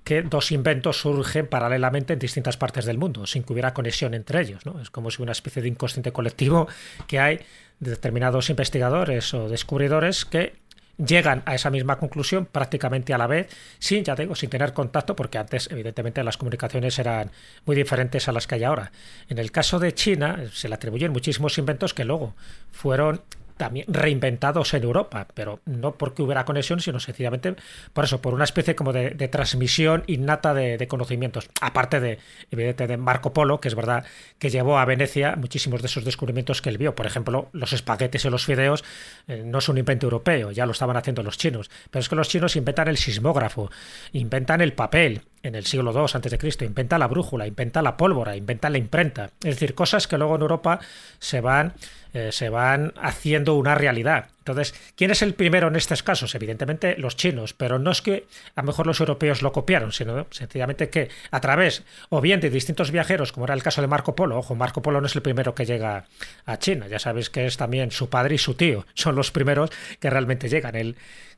que 0.05 0.23
dos 0.23 0.53
inventos 0.53 1.01
surgen 1.01 1.47
paralelamente 1.47 2.12
en 2.12 2.18
distintas 2.18 2.57
partes 2.57 2.85
del 2.85 2.99
mundo, 2.99 3.27
sin 3.27 3.42
que 3.42 3.53
hubiera 3.53 3.73
conexión 3.73 4.12
entre 4.14 4.42
ellos. 4.42 4.66
¿no? 4.66 4.81
Es 4.81 4.90
como 4.90 5.11
si 5.11 5.23
una 5.23 5.33
especie 5.33 5.62
de 5.62 5.68
inconsciente 5.68 6.12
colectivo 6.12 6.68
que 7.07 7.18
hay 7.18 7.40
determinados 7.81 8.51
investigadores 8.51 9.35
o 9.35 9.49
descubridores 9.49 10.25
que 10.25 10.55
llegan 10.97 11.43
a 11.47 11.55
esa 11.55 11.71
misma 11.71 11.99
conclusión 11.99 12.47
prácticamente 12.47 13.15
a 13.15 13.19
la 13.19 13.27
vez, 13.27 13.49
sin, 13.79 14.05
ya 14.05 14.15
digo, 14.15 14.35
sin 14.35 14.51
tener 14.51 14.73
contacto, 14.73 15.17
porque 15.17 15.39
antes, 15.39 15.69
evidentemente, 15.71 16.23
las 16.23 16.37
comunicaciones 16.37 16.99
eran 16.99 17.31
muy 17.65 17.77
diferentes 17.77 18.29
a 18.29 18.33
las 18.33 18.47
que 18.47 18.57
hay 18.57 18.65
ahora. 18.65 18.93
En 19.29 19.39
el 19.39 19.51
caso 19.51 19.79
de 19.79 19.93
China, 19.93 20.45
se 20.53 20.69
le 20.69 20.75
atribuyen 20.75 21.13
muchísimos 21.13 21.59
inventos 21.59 21.95
que 21.95 22.05
luego 22.05 22.35
fueron 22.71 23.23
también 23.57 23.87
reinventados 23.88 24.75
en 24.75 24.83
Europa, 24.83 25.27
pero 25.35 25.61
no 25.64 25.97
porque 25.97 26.23
hubiera 26.23 26.45
conexión, 26.45 26.81
sino 26.81 27.01
sencillamente 27.01 27.55
por 27.93 28.05
eso, 28.05 28.21
por 28.21 28.35
una 28.35 28.45
especie 28.45 28.75
como 28.75 28.93
de, 28.93 29.11
transmisión 29.29 30.05
innata 30.07 30.55
de, 30.55 30.87
conocimientos, 30.88 31.49
aparte 31.61 32.01
de, 32.01 32.19
evidentemente, 32.51 32.87
de 32.87 32.97
Marco 32.97 33.33
Polo, 33.33 33.61
que 33.61 33.69
es 33.69 33.75
verdad 33.75 34.05
que 34.38 34.51
llevó 34.51 34.79
a 34.79 34.85
Venecia 34.85 35.37
muchísimos 35.37 35.83
de 35.83 35.87
esos 35.87 36.05
descubrimientos 36.05 36.62
que 36.62 36.69
él 36.69 36.79
vio. 36.79 36.95
Por 36.95 37.07
ejemplo, 37.07 37.49
los 37.53 37.73
espaguetes 37.73 38.25
y 38.25 38.31
los 38.31 38.45
fideos 38.45 38.85
eh, 39.29 39.43
no 39.45 39.59
es 39.59 39.69
un 39.69 39.79
invento 39.79 40.07
europeo, 40.07 40.51
ya 40.51 40.67
lo 40.67 40.73
estaban 40.73 40.97
haciendo 40.97 41.23
los 41.23 41.38
chinos, 41.38 41.71
pero 41.90 42.01
es 42.01 42.09
que 42.09 42.17
los 42.17 42.29
chinos 42.29 42.57
inventan 42.57 42.88
el 42.88 42.97
sismógrafo, 42.97 43.71
inventan 44.12 44.61
el 44.61 44.73
papel, 44.73 45.23
en 45.45 45.55
el 45.55 45.67
siglo 45.67 45.93
II 45.93 46.07
antes 46.14 46.33
de 46.33 46.38
Cristo, 46.38 46.64
inventa 46.64 46.99
la 46.99 47.07
brújula, 47.07 47.47
inventa 47.47 47.83
la 47.83 47.97
pólvora, 47.97 48.35
inventa 48.35 48.71
la 48.71 48.79
imprenta, 48.79 49.27
es 49.43 49.57
decir, 49.57 49.75
cosas 49.75 50.09
que 50.09 50.17
luego 50.17 50.37
en 50.37 50.43
Europa 50.43 50.81
se 51.19 51.40
van 51.43 51.75
eh, 52.14 52.31
se 52.33 52.48
van 52.48 52.94
haciendo 52.96 53.55
una 53.55 53.74
realidad. 53.74 54.29
Entonces, 54.38 54.74
¿quién 54.94 55.11
es 55.11 55.22
el 55.22 55.35
primero 55.35 55.68
en 55.68 55.74
estos 55.74 56.03
casos? 56.03 56.35
Evidentemente 56.35 56.96
los 56.96 57.16
chinos, 57.16 57.55
pero 57.55 57.79
no 57.79 57.90
es 57.90 58.03
que 58.03 58.27
a 58.55 58.62
lo 58.62 58.66
mejor 58.66 58.87
los 58.87 59.00
europeos 59.00 59.42
lo 59.42 59.53
copiaron, 59.53 59.90
sino 59.90 60.27
sencillamente 60.31 60.90
que 60.90 61.09
a 61.31 61.40
través 61.40 61.83
o 62.11 62.20
bien 62.20 62.40
de 62.40 62.50
distintos 62.50 62.90
viajeros, 62.90 63.33
como 63.33 63.46
era 63.46 63.55
el 63.55 63.62
caso 63.62 63.81
de 63.81 63.88
Marco 63.88 64.14
Polo, 64.14 64.38
ojo, 64.38 64.55
Marco 64.55 64.81
Polo 64.81 65.00
no 65.00 65.09
es 65.09 65.16
el 65.16 65.22
primero 65.22 65.55
que 65.55 65.64
llega 65.64 66.05
a 66.46 66.59
China, 66.59 66.87
ya 66.87 66.98
sabéis 66.98 67.31
que 67.31 67.46
es 67.46 67.57
también 67.57 67.90
su 67.90 68.09
padre 68.09 68.37
y 68.37 68.38
su 68.38 68.55
tío, 68.55 68.87
son 68.94 69.16
los 69.16 69.33
primeros 69.33 69.70
que 69.98 70.09
realmente 70.09 70.48
llegan. 70.48 70.77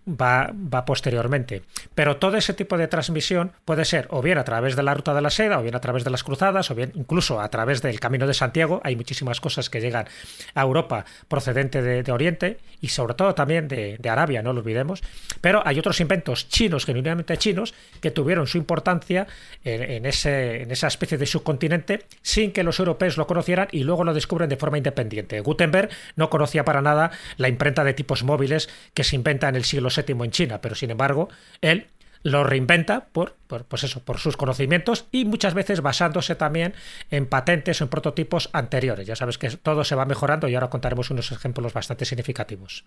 Va, 0.07 0.85
posteriormente. 0.85 1.63
Pero 1.95 2.17
todo 2.17 2.37
ese 2.37 2.55
tipo 2.55 2.79
de 2.79 2.89
transmisión 2.89 3.53
puede 3.65 3.85
ser 3.85 4.07
o 4.11 4.23
bien 4.23 4.39
a 4.39 4.45
través 4.45 4.77
de 4.77 4.83
la 4.83 4.95
ruta 4.95 5.15
de 5.15 5.21
la 5.21 5.31
seda, 5.31 5.59
o 5.59 5.63
bien 5.63 5.75
a 5.75 5.81
través 5.81 6.05
de 6.05 6.11
las 6.11 6.23
cruzadas, 6.23 6.71
o 6.71 6.75
bien 6.75 6.93
incluso 6.95 7.41
a 7.41 7.49
través 7.49 7.83
del 7.83 7.99
Camino 8.01 8.27
de 8.27 8.35
Santiago. 8.35 8.81
Hay 8.85 8.97
muchísimas 8.97 9.41
cosas 9.41 9.69
que 9.69 9.81
llegan 9.81 10.07
a 10.55 10.63
Europa 10.63 11.05
procedente 11.29 11.83
de, 11.83 12.07
Oriente 12.17 12.59
y 12.81 12.89
sobre 12.89 13.15
todo 13.15 13.35
también 13.35 13.69
de, 13.69 13.99
Arabia, 14.09 14.43
no 14.43 14.53
lo 14.53 14.61
olvidemos. 14.61 15.03
Pero 15.41 15.63
hay 15.67 15.79
otros 15.79 16.01
inventos 16.01 16.49
chinos, 16.49 16.87
genuinamente 16.87 17.37
chinos, 17.37 17.75
que 18.01 18.11
tuvieron 18.11 18.47
su 18.47 18.59
importancia 18.59 19.27
en, 19.65 20.07
ese, 20.07 20.63
en 20.63 20.71
esa 20.71 20.87
especie 20.87 21.19
de 21.19 21.27
subcontinente 21.27 22.05
sin 22.23 22.53
que 22.53 22.63
los 22.63 22.79
europeos 22.79 23.17
lo 23.17 23.27
conocieran 23.27 23.69
y 23.73 23.83
luego 23.83 24.05
lo 24.05 24.15
descubren 24.15 24.49
de 24.49 24.57
forma 24.57 24.79
independiente. 24.79 25.41
Gutenberg 25.41 25.91
no 26.15 26.31
conocía 26.31 26.65
para 26.65 26.81
nada 26.81 27.11
la 27.37 27.49
imprenta 27.49 27.85
de 27.85 27.93
tipos 27.93 28.23
móviles 28.23 28.69
que 28.95 29.05
se 29.05 29.17
inventa 29.17 29.49
en 29.49 29.57
el 29.57 29.65
siglo 29.65 29.91
séptimo 29.97 30.25
en 30.25 30.31
China, 30.31 30.61
pero 30.61 30.75
sin 30.75 30.91
embargo, 30.91 31.29
él 31.61 31.89
lo 32.23 32.43
reinventa 32.43 33.07
por, 33.13 33.37
pues 33.69 33.85
eso, 33.85 34.05
por 34.05 34.19
sus 34.19 34.37
conocimientos 34.37 35.07
y 35.13 35.25
muchas 35.25 35.55
veces 35.55 35.81
basándose 35.81 36.35
también 36.35 36.75
en 37.11 37.27
patentes 37.27 37.81
o 37.81 37.85
en 37.85 37.91
prototipos 37.91 38.51
anteriores. 38.53 39.07
Ya 39.07 39.17
sabes 39.17 39.39
que 39.39 39.49
todo 39.51 39.85
se 39.85 39.95
va 39.95 40.07
mejorando 40.07 40.49
y 40.49 40.55
ahora 40.55 40.69
contaremos 40.69 41.11
unos 41.11 41.31
ejemplos 41.31 41.73
bastante 41.73 42.05
significativos. 42.05 42.85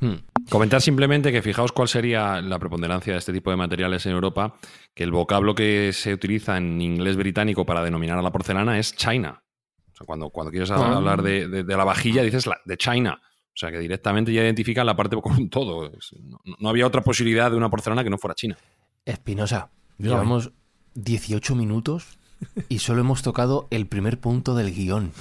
Hmm. 0.00 0.14
Comentar 0.48 0.80
simplemente 0.80 1.30
que 1.30 1.42
fijaos 1.42 1.72
cuál 1.72 1.88
sería 1.88 2.40
la 2.40 2.58
preponderancia 2.58 3.12
de 3.12 3.18
este 3.18 3.34
tipo 3.34 3.50
de 3.50 3.56
materiales 3.56 4.06
en 4.06 4.12
Europa, 4.12 4.54
que 4.94 5.04
el 5.04 5.10
vocablo 5.10 5.54
que 5.54 5.92
se 5.92 6.14
utiliza 6.14 6.56
en 6.56 6.80
inglés 6.80 7.16
británico 7.16 7.66
para 7.66 7.84
denominar 7.84 8.18
a 8.18 8.22
la 8.22 8.32
porcelana 8.32 8.78
es 8.78 8.94
China. 8.96 9.42
O 9.92 9.96
sea, 9.96 10.06
cuando, 10.06 10.30
cuando 10.30 10.50
quieres 10.50 10.70
ah. 10.70 10.96
hablar 10.96 11.22
de, 11.22 11.64
la 11.66 11.84
vajilla 11.84 12.22
dices 12.22 12.46
la, 12.46 12.58
de 12.64 12.78
China. 12.78 13.20
O 13.54 13.58
sea, 13.60 13.70
que 13.70 13.78
directamente 13.78 14.32
ya 14.32 14.42
identifican 14.42 14.86
la 14.86 14.96
parte 14.96 15.20
con 15.20 15.32
un 15.34 15.50
todo. 15.50 15.90
No, 16.58 16.68
había 16.68 16.86
otra 16.86 17.02
posibilidad 17.02 17.50
de 17.50 17.56
una 17.56 17.68
porcelana 17.68 18.04
que 18.04 18.10
no 18.10 18.18
fuera 18.18 18.34
China. 18.34 18.56
Espinosa, 19.04 19.70
llevamos 19.98 20.52
18 20.94 21.54
minutos 21.54 22.18
y 22.68 22.78
solo 22.78 23.00
hemos 23.00 23.22
tocado 23.22 23.66
el 23.70 23.86
primer 23.86 24.18
punto 24.18 24.54
del 24.54 24.72
guion. 24.72 25.12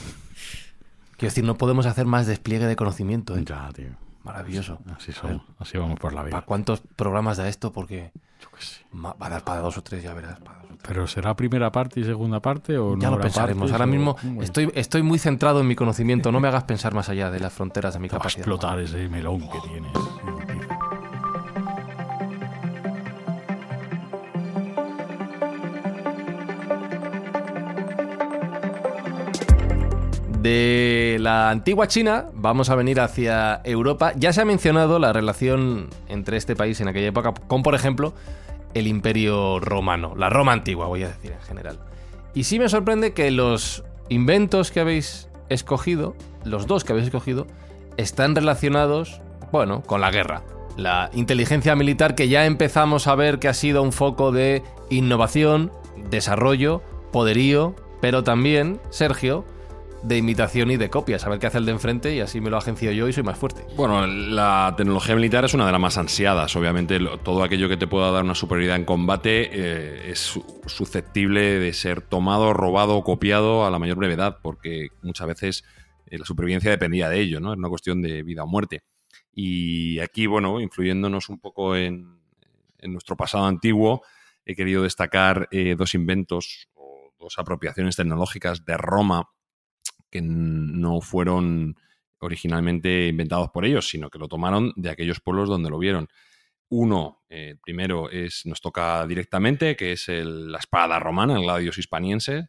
Quiero 1.17 1.31
decir, 1.31 1.43
no 1.43 1.57
podemos 1.57 1.85
hacer 1.85 2.05
más 2.05 2.27
despliegue 2.27 2.65
de 2.65 2.75
conocimiento. 2.75 3.35
¿eh? 3.37 3.43
Ya, 3.45 3.69
tío. 3.73 3.89
Maravilloso. 4.23 4.79
Así, 4.95 5.11
así 5.57 5.77
vamos 5.77 5.99
por 5.99 6.13
la 6.13 6.23
vida. 6.23 6.31
¿Para 6.31 6.45
cuántos 6.45 6.81
programas 6.95 7.37
da 7.37 7.49
esto? 7.49 7.73
Porque 7.73 8.11
Va 8.93 9.15
a 9.19 9.29
dar 9.29 9.43
para 9.43 9.61
dos 9.61 9.77
o 9.77 9.83
tres, 9.83 10.03
ya 10.03 10.13
verás. 10.13 10.39
¿Pero 10.87 11.07
será 11.07 11.35
primera 11.35 11.71
parte 11.71 11.99
y 11.99 12.03
segunda 12.03 12.39
parte 12.39 12.77
o 12.77 12.97
Ya 12.97 13.11
lo 13.11 13.19
pensaremos. 13.19 13.71
Ahora 13.71 13.85
mismo 13.85 14.15
estoy, 14.41 14.71
estoy 14.75 15.03
muy 15.03 15.19
centrado 15.19 15.61
en 15.61 15.67
mi 15.67 15.75
conocimiento. 15.75 16.31
No 16.31 16.39
me 16.39 16.47
hagas 16.47 16.63
pensar 16.63 16.93
más 16.93 17.09
allá 17.09 17.29
de 17.29 17.39
las 17.39 17.53
fronteras 17.53 17.93
de 17.93 17.99
mi 17.99 18.09
capacidad. 18.09 18.39
explotar 18.39 18.79
ese 18.79 19.07
melón 19.09 19.41
que 19.49 19.59
tienes. 19.67 19.91
De 30.41 31.17
la 31.19 31.49
antigua 31.49 31.87
China 31.87 32.27
vamos 32.33 32.69
a 32.69 32.75
venir 32.75 33.01
hacia 33.01 33.59
Europa. 33.65 34.13
Ya 34.15 34.31
se 34.31 34.39
ha 34.39 34.45
mencionado 34.45 34.97
la 34.97 35.11
relación 35.11 35.89
entre 36.07 36.37
este 36.37 36.55
país 36.55 36.79
en 36.79 36.87
aquella 36.87 37.07
época 37.07 37.33
con, 37.47 37.61
por 37.61 37.75
ejemplo, 37.75 38.13
el 38.73 38.87
Imperio 38.87 39.59
Romano, 39.59 40.13
la 40.15 40.29
Roma 40.29 40.53
antigua, 40.53 40.87
voy 40.87 41.03
a 41.03 41.09
decir 41.09 41.33
en 41.33 41.41
general. 41.41 41.79
Y 42.33 42.45
sí 42.45 42.57
me 42.57 42.69
sorprende 42.69 43.13
que 43.13 43.31
los 43.31 43.83
inventos 44.07 44.71
que 44.71 44.79
habéis 44.79 45.27
escogido, 45.49 46.15
los 46.45 46.67
dos 46.67 46.85
que 46.85 46.93
habéis 46.93 47.07
escogido, 47.07 47.45
están 47.97 48.33
relacionados, 48.33 49.19
bueno, 49.51 49.81
con 49.81 49.99
la 49.99 50.09
guerra. 50.09 50.43
La 50.77 51.09
inteligencia 51.13 51.75
militar 51.75 52.15
que 52.15 52.29
ya 52.29 52.45
empezamos 52.45 53.07
a 53.07 53.15
ver 53.15 53.39
que 53.39 53.49
ha 53.49 53.53
sido 53.53 53.83
un 53.83 53.91
foco 53.91 54.31
de 54.31 54.63
innovación, 54.89 55.73
desarrollo, 56.09 56.81
poderío, 57.11 57.75
pero 57.99 58.23
también, 58.23 58.79
Sergio, 58.89 59.43
de 60.03 60.17
imitación 60.17 60.71
y 60.71 60.77
de 60.77 60.89
copia, 60.89 61.19
saber 61.19 61.39
qué 61.39 61.47
hace 61.47 61.57
el 61.57 61.65
de 61.65 61.71
enfrente 61.71 62.15
y 62.15 62.19
así 62.19 62.41
me 62.41 62.49
lo 62.49 62.57
agencio 62.57 62.91
yo 62.91 63.07
y 63.07 63.13
soy 63.13 63.23
más 63.23 63.37
fuerte. 63.37 63.65
Bueno, 63.75 64.05
la 64.07 64.73
tecnología 64.77 65.15
militar 65.15 65.45
es 65.45 65.53
una 65.53 65.65
de 65.65 65.71
las 65.71 65.81
más 65.81 65.97
ansiadas. 65.97 66.55
Obviamente, 66.55 66.99
todo 67.23 67.43
aquello 67.43 67.69
que 67.69 67.77
te 67.77 67.87
pueda 67.87 68.11
dar 68.11 68.23
una 68.23 68.35
superioridad 68.35 68.77
en 68.77 68.85
combate 68.85 69.49
eh, 69.51 70.11
es 70.11 70.39
susceptible 70.65 71.59
de 71.59 71.73
ser 71.73 72.01
tomado, 72.01 72.53
robado 72.53 72.95
o 72.95 73.03
copiado 73.03 73.65
a 73.65 73.71
la 73.71 73.79
mayor 73.79 73.97
brevedad, 73.97 74.39
porque 74.41 74.89
muchas 75.01 75.27
veces 75.27 75.63
eh, 76.05 76.17
la 76.17 76.25
supervivencia 76.25 76.71
dependía 76.71 77.09
de 77.09 77.19
ello, 77.19 77.39
¿no? 77.39 77.51
Es 77.53 77.57
una 77.57 77.69
cuestión 77.69 78.01
de 78.01 78.23
vida 78.23 78.43
o 78.43 78.47
muerte. 78.47 78.83
Y 79.33 79.99
aquí, 79.99 80.27
bueno, 80.27 80.59
influyéndonos 80.59 81.29
un 81.29 81.39
poco 81.39 81.75
en, 81.75 82.19
nuestro 82.81 83.17
pasado 83.17 83.45
antiguo, 83.45 84.03
he 84.45 84.55
querido 84.55 84.83
destacar 84.83 85.49
eh, 85.51 85.75
dos 85.77 85.93
inventos 85.95 86.69
o 86.73 87.13
dos 87.19 87.37
apropiaciones 87.37 87.97
tecnológicas 87.97 88.63
de 88.63 88.77
Roma 88.77 89.29
que 90.09 90.21
no 90.21 91.01
fueron 91.01 91.75
originalmente 92.19 93.07
inventados 93.07 93.49
por 93.49 93.65
ellos, 93.65 93.87
sino 93.87 94.09
que 94.09 94.19
lo 94.19 94.27
tomaron 94.27 94.73
de 94.75 94.89
aquellos 94.89 95.19
pueblos 95.19 95.49
donde 95.49 95.69
lo 95.69 95.79
vieron. 95.79 96.07
Uno, 96.69 97.23
el 97.29 97.57
primero, 97.57 98.09
es, 98.11 98.45
nos 98.45 98.61
toca 98.61 99.05
directamente, 99.07 99.75
que 99.75 99.93
es 99.93 100.07
la 100.09 100.59
espada 100.59 100.99
romana, 100.99 101.35
el 101.35 101.43
gladius 101.43 101.77
hispaniense, 101.77 102.47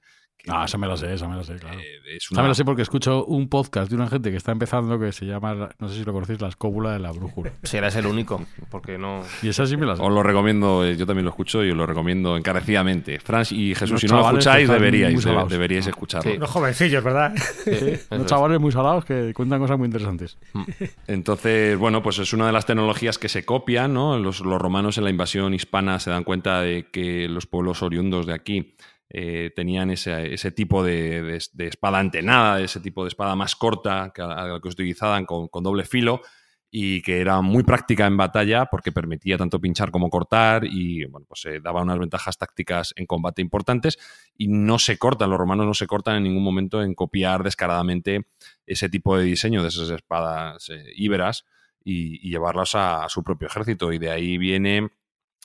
ah, 0.48 0.64
esa 0.64 0.78
me 0.78 0.86
la 0.86 0.96
sé, 0.96 1.12
esa 1.12 1.28
me 1.28 1.36
la 1.36 1.44
sé, 1.44 1.56
claro. 1.56 1.78
Eh, 1.78 2.16
esa 2.16 2.42
me 2.42 2.48
la 2.48 2.54
sé 2.54 2.64
porque 2.64 2.82
escucho 2.82 3.24
un 3.24 3.48
podcast 3.48 3.90
de 3.90 3.96
una 3.96 4.08
gente 4.08 4.30
que 4.30 4.36
está 4.36 4.52
empezando 4.52 4.98
que 4.98 5.12
se 5.12 5.26
llama, 5.26 5.70
no 5.78 5.88
sé 5.88 5.96
si 5.96 6.04
lo 6.04 6.12
conocéis, 6.12 6.40
La 6.40 6.48
Escóbula 6.48 6.92
de 6.92 6.98
la 6.98 7.12
Brújula. 7.12 7.52
Si 7.62 7.76
eres 7.76 7.94
el 7.96 8.06
único, 8.06 8.44
porque 8.70 8.98
no... 8.98 9.22
Y 9.42 9.48
esa 9.48 9.66
sí 9.66 9.76
me 9.76 9.86
la 9.86 9.96
sé. 9.96 10.02
Os 10.02 10.12
lo 10.12 10.22
recomiendo, 10.22 10.84
eh, 10.84 10.96
yo 10.96 11.06
también 11.06 11.24
lo 11.24 11.30
escucho 11.30 11.64
y 11.64 11.70
os 11.70 11.76
lo 11.76 11.86
recomiendo 11.86 12.36
encarecidamente. 12.36 13.18
Franz 13.20 13.52
y 13.52 13.74
Jesús, 13.74 14.00
si 14.00 14.06
no 14.06 14.18
lo 14.18 14.26
escucháis, 14.26 14.68
deberíais, 14.68 15.24
eh, 15.26 15.36
deberíais 15.48 15.86
escucharlo. 15.86 16.34
Unos 16.34 16.50
jovencillos, 16.50 17.04
¿verdad? 17.04 17.34
Sí, 17.36 17.98
unos 18.10 18.26
chavales 18.26 18.60
muy 18.60 18.72
salados 18.72 19.04
que 19.04 19.32
cuentan 19.34 19.60
cosas 19.60 19.78
muy 19.78 19.86
interesantes. 19.86 20.38
Mm. 20.52 20.64
Entonces, 21.06 21.78
bueno, 21.78 22.02
pues 22.02 22.18
es 22.18 22.32
una 22.32 22.46
de 22.46 22.52
las 22.52 22.66
tecnologías 22.66 23.18
que 23.18 23.28
se 23.28 23.44
copian, 23.44 23.94
¿no? 23.94 24.18
Los, 24.18 24.40
los 24.40 24.60
romanos 24.60 24.98
en 24.98 25.04
la 25.04 25.10
invasión 25.10 25.54
hispana 25.54 25.98
se 25.98 26.10
dan 26.10 26.24
cuenta 26.24 26.60
de 26.60 26.86
que 26.90 27.28
los 27.28 27.46
pueblos 27.46 27.82
oriundos 27.82 28.26
de 28.26 28.34
aquí 28.34 28.74
eh, 29.12 29.50
tenían 29.56 29.90
ese, 29.90 30.32
ese 30.32 30.52
tipo 30.52 30.84
de, 30.84 31.36
espada 31.58 31.98
antenada, 31.98 32.60
ese 32.60 32.78
tipo 32.78 33.02
de 33.02 33.08
espada 33.08 33.34
más 33.34 33.56
corta 33.56 34.12
que, 34.14 34.22
utilizaban 34.68 35.26
con, 35.26 35.48
doble 35.64 35.84
filo 35.84 36.22
y 36.70 37.02
que 37.02 37.20
era 37.20 37.40
muy 37.40 37.64
práctica 37.64 38.06
en 38.06 38.16
batalla 38.16 38.66
porque 38.66 38.92
permitía 38.92 39.36
tanto 39.36 39.60
pinchar 39.60 39.90
como 39.90 40.10
cortar 40.10 40.64
y 40.64 41.06
bueno, 41.06 41.26
pues 41.28 41.40
se 41.40 41.58
daba 41.58 41.82
unas 41.82 41.98
ventajas 41.98 42.38
tácticas 42.38 42.92
en 42.94 43.06
combate 43.06 43.42
importantes 43.42 43.98
y 44.38 44.46
no 44.46 44.78
se 44.78 44.96
cortan, 44.96 45.30
los 45.30 45.40
romanos 45.40 45.66
no 45.66 45.74
se 45.74 45.88
cortan 45.88 46.14
en 46.14 46.22
ningún 46.22 46.44
momento 46.44 46.80
en 46.80 46.94
copiar 46.94 47.42
descaradamente 47.42 48.26
ese 48.64 48.88
tipo 48.88 49.16
de 49.16 49.24
diseño 49.24 49.62
de 49.62 49.70
esas 49.70 49.90
espadas 49.90 50.68
eh, 50.68 50.84
íberas 50.94 51.44
y, 51.82 52.30
llevarlas 52.30 52.76
a, 52.76 53.08
su 53.08 53.24
propio 53.24 53.48
ejército 53.48 53.92
y 53.92 53.98
de 53.98 54.10
ahí 54.10 54.38
viene 54.38 54.90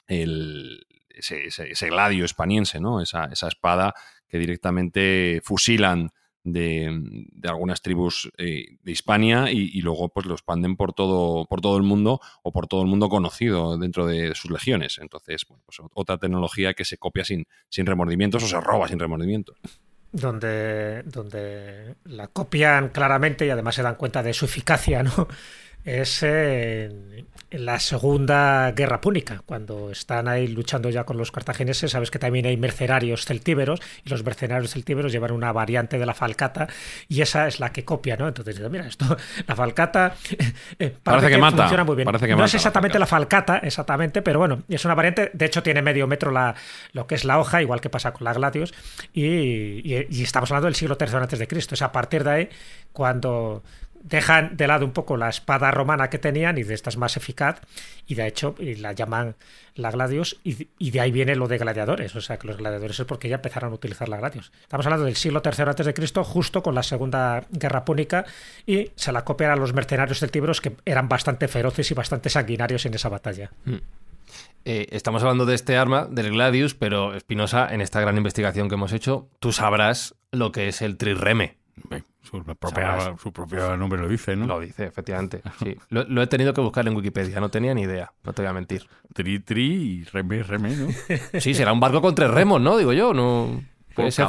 el, 0.08 0.86
ese, 1.18 1.90
gladio 1.90 2.26
espaniense, 2.26 2.80
¿no? 2.80 3.02
Esa, 3.02 3.30
espada 3.32 3.94
que 4.28 4.38
directamente 4.38 5.42
fusilan 5.44 6.12
de, 6.44 7.26
algunas 7.44 7.82
tribus 7.82 8.32
eh, 8.38 8.78
de 8.82 8.92
Hispania 8.92 9.52
y, 9.52 9.82
luego 9.82 10.10
pues 10.10 10.26
lo 10.26 10.34
expanden 10.34 10.76
por 10.76 10.94
todo, 10.94 11.46
por 11.46 11.62
todo 11.62 11.78
el 11.78 11.84
mundo 11.84 12.20
o 12.44 12.52
por 12.52 12.68
todo 12.68 12.82
el 12.82 12.88
mundo 12.88 13.10
conocido 13.10 13.78
dentro 13.78 14.06
de 14.06 14.36
sus 14.36 14.52
legiones. 14.52 15.00
Entonces, 15.02 15.46
pues 15.46 15.80
otra 15.94 16.18
tecnología 16.18 16.74
que 16.74 16.86
se 16.86 16.98
copia 16.98 17.26
sin, 17.26 17.48
sin 17.70 17.86
remordimientos 17.86 18.44
o 18.44 18.48
se 18.48 18.60
roba 18.62 18.88
sin 18.88 19.00
remordimientos. 19.00 19.58
Donde, 20.12 21.04
donde 21.04 21.96
la 22.06 22.28
copian 22.28 22.90
claramente 22.90 23.46
y 23.46 23.50
además 23.50 23.76
se 23.76 23.84
dan 23.84 23.96
cuenta 23.96 24.24
de 24.24 24.34
su 24.34 24.46
eficacia, 24.46 25.04
¿no? 25.04 25.28
Es 25.86 26.24
en, 26.24 27.28
la 27.52 27.80
Segunda 27.80 28.72
Guerra 28.72 29.00
Púnica, 29.00 29.42
cuando 29.46 29.92
están 29.92 30.28
ahí 30.28 30.48
luchando 30.48 30.90
ya 30.90 31.06
con 31.06 31.18
los 31.18 31.32
cartagineses, 31.32 31.92
sabes 31.92 32.12
que 32.12 32.20
también 32.20 32.46
hay 32.48 32.58
mercenarios 32.58 33.26
celtíberos 33.26 33.80
y 34.04 34.10
los 34.10 34.26
mercenarios 34.26 34.72
celtíberos 34.72 35.12
llevan 35.12 35.32
una 35.32 35.54
variante 35.54 35.98
de 35.98 36.06
la 36.06 36.14
falcata 36.14 36.68
y 37.08 37.22
esa 37.22 37.48
es 37.48 37.60
la 37.60 37.72
que 37.72 37.86
copia, 37.86 38.18
¿no? 38.18 38.28
Entonces, 38.28 38.60
mira, 38.70 38.88
esto, 38.88 39.06
la 39.48 39.56
falcata 39.56 40.16
eh, 40.80 40.94
parece, 41.02 41.30
que, 41.30 41.38
mata. 41.38 41.58
funciona 41.58 41.84
muy 41.84 41.96
bien. 41.96 42.10
no 42.38 42.46
es 42.46 42.54
exactamente 42.56 43.00
la 43.00 43.06
falcata. 43.06 43.60
exactamente, 43.60 44.22
pero 44.22 44.40
bueno, 44.40 44.64
es 44.68 44.84
una 44.84 44.96
variante, 44.96 45.32
de 45.34 45.46
hecho 45.46 45.64
tiene 45.64 45.82
medio 45.82 46.08
metro 46.08 46.32
la, 46.32 46.56
lo 46.94 47.08
que 47.08 47.16
es 47.16 47.24
la 47.24 47.40
hoja, 47.40 47.62
igual 47.62 47.80
que 47.80 47.90
pasa 47.90 48.12
con 48.12 48.26
la 48.26 48.34
Gladius, 48.34 48.74
y, 49.14 49.82
y 49.86 50.24
estamos 50.24 50.52
hablando 50.52 50.66
del 50.66 50.76
siglo 50.76 50.98
III 51.00 51.16
antes 51.16 51.40
de 51.40 51.48
Cristo, 51.48 51.76
es 51.76 51.82
a 51.82 51.92
partir 51.92 52.24
de 52.24 52.32
ahí 52.32 52.50
cuando 52.92 53.64
dejan 54.06 54.56
de 54.56 54.68
lado 54.68 54.86
un 54.86 54.92
poco 54.92 55.18
la 55.18 55.30
espada 55.30 55.72
romana 55.72 56.10
que 56.10 56.20
tenían 56.20 56.60
y 56.60 56.64
de 56.64 56.76
esta 56.76 56.90
es 56.90 56.98
más 56.98 57.18
eficaz 57.18 57.60
y 58.06 58.14
de 58.14 58.28
hecho 58.28 58.56
la 58.60 58.94
llaman 58.94 59.36
la 59.74 59.90
gladius 59.90 60.40
y, 60.44 60.92
de 60.92 61.02
ahí 61.02 61.12
viene 61.12 61.36
lo 61.36 61.48
de 61.48 61.58
gladiadores, 61.58 62.16
o 62.16 62.22
sea 62.22 62.38
que 62.38 62.48
los 62.48 62.58
gladiadores 62.58 63.00
es 63.00 63.06
porque 63.06 63.30
ya 63.30 63.38
empezaron 63.38 63.72
a 63.72 63.76
utilizar 63.76 64.08
la 64.08 64.18
gladius. 64.18 64.52
Estamos 64.62 64.86
hablando 64.86 65.06
del 65.06 65.16
siglo 65.16 65.42
III 65.44 65.64
antes 65.64 65.86
de 65.88 65.94
Cristo, 65.94 66.24
justo 66.24 66.62
con 66.62 66.76
la 66.76 66.84
Segunda 66.84 67.46
Guerra 67.50 67.84
Púnica 67.84 68.26
y 68.66 68.92
se 68.96 69.12
la 69.12 69.26
copian 69.26 69.52
a 69.52 69.56
los 69.56 69.74
mercenarios 69.74 70.20
celtíberos 70.20 70.62
que 70.62 70.76
eran 70.86 71.10
bastante 71.10 71.48
feroces 71.48 71.90
y 71.90 71.94
bastante 71.96 72.30
sanguinarios 72.30 72.86
en 72.86 72.94
esa 72.94 73.10
batalla. 73.10 73.52
Hmm. 73.66 73.78
Eh, 74.66 74.88
estamos 74.92 75.22
hablando 75.24 75.46
de 75.46 75.56
este 75.56 75.78
arma, 75.78 76.08
del 76.10 76.32
Gladius, 76.32 76.74
pero 76.76 77.16
Espinosa, 77.16 77.68
en 77.72 77.82
esta 77.82 78.02
gran 78.02 78.18
investigación 78.18 78.70
que 78.70 78.76
hemos 78.76 78.94
hecho, 78.94 79.30
tú 79.40 79.52
sabrás 79.52 80.16
lo 80.32 80.52
que 80.52 80.68
es 80.68 80.82
el 80.82 80.98
trireme. 80.98 81.58
Su, 82.26 83.32
propio 83.32 83.78
nombre 83.78 84.02
lo 84.02 84.08
dice, 84.08 84.36
¿no? 84.36 84.46
Lo 84.48 84.60
dice, 84.60 84.86
efectivamente. 84.86 85.42
Sí. 85.60 85.76
Lo, 85.90 86.22
he 86.22 86.28
tenido 86.28 86.54
que 86.54 86.62
buscar 86.62 86.88
en 86.88 86.96
Wikipedia, 86.96 87.40
no 87.40 87.50
tenía 87.50 87.74
ni 87.74 87.84
idea, 87.84 88.12
no 88.24 88.34
te 88.34 88.42
voy 88.42 88.50
a 88.50 88.54
mentir. 88.54 88.88
Tri, 89.14 89.40
tri 89.40 89.64
y 89.64 90.04
reme, 90.06 90.44
reme, 90.44 90.76
¿no? 90.76 90.88
Sí, 91.40 91.54
será 91.54 91.72
un 91.72 91.80
barco 91.80 92.02
con 92.02 92.16
tres 92.16 92.32
remos, 92.32 92.60
¿no? 92.60 92.78
Digo 92.78 92.94
yo, 92.94 93.14
no. 93.14 93.62
¿Es, 93.98 94.20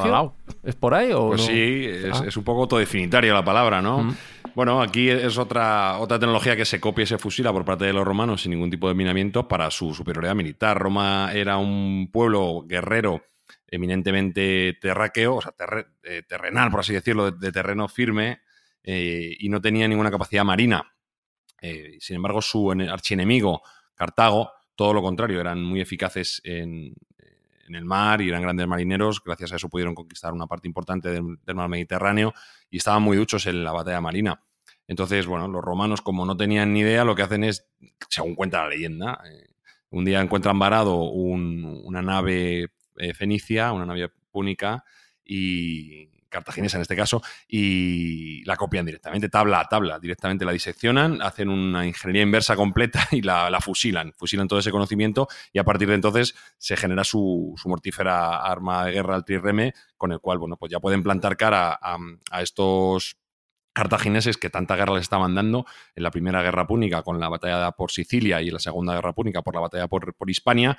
¿Es 0.63 0.77
por 0.77 0.95
ahí 0.95 1.11
o 1.13 1.29
pues 1.29 1.43
sí, 1.43 1.89
ah. 2.13 2.23
es, 2.25 2.37
un 2.37 2.45
poco 2.45 2.63
autodefinitaria 2.63 3.35
la 3.35 3.45
palabra, 3.45 3.83
¿no? 3.83 4.15
Bueno, 4.55 4.81
aquí 4.81 5.11
es 5.11 5.39
otra, 5.39 5.99
otra 5.99 6.19
tecnología 6.19 6.57
que 6.57 6.65
se 6.65 6.81
copia 6.81 7.03
y 7.03 7.07
se 7.07 7.19
fusila 7.19 7.53
por 7.53 7.65
parte 7.65 7.85
de 7.85 7.93
los 7.93 8.05
romanos 8.05 8.43
sin 8.43 8.53
ningún 8.53 8.71
tipo 8.71 8.89
de 8.89 8.95
minamiento 8.95 9.49
para 9.49 9.71
su 9.71 9.93
superioridad 9.93 10.35
militar. 10.35 10.79
Roma 10.79 11.31
era 11.35 11.59
un 11.59 12.09
pueblo 12.13 12.65
guerrero 12.67 13.23
eminentemente 13.77 14.77
terráqueo, 14.81 15.37
o 15.37 15.43
sea, 15.43 15.55
eh, 16.03 16.23
terrenal, 16.29 16.71
por 16.71 16.81
así 16.81 16.93
decirlo, 16.93 17.31
de, 17.31 17.53
terreno 17.53 17.89
firme, 17.89 18.41
eh, 18.83 19.37
y 19.39 19.49
no 19.49 19.61
tenía 19.61 19.87
ninguna 19.87 20.11
capacidad 20.11 20.45
marina. 20.45 20.93
Eh, 21.61 21.97
sin 22.01 22.17
embargo, 22.17 22.43
su 22.43 22.71
archienemigo, 22.71 23.63
Cartago, 23.95 24.51
todo 24.75 24.93
lo 24.93 25.03
contrario, 25.03 25.41
eran 25.41 25.63
muy 25.63 25.81
eficaces 25.81 26.41
en, 26.45 26.95
el 27.69 27.85
mar 27.85 28.23
y 28.23 28.29
eran 28.29 28.43
grandes 28.43 28.69
marineros, 28.69 29.21
gracias 29.25 29.53
a 29.53 29.57
eso 29.57 29.69
pudieron 29.69 29.93
conquistar 29.93 30.33
una 30.33 30.47
parte 30.47 30.69
importante 30.69 31.09
del, 31.11 31.37
mar 31.53 31.69
Mediterráneo 31.69 32.33
y 32.71 32.77
estaban 32.77 33.03
muy 33.03 33.17
duchos 33.17 33.45
en 33.47 33.65
la 33.65 33.73
batalla 33.73 34.01
marina. 34.01 34.41
Entonces, 34.87 35.27
bueno, 35.27 35.49
los 35.49 35.65
romanos, 35.65 36.01
como 36.01 36.25
no 36.25 36.37
tenían 36.37 36.73
ni 36.73 36.81
idea, 36.81 37.05
lo 37.05 37.17
que 37.17 37.23
hacen 37.23 37.43
es, 37.43 37.69
según 38.09 38.37
cuenta 38.37 38.63
la 38.63 38.69
leyenda, 38.69 39.21
un 39.91 40.05
día 40.05 40.21
encuentran 40.21 40.61
varado 40.61 40.99
una 41.01 42.03
nave 42.03 42.69
eh, 42.99 43.15
fenicia, 43.15 43.73
una 43.73 43.87
nave 43.87 44.11
púnica 44.31 44.85
y 45.25 46.09
cartaginesa 46.29 46.77
en 46.77 46.83
este 46.83 46.97
caso, 46.97 47.23
y 47.49 48.45
la 48.45 48.57
copian 48.57 48.85
directamente, 48.85 49.29
tabla 49.29 49.61
a 49.61 49.65
tabla, 49.65 49.99
directamente 49.99 50.45
la 50.45 50.53
diseccionan, 50.53 51.23
hacen 51.23 51.49
una 51.49 51.87
ingeniería 51.87 52.23
inversa 52.23 52.57
completa 52.57 53.07
y 53.13 53.23
la, 53.23 53.59
fusilan, 53.61 54.13
fusilan 54.13 54.49
todo 54.49 54.59
ese 54.59 54.71
conocimiento 54.71 55.29
y 55.53 55.59
a 55.59 55.65
partir 55.65 55.89
de 55.89 55.95
entonces 55.95 56.35
se 56.59 56.77
genera 56.77 57.05
su, 57.05 57.55
mortífera 57.65 58.43
arma 58.43 58.87
de 58.87 58.93
guerra, 58.93 59.15
al 59.15 59.25
trireme, 59.25 59.75
con 59.97 60.13
el 60.13 60.21
cual, 60.21 60.39
bueno, 60.39 60.57
pues 60.57 60.71
ya 60.71 60.81
pueden 60.81 61.03
plantar 61.03 61.37
cara 61.37 61.79
a, 61.81 61.99
estos 62.43 63.17
cartagineses 63.73 64.39
que 64.39 64.49
tanta 64.49 64.75
guerra 64.75 64.95
les 64.95 65.03
estaban 65.03 65.35
dando 65.35 65.67
en 65.95 66.03
la 66.03 66.11
primera 66.11 66.43
guerra 66.43 66.67
púnica 66.67 67.03
con 67.03 67.21
la 67.21 67.29
batalla 67.29 67.73
por 67.73 67.91
Sicilia 67.91 68.41
y 68.41 68.49
en 68.49 68.55
la 68.55 68.59
segunda 68.59 68.95
guerra 68.95 69.13
púnica 69.13 69.43
por 69.43 69.55
la 69.55 69.61
batalla 69.61 69.87
por, 69.87 70.15
por 70.15 70.31
Hispania, 70.31 70.79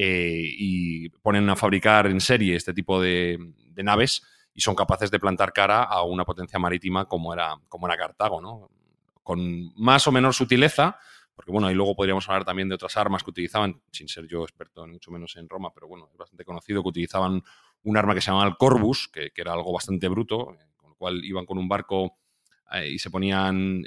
eh, 0.00 0.54
y 0.56 1.08
ponen 1.08 1.50
a 1.50 1.56
fabricar 1.56 2.06
en 2.06 2.20
serie 2.20 2.54
este 2.54 2.72
tipo 2.72 3.02
de, 3.02 3.36
naves 3.78 4.22
y 4.54 4.60
son 4.60 4.76
capaces 4.76 5.10
de 5.10 5.18
plantar 5.18 5.52
cara 5.52 5.82
a 5.82 6.04
una 6.04 6.24
potencia 6.24 6.56
marítima 6.56 7.06
como 7.06 7.34
era, 7.34 7.56
como 7.68 7.88
era 7.88 7.96
Cartago, 7.96 8.40
¿no? 8.40 8.70
Con 9.24 9.74
más 9.74 10.06
o 10.06 10.12
menos 10.12 10.36
sutileza, 10.36 11.00
porque 11.34 11.50
bueno, 11.50 11.66
ahí 11.66 11.74
luego 11.74 11.96
podríamos 11.96 12.28
hablar 12.28 12.44
también 12.44 12.68
de 12.68 12.76
otras 12.76 12.96
armas 12.96 13.24
que 13.24 13.30
utilizaban, 13.30 13.82
sin 13.90 14.06
ser 14.06 14.28
yo 14.28 14.44
experto 14.44 14.86
ni 14.86 14.92
mucho 14.92 15.10
menos 15.10 15.34
en 15.34 15.48
Roma, 15.48 15.72
pero 15.74 15.88
bueno, 15.88 16.08
es 16.12 16.16
bastante 16.16 16.44
conocido 16.44 16.80
que 16.84 16.90
utilizaban 16.90 17.42
un 17.82 17.96
arma 17.96 18.14
que 18.14 18.20
se 18.20 18.30
llamaba 18.30 18.46
el 18.46 18.56
Corvus, 18.56 19.08
que, 19.08 19.32
era 19.34 19.52
algo 19.52 19.72
bastante 19.72 20.06
bruto, 20.06 20.52
eh, 20.52 20.64
con 20.76 20.90
lo 20.90 20.94
cual 20.94 21.24
iban 21.24 21.44
con 21.44 21.58
un 21.58 21.68
barco 21.68 22.18
eh, 22.72 22.88
y 22.88 22.98
se 22.98 23.10
ponían 23.10 23.82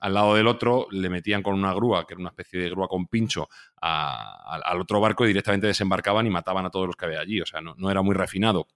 al 0.00 0.14
lado 0.14 0.34
del 0.34 0.46
otro, 0.46 0.86
le 0.90 1.08
metían 1.08 1.42
con 1.42 1.54
una 1.54 1.72
grúa, 1.72 2.06
que 2.06 2.14
era 2.14 2.20
una 2.20 2.30
especie 2.30 2.60
de 2.60 2.70
grúa 2.70 2.88
con 2.88 3.06
pincho, 3.06 3.48
al 3.80 4.80
otro 4.80 5.00
barco 5.00 5.24
y 5.24 5.28
directamente 5.28 5.66
desembarcaban 5.66 6.26
y 6.26 6.30
mataban 6.30 6.66
a 6.66 6.70
todos 6.70 6.86
los 6.86 6.96
que 6.96 7.06
había 7.06 7.20
allí. 7.20 7.40
O 7.40 7.46
sea, 7.46 7.60
no, 7.60 7.90
era 7.90 8.02
muy 8.02 8.14
refinado. 8.14 8.66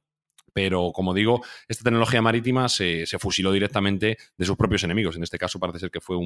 Pero, 0.52 0.92
como 0.92 1.14
digo, 1.14 1.42
esta 1.66 1.82
tecnología 1.82 2.20
marítima 2.20 2.68
se, 2.68 3.06
fusiló 3.18 3.52
directamente 3.52 4.18
de 4.36 4.44
sus 4.44 4.56
propios 4.56 4.84
enemigos. 4.84 5.16
En 5.16 5.22
este 5.22 5.38
caso 5.38 5.58
parece 5.58 5.78
ser 5.78 5.90
que 5.90 6.00
fue 6.00 6.16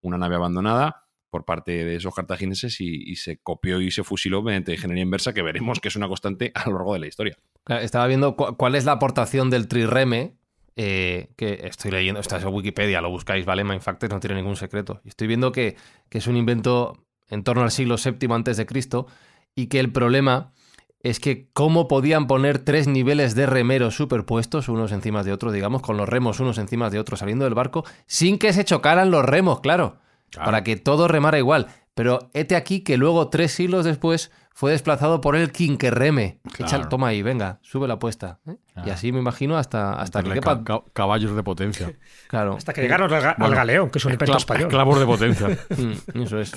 una 0.00 0.18
nave 0.18 0.36
abandonada 0.36 1.06
por 1.30 1.46
parte 1.46 1.86
de 1.86 1.96
esos 1.96 2.14
cartagineses 2.14 2.78
y, 2.80 3.16
se 3.16 3.38
copió 3.38 3.80
y 3.80 3.90
se 3.90 4.04
fusiló 4.04 4.42
mediante 4.42 4.72
ingeniería 4.72 5.02
inversa, 5.02 5.32
que 5.32 5.40
veremos 5.40 5.80
que 5.80 5.88
es 5.88 5.96
una 5.96 6.06
constante 6.06 6.52
a 6.54 6.68
lo 6.68 6.76
largo 6.76 6.92
de 6.92 7.00
la 7.00 7.06
historia. 7.06 7.38
Estaba 7.66 8.06
viendo 8.06 8.36
cuál 8.36 8.74
es 8.74 8.84
la 8.84 8.92
aportación 8.92 9.48
del 9.48 9.66
trireme, 9.66 10.36
eh, 10.76 11.30
que 11.36 11.60
estoy 11.64 11.90
leyendo, 11.90 12.20
está 12.20 12.38
en 12.38 12.48
Wikipedia, 12.48 13.00
lo 13.00 13.10
buscáis, 13.10 13.44
¿vale? 13.44 13.64
Mindfactors 13.64 14.12
no 14.12 14.20
tiene 14.20 14.36
ningún 14.36 14.56
secreto. 14.56 15.00
Y 15.04 15.08
estoy 15.08 15.26
viendo 15.26 15.52
que, 15.52 15.76
que, 16.08 16.18
es 16.18 16.26
un 16.26 16.36
invento 16.36 16.98
en 17.28 17.44
torno 17.44 17.62
al 17.62 17.70
siglo 17.70 17.96
VII 17.96 18.32
antes 18.32 18.56
de 18.56 18.66
Cristo 18.66 19.06
y 19.54 19.66
que 19.66 19.80
el 19.80 19.92
problema 19.92 20.52
es 21.00 21.18
que 21.18 21.48
cómo 21.52 21.88
podían 21.88 22.26
poner 22.26 22.58
tres 22.60 22.86
niveles 22.86 23.34
de 23.34 23.46
remeros 23.46 23.96
superpuestos, 23.96 24.68
unos 24.68 24.92
encima 24.92 25.24
de 25.24 25.32
otros, 25.32 25.52
digamos, 25.52 25.82
con 25.82 25.96
los 25.96 26.08
remos 26.08 26.40
unos 26.40 26.58
encima 26.58 26.90
de 26.90 27.00
otros 27.00 27.20
saliendo 27.20 27.44
del 27.44 27.54
barco, 27.54 27.84
sin 28.06 28.38
que 28.38 28.52
se 28.52 28.64
chocaran 28.64 29.10
los 29.10 29.24
remos, 29.24 29.60
claro 29.60 29.98
para 30.36 30.64
que 30.64 30.76
todo 30.76 31.08
remara 31.08 31.38
igual. 31.38 31.68
Pero 31.94 32.30
hete 32.32 32.56
aquí 32.56 32.80
que 32.80 32.96
luego, 32.96 33.28
tres 33.28 33.52
siglos 33.52 33.84
después, 33.84 34.30
fue 34.54 34.72
desplazado 34.72 35.20
por 35.20 35.36
el 35.36 35.52
quinquerreme. 35.52 36.40
Claro. 36.52 36.88
toma 36.88 37.08
ahí, 37.08 37.22
venga, 37.22 37.58
sube 37.62 37.88
la 37.88 37.94
apuesta. 37.94 38.40
¿eh? 38.46 38.56
Y 38.86 38.90
así 38.90 39.12
me 39.12 39.18
imagino 39.18 39.56
hasta, 39.56 39.94
hasta 39.94 40.22
que 40.22 40.40
caballos 40.92 41.34
de 41.34 41.42
potencia. 41.42 41.92
Claro. 42.28 42.56
Hasta 42.56 42.72
que 42.72 42.80
llegaron 42.80 43.12
al, 43.12 43.54
galeón, 43.54 43.90
que 43.90 43.98
es 43.98 44.04
un 44.06 44.12
invento 44.12 44.38
español. 44.38 44.68
Clavos 44.68 44.98
de 44.98 45.06
potencia. 45.06 45.48
Mm, 45.72 46.22
eso 46.22 46.40
es. 46.40 46.52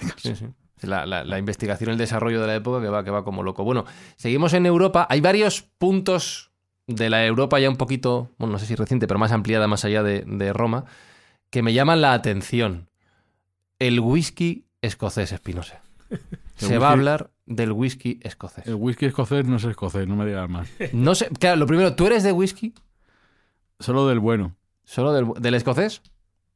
La, 0.82 1.06
la, 1.06 1.39
investigación 1.39 1.89
y 1.89 1.91
el 1.93 1.98
desarrollo 1.98 2.39
de 2.39 2.48
la 2.48 2.56
época 2.56 2.82
que 2.82 2.88
va, 2.88 3.04
que 3.04 3.12
va 3.12 3.26
como 3.26 3.43
loco. 3.43 3.65
Bueno, 3.65 3.86
seguimos 4.15 4.54
en 4.54 4.65
Europa. 4.65 5.06
Hay 5.10 5.19
varios 5.19 5.63
puntos 5.63 6.52
de 6.88 7.10
la 7.10 7.26
Europa 7.26 7.60
ya 7.60 7.69
un 7.69 7.76
poquito, 7.76 8.32
bueno, 8.38 8.54
no 8.54 8.60
sé 8.60 8.67
si 8.67 8.76
reciente, 8.76 9.08
pero 9.08 9.19
más 9.19 9.32
ampliada 9.32 9.67
más 9.67 9.84
allá 9.84 10.02
de, 10.04 10.24
de 10.26 10.54
Roma, 10.54 10.86
que 11.50 11.62
me 11.62 11.74
llaman 11.74 12.02
la 12.02 12.13
atención 12.13 12.89
el 13.80 14.00
whisky 14.00 14.64
escocés, 14.86 15.32
Espinosa. 15.32 15.82
Se 16.56 16.78
va 16.78 16.89
a 16.89 16.91
hablar 16.91 17.32
del 17.45 17.71
whisky 17.71 18.19
escocés. 18.24 18.65
El 18.65 18.76
whisky 18.76 19.06
escocés 19.06 19.45
no 19.45 19.58
es 19.58 19.63
escocés, 19.65 20.08
no 20.08 20.15
me 20.15 20.26
digas 20.26 20.50
más. 20.50 20.69
No 20.93 21.15
sé, 21.15 21.30
claro, 21.39 21.58
lo 21.58 21.67
primero, 21.67 21.95
¿tú 21.95 22.08
eres 22.08 22.24
de 22.24 22.32
whisky? 22.32 22.74
Solo 23.80 24.08
del 24.08 24.19
bueno. 24.19 24.56
¿Solo 24.84 25.13
del, 25.13 25.54
escocés? 25.54 26.02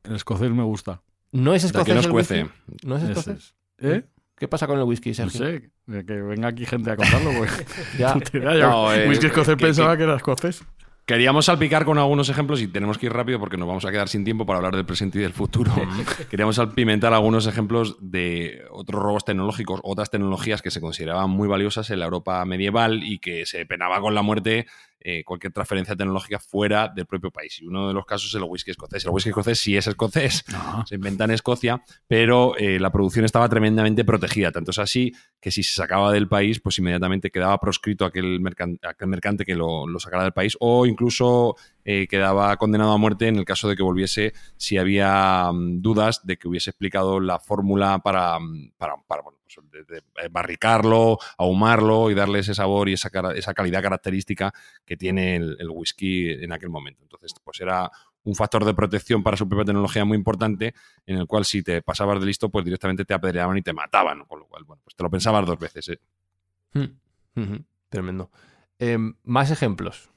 El 0.03 0.15
escocés 0.15 0.51
me 0.51 0.63
gusta. 0.63 1.01
¿No 1.31 1.53
es 1.53 1.63
escocés? 1.63 1.85
Que 1.85 2.07
no 2.07 2.51
¿No 2.85 2.97
es 2.97 3.03
escocés? 3.03 3.55
¿Eh? 3.79 4.03
¿Qué 4.37 4.47
pasa 4.47 4.67
con 4.67 4.77
el 4.77 4.85
whisky, 4.85 5.13
Sergio? 5.13 5.41
No 5.85 5.97
sé, 5.97 6.05
que 6.05 6.13
venga 6.21 6.47
aquí 6.47 6.65
gente 6.65 6.91
a 6.91 6.95
contarlo. 6.95 7.31
Pues. 7.37 7.51
ya. 7.97 8.15
No, 8.33 8.93
eh, 8.93 9.09
whisky 9.09 9.25
escocés 9.27 9.57
pensaba 9.57 9.97
que 9.97 10.03
era 10.03 10.15
escocés. 10.15 10.63
Queríamos 11.09 11.45
salpicar 11.45 11.85
con 11.85 11.97
algunos 11.97 12.29
ejemplos 12.29 12.61
y 12.61 12.67
tenemos 12.67 12.99
que 12.99 13.07
ir 13.07 13.13
rápido 13.13 13.39
porque 13.39 13.57
nos 13.57 13.67
vamos 13.67 13.83
a 13.83 13.89
quedar 13.89 14.07
sin 14.09 14.23
tiempo 14.23 14.45
para 14.45 14.57
hablar 14.57 14.75
del 14.75 14.85
presente 14.85 15.17
y 15.17 15.23
del 15.23 15.33
futuro. 15.33 15.71
Queríamos 16.29 16.57
salpimentar 16.57 17.15
algunos 17.15 17.47
ejemplos 17.47 17.97
de 17.99 18.61
otros 18.69 19.01
robos 19.01 19.25
tecnológicos, 19.25 19.79
otras 19.83 20.11
tecnologías 20.11 20.61
que 20.61 20.69
se 20.69 20.79
consideraban 20.79 21.31
muy 21.31 21.47
valiosas 21.47 21.89
en 21.89 21.97
la 21.97 22.05
Europa 22.05 22.45
medieval 22.45 23.01
y 23.03 23.17
que 23.17 23.47
se 23.47 23.65
penaba 23.65 24.01
con 24.01 24.13
la 24.13 24.21
muerte 24.21 24.67
eh, 25.01 25.23
cualquier 25.23 25.53
transferencia 25.53 25.95
tecnológica 25.95 26.39
fuera 26.39 26.89
del 26.93 27.05
propio 27.05 27.31
país. 27.31 27.61
Y 27.61 27.65
uno 27.65 27.87
de 27.87 27.93
los 27.93 28.05
casos 28.05 28.29
es 28.29 28.35
el 28.35 28.43
whisky 28.43 28.71
escocés. 28.71 29.05
El 29.05 29.11
whisky 29.11 29.29
escocés 29.29 29.59
sí 29.59 29.77
es 29.77 29.87
escocés, 29.87 30.43
se 30.85 30.95
inventa 30.95 31.23
en 31.23 31.31
Escocia, 31.31 31.81
pero 32.07 32.57
eh, 32.57 32.79
la 32.79 32.91
producción 32.91 33.23
estaba 33.23 33.47
tremendamente 33.47 34.03
protegida. 34.03 34.51
Tanto 34.51 34.71
es 34.71 34.79
así 34.79 35.13
que 35.39 35.51
si 35.51 35.63
se 35.63 35.73
sacaba 35.73 36.11
del 36.11 36.27
país, 36.27 36.59
pues 36.59 36.77
inmediatamente 36.79 37.31
quedaba 37.31 37.57
proscrito 37.59 38.03
aquel, 38.03 38.41
aquel 38.83 39.07
mercante 39.07 39.45
que 39.45 39.55
lo, 39.55 39.87
sacara 39.99 40.23
del 40.23 40.33
país 40.33 40.57
o 40.59 40.85
incluso 40.85 41.55
eh, 41.91 42.07
quedaba 42.07 42.55
condenado 42.57 42.91
a 42.91 42.97
muerte 42.99 43.27
en 43.27 43.37
el 43.37 43.45
caso 43.45 43.67
de 43.67 43.75
que 43.75 43.81
volviese 43.81 44.33
si 44.57 44.77
había 44.77 45.51
mm, 45.51 45.81
dudas 45.81 46.23
de 46.23 46.37
que 46.37 46.47
hubiese 46.47 46.69
explicado 46.69 47.19
la 47.19 47.39
fórmula 47.39 47.97
para, 47.97 48.39
mm, 48.39 48.73
para, 48.77 48.93
para 49.07 49.23
pues, 49.23 49.57
de, 49.87 50.03
barricarlo, 50.29 51.17
ahumarlo 51.35 52.11
y 52.11 52.13
darle 52.13 52.39
ese 52.39 52.53
sabor 52.53 52.89
y 52.89 52.93
esa, 52.93 53.09
esa 53.33 53.55
calidad 53.55 53.81
característica 53.81 54.53
que 54.85 54.97
tiene 54.97 55.37
el, 55.37 55.67
whisky 55.67 56.29
en 56.29 56.51
aquel 56.51 56.69
momento. 56.69 57.01
Entonces, 57.01 57.33
pues 57.43 57.59
era 57.59 57.89
un 58.21 58.35
factor 58.35 58.65
de 58.65 58.75
protección 58.75 59.23
para 59.23 59.35
su 59.35 59.49
propia 59.49 59.65
tecnología 59.65 60.05
muy 60.05 60.15
importante, 60.15 60.75
en 61.07 61.17
el 61.17 61.25
cual 61.25 61.43
si 61.43 61.63
te 61.63 61.81
pasabas 61.81 62.19
de 62.19 62.27
listo, 62.27 62.49
pues 62.49 62.65
directamente 62.65 63.03
te 63.03 63.15
apedreaban 63.15 63.57
y 63.57 63.63
te 63.63 63.73
mataban, 63.73 64.25
con 64.25 64.41
lo 64.41 64.45
cual, 64.45 64.63
bueno, 64.63 64.83
pues 64.83 64.95
te 64.95 65.01
lo 65.01 65.09
pensabas 65.09 65.43
dos 65.43 65.57
veces. 65.57 65.89
¿eh? 65.89 65.99
Hmm. 67.33 67.65
Tremendo. 67.89 68.29
Em, 68.77 69.15
más 69.23 69.49
ejemplos. 69.49 70.11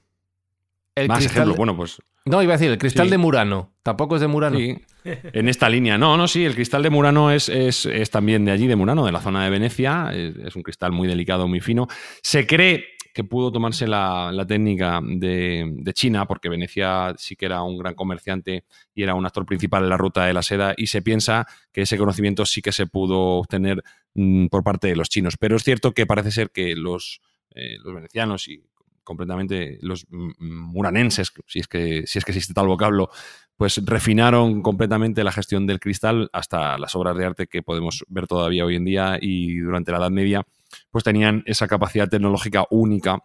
Más 1.09 1.25
ejemplos, 1.25 1.57
bueno, 1.57 1.77
pues 1.77 1.99
no, 2.25 2.43
iba 2.43 2.55
a 2.55 2.57
decir, 2.57 2.71
el 2.71 2.79
cristal 2.79 3.11
de 3.11 3.19
Murano. 3.19 3.73
Tampoco 3.83 4.15
es 4.15 4.21
de 4.21 4.29
Murano. 4.29 4.57
Sí, 4.57 4.77
en 5.05 5.49
esta 5.49 5.69
línea. 5.69 5.99
No, 5.99 6.17
no, 6.17 6.29
sí, 6.29 6.45
el 6.45 6.55
cristal 6.55 6.83
de 6.83 6.91
Murano 6.91 7.33
es, 7.33 7.49
es, 7.49 8.11
también 8.11 8.45
de 8.45 8.53
allí, 8.53 8.69
de 8.69 8.77
Murano, 8.77 9.05
de 9.05 9.13
la 9.13 9.21
zona 9.21 9.43
de 9.45 9.51
Venecia. 9.51 10.11
Es, 10.13 10.55
un 10.55 10.63
cristal 10.63 10.93
muy 10.93 11.09
delicado, 11.09 11.49
muy 11.49 11.61
fino. 11.61 11.89
Se 12.23 12.47
cree 12.47 12.85
que 13.13 13.25
pudo 13.25 13.51
tomarse 13.51 13.89
la, 13.89 14.45
técnica 14.47 15.01
de, 15.03 15.93
China, 15.95 16.27
porque 16.27 16.49
Venecia 16.49 17.13
sí 17.19 17.35
que 17.35 17.47
era 17.47 17.63
un 17.63 17.77
gran 17.77 17.95
comerciante 17.95 18.65
y 18.95 19.03
era 19.03 19.15
un 19.15 19.27
actor 19.27 19.45
principal 19.45 19.83
en 19.83 19.89
la 19.91 19.97
ruta 19.97 20.25
de 20.25 20.33
la 20.33 20.43
seda, 20.43 20.75
y 20.77 20.87
se 20.87 21.03
piensa 21.03 21.47
que 21.73 21.83
ese 21.83 21.99
conocimiento 21.99 22.47
sí 22.47 22.63
que 22.63 22.73
se 22.73 22.87
pudo 22.87 23.19
obtener 23.39 23.83
mm, 24.15 24.47
por 24.47 24.63
parte 24.63 24.87
de 24.87 24.97
los 24.97 25.09
chinos. 25.09 25.37
Pero 25.37 25.57
es 25.57 25.65
cierto 25.65 25.93
que 25.93 26.07
parece 26.07 26.31
ser 26.31 26.51
que 26.51 26.77
los, 26.77 27.21
eh, 27.55 27.79
los 27.83 27.95
venecianos 27.95 28.47
y 28.49 28.63
completamente 29.05 29.79
los 29.81 30.07
muranenses, 30.11 31.33
si 31.47 31.61
es 31.61 31.69
que, 31.69 32.07
si 32.07 32.19
es 32.19 32.25
que 32.25 32.33
existe 32.33 32.55
tal 32.55 32.67
vocablo, 32.67 33.11
pues 33.57 33.81
refinaron 33.85 34.63
completamente 34.63 35.25
la 35.25 35.33
gestión 35.33 35.67
del 35.67 35.81
cristal 35.81 36.31
hasta 36.33 36.79
las 36.79 36.95
obras 36.97 37.17
de 37.17 37.27
arte 37.27 37.47
que 37.47 37.63
podemos 37.63 38.05
ver 38.09 38.27
todavía 38.27 38.65
hoy 38.65 38.77
en 38.77 38.85
día 38.85 39.19
y 39.21 39.59
durante 39.59 39.93
la 39.93 39.99
Edad 39.99 40.11
Media, 40.11 40.47
pues 40.91 41.05
tenían 41.05 41.43
esa 41.47 41.69
capacidad 41.69 42.09
tecnológica 42.09 42.67
única 42.71 43.19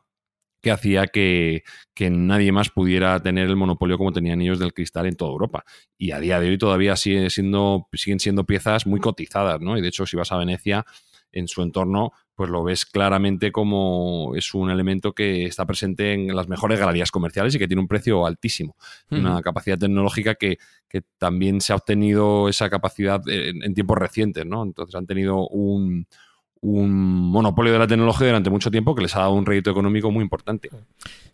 que 0.61 0.71
hacía 0.71 1.07
que, 1.07 1.63
que, 1.93 2.09
nadie 2.09 2.51
más 2.51 2.69
pudiera 2.69 3.19
tener 3.21 3.47
el 3.47 3.55
monopolio 3.55 3.97
como 3.97 4.11
tenían 4.11 4.41
ellos 4.41 4.59
del 4.59 4.73
cristal 4.73 5.05
en 5.05 5.15
toda 5.15 5.31
Europa. 5.31 5.63
Y 5.97 6.11
a 6.11 6.19
día 6.19 6.39
de 6.39 6.49
hoy 6.49 6.57
todavía 6.57 6.95
sigue 6.95 7.29
siendo, 7.29 7.87
siguen 7.93 8.19
siendo 8.19 8.43
piezas 8.43 8.87
muy 8.87 8.99
cotizadas, 8.99 9.61
¿no? 9.61 9.77
Y 9.77 9.81
de 9.81 9.89
hecho, 9.89 10.07
si 10.07 10.17
vas 10.17 10.31
a 10.31 10.37
Venecia, 10.37 10.83
en 11.31 11.47
su 11.47 11.61
entorno, 11.61 12.11
pues 12.37 12.51
lo 12.51 12.63
ves 12.63 12.85
claramente 12.85 13.51
como 13.51 14.33
es 14.35 14.53
un 14.53 14.69
elemento 14.69 15.13
que 15.13 15.45
está 15.45 15.65
presente 15.65 16.13
en 16.13 16.35
las 16.35 16.47
mejores 16.47 16.79
galerías 16.79 17.09
comerciales 17.09 17.55
y 17.55 17.57
que 17.57 17.67
tiene 17.67 17.81
un 17.81 17.87
precio 17.87 18.27
altísimo. 18.27 18.75
Una 19.09 19.41
capacidad 19.41 19.79
tecnológica 19.79 20.35
que, 20.35 20.59
también 21.17 21.61
se 21.61 21.73
ha 21.73 21.77
obtenido 21.77 22.47
esa 22.47 22.69
capacidad 22.69 23.27
en, 23.27 23.63
en 23.63 23.73
tiempos 23.73 23.97
recientes, 23.97 24.45
¿no? 24.45 24.61
Entonces 24.61 24.93
han 24.93 25.07
tenido 25.07 25.47
un, 25.47 26.05
un 26.61 26.91
monopolio 27.31 27.73
de 27.73 27.79
la 27.79 27.87
tecnología 27.87 28.27
durante 28.27 28.51
mucho 28.51 28.69
tiempo 28.69 28.93
que 28.93 29.01
les 29.01 29.15
ha 29.15 29.21
dado 29.21 29.33
un 29.33 29.45
rédito 29.45 29.71
económico 29.71 30.11
muy 30.11 30.21
importante. 30.21 30.69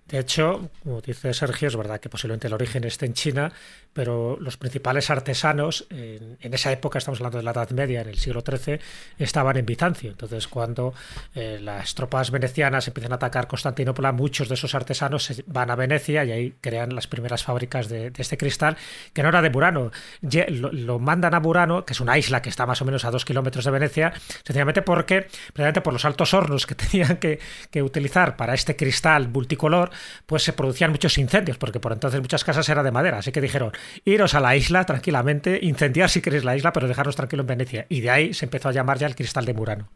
De 0.08 0.20
hecho, 0.20 0.70
como 0.84 1.00
dice 1.02 1.34
Sergio, 1.34 1.70
es 1.70 1.78
verdad 1.78 2.00
que 2.00 2.10
posiblemente 2.10 2.48
el 2.48 2.54
origen 2.54 2.84
esté 2.84 3.06
en 3.06 3.14
China, 3.14 3.54
pero 3.94 4.38
los 4.40 4.58
principales 4.58 5.10
artesanos 5.10 5.88
en, 5.90 6.38
esa 6.42 6.72
época, 6.72 6.98
estamos 6.98 7.20
hablando 7.20 7.38
de 7.38 7.44
la 7.44 7.52
Edad 7.52 7.70
Media, 7.70 8.02
en 8.02 8.10
el 8.10 8.20
siglo 8.20 8.44
XIII, 8.46 8.80
estaban 9.18 9.56
en 9.56 9.66
Bizancio. 9.66 10.12
Entonces, 10.12 10.48
cuando 10.48 10.94
eh, 11.36 11.58
las 11.62 11.96
tropas 11.96 12.32
venecianas 12.32 12.88
empiezan 12.88 13.14
a 13.14 13.16
atacar 13.16 13.48
Constantinopla, 13.48 14.12
muchos 14.12 14.50
de 14.50 14.56
esos 14.56 14.76
artesanos 14.76 15.42
van 15.48 15.72
a 15.72 15.76
Venecia 15.76 16.26
y 16.26 16.32
ahí 16.32 16.56
crean 16.60 16.94
las 16.94 17.08
primeras 17.08 17.44
fábricas 17.44 17.88
de, 17.88 18.12
este 18.18 18.38
cristal, 18.38 18.78
que 19.14 19.24
no 19.24 19.30
era 19.30 19.42
de 19.42 19.50
Burano. 19.50 19.92
Lo, 20.22 21.00
mandan 21.00 21.34
a 21.34 21.40
Burano, 21.40 21.86
que 21.86 21.94
es 21.94 22.02
una 22.02 22.18
isla 22.18 22.42
que 22.42 22.50
está 22.50 22.66
más 22.66 22.82
o 22.82 22.86
menos 22.86 23.06
a 23.06 23.12
dos 23.12 23.24
kilómetros 23.24 23.64
de 23.64 23.72
Venecia, 23.72 24.14
sencillamente 24.44 24.82
porque, 24.82 25.22
precisamente 25.54 25.82
por 25.82 25.94
los 25.94 26.04
altos 26.04 26.34
hornos 26.34 26.68
que 26.68 26.76
tenían 26.84 27.18
que 27.18 27.82
utilizar 27.82 28.36
para 28.36 28.54
este 28.54 28.76
cristal 28.76 29.30
multicolor, 29.30 29.93
pues 30.26 30.44
se 30.44 30.54
producían 30.54 30.92
muchos 30.92 31.18
incendios, 31.18 31.58
porque 31.58 31.80
por 31.80 31.94
entonces 31.94 32.22
muchas 32.22 32.44
casas 32.44 32.68
eran 32.70 32.86
de 32.86 32.92
madera. 32.92 33.20
Así 33.20 33.32
que 33.32 33.42
dijeron, 33.42 33.72
iros 34.06 34.34
a 34.34 34.40
la 34.40 34.56
isla 34.56 34.86
tranquilamente, 34.86 35.60
incendiar 35.62 36.10
si 36.10 36.22
queréis 36.22 36.44
la 36.44 36.56
isla, 36.56 36.74
pero 36.74 36.88
dejaros 36.88 37.16
tranquilo 37.16 37.42
en 37.42 37.48
Venecia. 37.48 37.86
Y 37.90 38.02
de 38.02 38.10
ahí 38.10 38.34
se 38.34 38.46
empezó 38.46 38.70
a 38.70 38.72
llamar 38.72 38.98
ya 38.98 39.08
el 39.08 39.16
cristal 39.16 39.46
de 39.46 39.54
Murano. 39.54 39.90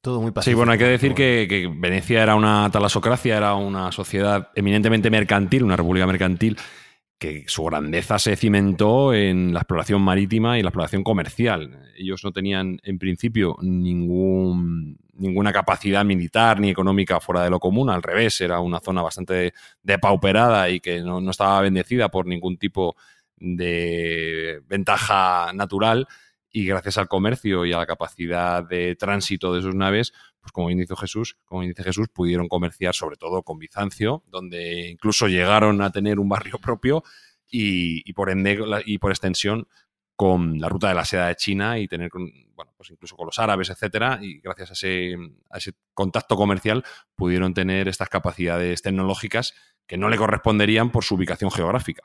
Todo 0.00 0.20
muy 0.20 0.30
pacífico. 0.30 0.52
Sí, 0.52 0.54
bueno, 0.54 0.72
hay 0.72 0.78
que 0.78 0.84
decir 0.84 1.14
que, 1.14 1.68
Venecia 1.74 2.22
era 2.22 2.36
una 2.36 2.70
talasocracia, 2.70 3.36
era 3.36 3.54
una 3.54 3.90
sociedad 3.90 4.50
eminentemente 4.54 5.10
mercantil, 5.10 5.64
una 5.64 5.76
república 5.76 6.06
mercantil, 6.06 6.56
que 7.18 7.44
su 7.46 7.64
grandeza 7.64 8.18
se 8.18 8.36
cimentó 8.36 9.14
en 9.14 9.54
la 9.54 9.60
exploración 9.60 10.02
marítima 10.02 10.58
y 10.58 10.62
la 10.62 10.68
exploración 10.68 11.02
comercial. 11.02 11.80
Ellos 11.96 12.22
no 12.24 12.32
tenían, 12.32 12.78
en 12.82 12.98
principio, 12.98 13.56
ningún, 13.62 14.98
ninguna 15.14 15.52
capacidad 15.52 16.04
militar 16.04 16.60
ni 16.60 16.70
económica 16.70 17.20
fuera 17.20 17.44
de 17.44 17.50
lo 17.50 17.60
común, 17.60 17.90
al 17.90 18.02
revés, 18.02 18.40
era 18.40 18.60
una 18.60 18.80
zona 18.80 19.02
bastante 19.02 19.54
depauperada 19.82 20.68
y 20.70 20.80
que 20.80 21.00
no, 21.00 21.20
no 21.20 21.30
estaba 21.30 21.60
bendecida 21.60 22.10
por 22.10 22.26
ningún 22.26 22.58
tipo 22.58 22.96
de 23.36 24.60
ventaja 24.66 25.52
natural 25.54 26.06
y 26.50 26.66
gracias 26.66 26.98
al 26.98 27.08
comercio 27.08 27.66
y 27.66 27.72
a 27.72 27.78
la 27.78 27.86
capacidad 27.86 28.62
de 28.62 28.94
tránsito 28.94 29.52
de 29.54 29.60
sus 29.60 29.74
naves, 29.74 30.12
pues 30.44 30.52
como 30.52 30.66
bien 30.66 30.78
dice 30.78 30.94
Jesús, 30.94 31.38
como 31.46 31.62
dice 31.62 31.82
Jesús, 31.82 32.08
pudieron 32.12 32.48
comerciar 32.48 32.94
sobre 32.94 33.16
todo 33.16 33.42
con 33.42 33.58
Bizancio, 33.58 34.22
donde 34.26 34.90
incluso 34.90 35.26
llegaron 35.26 35.80
a 35.80 35.90
tener 35.90 36.18
un 36.18 36.28
barrio 36.28 36.58
propio 36.62 37.02
y, 37.48 38.12
por 38.12 38.28
ende 38.28 38.62
y 38.84 38.98
por 38.98 39.10
extensión 39.10 39.66
con 40.16 40.60
la 40.60 40.68
ruta 40.68 40.88
de 40.88 40.94
la 40.96 41.06
seda 41.06 41.28
de 41.28 41.36
China 41.36 41.78
y 41.78 41.88
tener 41.88 42.10
bueno, 42.12 42.74
pues 42.76 42.90
incluso 42.90 43.16
con 43.16 43.24
los 43.24 43.38
árabes, 43.38 43.70
etcétera, 43.70 44.18
y 44.20 44.38
gracias 44.40 44.68
a 44.68 44.72
ese, 44.74 45.16
a 45.48 45.56
ese 45.56 45.72
contacto 45.94 46.36
comercial 46.36 46.84
pudieron 47.16 47.54
tener 47.54 47.88
estas 47.88 48.10
capacidades 48.10 48.82
tecnológicas 48.82 49.54
que 49.86 49.96
no 49.96 50.10
le 50.10 50.18
corresponderían 50.18 50.90
por 50.90 51.04
su 51.04 51.14
ubicación 51.14 51.50
geográfica. 51.50 52.02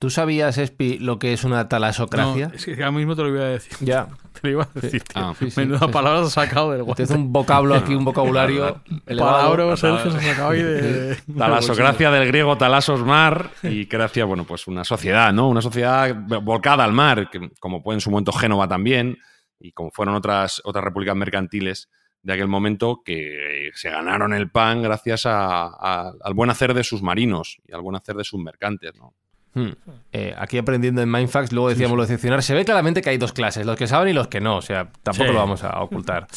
¿Tú 0.00 0.08
sabías, 0.08 0.56
Espi, 0.56 0.98
lo 0.98 1.18
que 1.18 1.34
es 1.34 1.44
una 1.44 1.68
talasocracia? 1.68 2.48
No, 2.48 2.54
es 2.54 2.64
que 2.64 2.72
ahora 2.72 2.90
mismo 2.90 3.14
te 3.14 3.22
lo 3.22 3.28
iba 3.28 3.42
a 3.42 3.48
decir. 3.48 3.76
Ya. 3.82 4.08
Te 4.32 4.40
lo 4.44 4.50
iba 4.52 4.62
a 4.62 4.80
decir, 4.80 5.02
tío. 5.02 5.22
Ah, 5.22 5.34
Menuda 5.56 5.88
palabra 5.88 6.22
has 6.22 6.32
sacado 6.32 6.70
del 6.70 6.84
guante. 6.84 7.02
Es 7.02 7.10
un 7.10 7.30
vocablo 7.30 7.74
aquí, 7.74 7.94
un 7.94 8.04
vocabulario 8.06 8.80
elevado. 9.06 9.76
Sergio, 9.76 10.10
se 10.10 10.16
me 10.16 10.42
ahí 10.42 10.62
de... 10.62 11.18
Talasocracia 11.36 12.10
del 12.10 12.26
griego 12.28 12.56
talasos 12.56 13.04
mar 13.04 13.50
y 13.62 13.84
cracia, 13.86 14.24
bueno, 14.24 14.44
pues 14.44 14.66
una 14.68 14.84
sociedad, 14.84 15.34
¿no? 15.34 15.48
Una 15.48 15.60
sociedad 15.60 16.16
volcada 16.16 16.84
al 16.84 16.92
mar, 16.92 17.28
que, 17.28 17.50
como 17.60 17.82
fue 17.82 17.92
en 17.92 18.00
su 18.00 18.10
momento 18.10 18.32
Génova 18.32 18.66
también, 18.68 19.18
y 19.58 19.72
como 19.72 19.90
fueron 19.90 20.14
otras, 20.14 20.62
otras 20.64 20.82
repúblicas 20.82 21.16
mercantiles 21.16 21.90
de 22.22 22.32
aquel 22.32 22.48
momento 22.48 23.02
que 23.04 23.68
se 23.74 23.90
ganaron 23.90 24.32
el 24.32 24.50
pan 24.50 24.80
gracias 24.80 25.26
al 25.26 26.34
buen 26.34 26.48
hacer 26.48 26.72
de 26.72 26.84
sus 26.84 27.02
marinos 27.02 27.58
y 27.66 27.74
al 27.74 27.82
buen 27.82 27.96
hacer 27.96 28.16
de 28.16 28.24
sus 28.24 28.40
mercantes, 28.40 28.94
¿no? 28.96 29.14
Hmm. 29.52 29.70
Eh, 30.12 30.34
aquí 30.38 30.58
aprendiendo 30.58 31.02
en 31.02 31.10
Mindfax, 31.10 31.52
luego 31.52 31.70
decíamos 31.70 31.96
lo 31.96 32.02
de 32.02 32.06
excepcionar. 32.06 32.42
Se 32.42 32.54
ve 32.54 32.64
claramente 32.64 33.02
que 33.02 33.10
hay 33.10 33.18
dos 33.18 33.32
clases, 33.32 33.66
los 33.66 33.76
que 33.76 33.86
saben 33.86 34.08
y 34.08 34.12
los 34.12 34.28
que 34.28 34.40
no. 34.40 34.56
O 34.56 34.62
sea, 34.62 34.90
tampoco 35.02 35.32
lo 35.32 35.38
vamos 35.38 35.64
a 35.64 35.80
ocultar. 35.80 36.26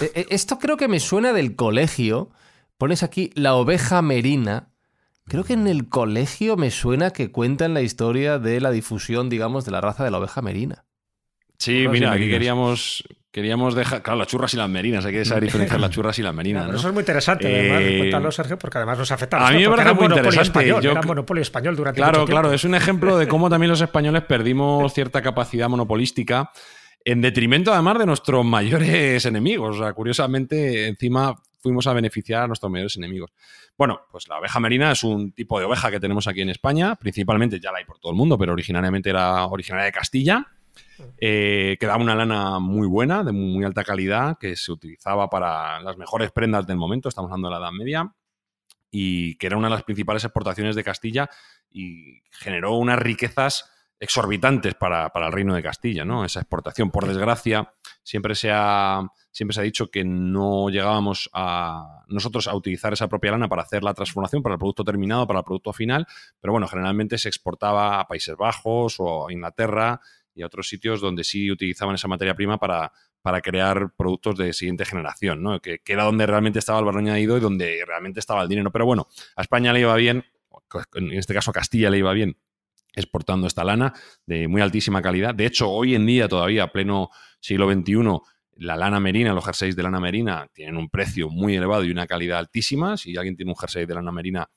Eh, 0.00 0.10
eh, 0.14 0.26
esto 0.30 0.58
creo 0.58 0.76
que 0.76 0.88
me 0.88 0.98
suena 0.98 1.32
del 1.32 1.54
colegio. 1.54 2.30
Pones 2.78 3.02
aquí 3.02 3.30
la 3.34 3.54
oveja 3.54 4.02
merina. 4.02 4.68
Creo 5.26 5.44
que 5.44 5.52
en 5.52 5.66
el 5.66 5.88
colegio 5.88 6.56
me 6.56 6.70
suena 6.70 7.10
que 7.10 7.30
cuentan 7.30 7.74
la 7.74 7.82
historia 7.82 8.38
de 8.38 8.60
la 8.60 8.70
difusión, 8.70 9.28
digamos, 9.28 9.64
de 9.64 9.70
la 9.70 9.80
raza 9.80 10.04
de 10.04 10.10
la 10.10 10.18
oveja 10.18 10.42
merina. 10.42 10.84
Sí, 11.58 11.86
mira, 11.88 12.12
aquí 12.12 12.28
queríamos, 12.28 13.04
queríamos 13.32 13.74
dejar. 13.74 14.02
Claro, 14.02 14.20
las 14.20 14.28
churras 14.28 14.54
y 14.54 14.56
las 14.58 14.68
merinas, 14.68 15.04
hay 15.04 15.12
que 15.12 15.24
saber 15.24 15.44
diferenciar 15.44 15.80
las 15.80 15.90
churras 15.90 16.18
y 16.18 16.22
las 16.22 16.34
merinas. 16.34 16.68
Eso 16.72 16.88
es 16.88 16.94
muy 16.94 17.00
interesante, 17.00 17.46
además, 17.46 17.80
eh, 17.82 17.98
cuéntalo, 17.98 18.30
Sergio, 18.30 18.58
porque 18.58 18.78
además 18.78 18.98
nos 18.98 19.10
afecta 19.10 19.38
a, 19.38 19.48
a 19.48 19.52
mí 19.52 19.58
me 19.58 19.68
parece 19.70 19.94
muy 19.94 20.04
interesante. 20.04 20.42
Español, 20.42 20.84
Era 20.84 21.02
monopolio 21.02 21.42
español 21.42 21.74
durante 21.74 21.98
Claro, 21.98 22.20
mucho 22.20 22.30
claro, 22.30 22.52
es 22.52 22.64
un 22.64 22.74
ejemplo 22.74 23.16
de 23.16 23.26
cómo 23.26 23.48
también 23.50 23.70
los 23.70 23.80
españoles 23.80 24.22
perdimos 24.22 24.92
cierta 24.92 25.22
capacidad 25.22 25.68
monopolística 25.68 26.52
en 27.04 27.20
detrimento 27.20 27.72
además 27.72 27.98
de 27.98 28.06
nuestros 28.06 28.44
mayores 28.44 29.24
enemigos. 29.24 29.76
O 29.76 29.82
sea, 29.82 29.92
curiosamente, 29.94 30.86
encima 30.86 31.34
fuimos 31.60 31.86
a 31.86 31.94
beneficiar 31.94 32.42
a 32.42 32.46
nuestros 32.46 32.70
mayores 32.70 32.96
enemigos. 32.96 33.32
Bueno, 33.78 34.02
pues 34.10 34.28
la 34.28 34.38
oveja 34.38 34.60
merina 34.60 34.92
es 34.92 35.02
un 35.04 35.32
tipo 35.32 35.58
de 35.58 35.64
oveja 35.64 35.90
que 35.90 35.98
tenemos 35.98 36.26
aquí 36.26 36.42
en 36.42 36.50
España, 36.50 36.96
principalmente 36.96 37.58
ya 37.58 37.72
la 37.72 37.78
hay 37.78 37.84
por 37.84 37.98
todo 37.98 38.12
el 38.12 38.18
mundo, 38.18 38.36
pero 38.36 38.52
originariamente 38.52 39.08
era 39.08 39.46
originaria 39.46 39.86
de 39.86 39.92
Castilla 39.92 40.46
eh, 41.18 41.76
que 41.78 41.86
daba 41.86 42.02
una 42.02 42.14
lana 42.14 42.58
muy 42.58 42.86
buena, 42.86 43.24
de 43.24 43.32
muy 43.32 43.64
alta 43.64 43.84
calidad, 43.84 44.38
que 44.38 44.56
se 44.56 44.72
utilizaba 44.72 45.28
para 45.28 45.80
las 45.80 45.96
mejores 45.96 46.30
prendas 46.30 46.66
del 46.66 46.76
momento, 46.76 47.08
estamos 47.08 47.30
hablando 47.30 47.48
de 47.48 47.52
la 47.52 47.60
Edad 47.60 47.72
Media, 47.72 48.14
y 48.90 49.36
que 49.36 49.46
era 49.46 49.56
una 49.56 49.68
de 49.68 49.74
las 49.74 49.84
principales 49.84 50.22
exportaciones 50.24 50.76
de 50.76 50.84
Castilla 50.84 51.28
y 51.70 52.22
generó 52.30 52.74
unas 52.74 52.98
riquezas 52.98 53.70
exorbitantes 54.02 54.74
para, 54.74 55.12
el 55.14 55.32
reino 55.32 55.54
de 55.54 55.62
Castilla, 55.62 56.04
¿no? 56.04 56.24
Esa 56.24 56.40
exportación, 56.40 56.90
por 56.90 57.06
desgracia, 57.06 57.72
siempre 58.02 58.34
se 58.34 58.50
ha, 58.52 59.00
siempre 59.30 59.54
se 59.54 59.60
ha 59.60 59.62
dicho 59.62 59.92
que 59.92 60.02
no 60.02 60.70
llegábamos 60.70 61.30
a 61.32 62.02
nosotros 62.08 62.48
a 62.48 62.54
utilizar 62.56 62.92
esa 62.92 63.06
propia 63.06 63.30
lana 63.30 63.48
para 63.48 63.62
hacer 63.62 63.84
la 63.84 63.94
transformación 63.94 64.42
para 64.42 64.56
el 64.56 64.58
producto 64.58 64.82
terminado, 64.82 65.28
para 65.28 65.38
el 65.38 65.44
producto 65.44 65.72
final, 65.72 66.04
pero 66.40 66.50
bueno, 66.50 66.66
generalmente 66.66 67.16
se 67.16 67.28
exportaba 67.28 68.00
a 68.00 68.08
Países 68.08 68.36
Bajos 68.36 68.96
o 68.98 69.28
a 69.28 69.32
Inglaterra 69.32 70.00
y 70.34 70.42
a 70.42 70.46
otros 70.46 70.68
sitios 70.68 71.00
donde 71.00 71.24
sí 71.24 71.50
utilizaban 71.50 71.94
esa 71.94 72.08
materia 72.08 72.34
prima 72.34 72.58
para, 72.58 72.92
para 73.20 73.40
crear 73.40 73.92
productos 73.96 74.36
de 74.36 74.52
siguiente 74.52 74.84
generación, 74.84 75.42
¿no? 75.42 75.60
Que, 75.60 75.80
era 75.86 76.04
donde 76.04 76.26
realmente 76.26 76.58
estaba 76.58 76.78
el 76.78 76.84
valor 76.84 77.00
añadido 77.00 77.36
y 77.36 77.40
donde 77.40 77.82
realmente 77.86 78.20
estaba 78.20 78.42
el 78.42 78.48
dinero. 78.48 78.70
Pero 78.72 78.86
bueno, 78.86 79.08
a 79.36 79.42
España 79.42 79.72
le 79.72 79.80
iba 79.80 79.94
bien, 79.96 80.24
en 80.94 81.12
este 81.12 81.34
caso 81.34 81.50
a 81.50 81.54
Castilla 81.54 81.90
le 81.90 81.98
iba 81.98 82.12
bien 82.12 82.36
exportando 82.94 83.46
esta 83.46 83.64
lana 83.64 83.94
de 84.26 84.48
muy 84.48 84.60
altísima 84.60 85.00
calidad. 85.00 85.34
De 85.34 85.46
hecho, 85.46 85.70
hoy 85.70 85.94
en 85.94 86.04
día, 86.04 86.28
todavía, 86.28 86.68
pleno 86.68 87.10
siglo 87.40 87.72
XXI, 87.72 88.20
la 88.56 88.76
lana 88.76 89.00
merina, 89.00 89.32
los 89.32 89.44
jerseys 89.44 89.76
de 89.76 89.82
lana 89.82 89.98
merina 89.98 90.48
tienen 90.52 90.76
un 90.76 90.90
precio 90.90 91.30
muy 91.30 91.56
elevado 91.56 91.84
y 91.84 91.90
una 91.90 92.06
calidad 92.06 92.38
altísima. 92.38 92.96
Si 92.96 93.16
alguien 93.16 93.36
tiene 93.36 93.50
un 93.50 93.56
jersey 93.56 93.86
de 93.86 93.94
lana 93.94 94.12
merina, 94.12 94.50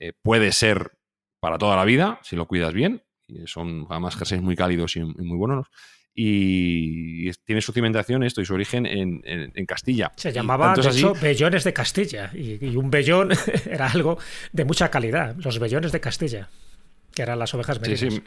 eh, 0.00 0.12
puede 0.20 0.50
ser 0.50 0.92
para 1.40 1.56
toda 1.56 1.76
la 1.76 1.84
vida, 1.84 2.18
si 2.22 2.34
lo 2.34 2.46
cuidas 2.46 2.72
bien 2.72 3.02
son 3.46 3.86
además 3.90 4.16
jerseys 4.16 4.42
muy 4.42 4.56
cálidos 4.56 4.96
y, 4.96 5.00
muy 5.00 5.36
buenos. 5.36 5.66
Y 6.14 7.30
tiene 7.44 7.60
su 7.60 7.72
cimentación 7.72 8.24
esto 8.24 8.40
y 8.40 8.44
su 8.44 8.54
origen 8.54 8.86
en, 8.86 9.66
Castilla. 9.66 10.10
Se 10.16 10.32
llamaba, 10.32 10.74
de 10.74 10.88
hecho, 10.88 11.14
bellones 11.14 11.62
de 11.62 11.72
Castilla. 11.72 12.32
Y, 12.34 12.76
un 12.76 12.90
bellón 12.90 13.30
era 13.70 13.86
algo 13.86 14.18
de 14.52 14.64
mucha 14.64 14.90
calidad. 14.90 15.36
Los 15.36 15.58
bellones 15.60 15.92
de 15.92 16.00
Castilla, 16.00 16.48
que 17.14 17.22
eran 17.22 17.38
las 17.38 17.54
ovejas 17.54 17.80
merinas. 17.80 18.14
Eh, 18.14 18.22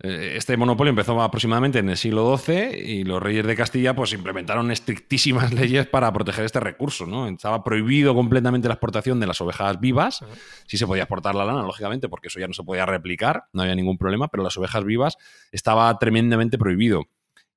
este 0.00 0.56
monopolio 0.56 0.90
empezó 0.90 1.20
aproximadamente 1.22 1.78
en 1.78 1.88
el 1.88 1.96
siglo 1.96 2.36
XII 2.36 2.76
y 2.76 3.04
los 3.04 3.22
reyes 3.22 3.46
de 3.46 3.54
Castilla 3.54 3.94
pues 3.94 4.12
implementaron 4.12 4.70
estrictísimas 4.70 5.52
leyes 5.54 5.86
para 5.86 6.12
proteger 6.12 6.44
este 6.44 6.60
recurso. 6.60 7.06
¿no? 7.06 7.28
Estaba 7.28 7.62
prohibido 7.62 8.14
completamente 8.14 8.68
la 8.68 8.74
exportación 8.74 9.20
de 9.20 9.26
las 9.26 9.40
ovejas 9.40 9.80
vivas. 9.80 10.24
Sí 10.66 10.78
se 10.78 10.86
podía 10.86 11.04
exportar 11.04 11.34
la 11.34 11.44
lana, 11.44 11.62
lógicamente, 11.62 12.08
porque 12.08 12.28
eso 12.28 12.40
ya 12.40 12.48
no 12.48 12.54
se 12.54 12.64
podía 12.64 12.86
replicar, 12.86 13.44
no 13.52 13.62
había 13.62 13.74
ningún 13.74 13.96
problema, 13.96 14.28
pero 14.28 14.42
las 14.42 14.56
ovejas 14.56 14.84
vivas 14.84 15.16
estaba 15.52 15.96
tremendamente 15.98 16.58
prohibido. 16.58 17.04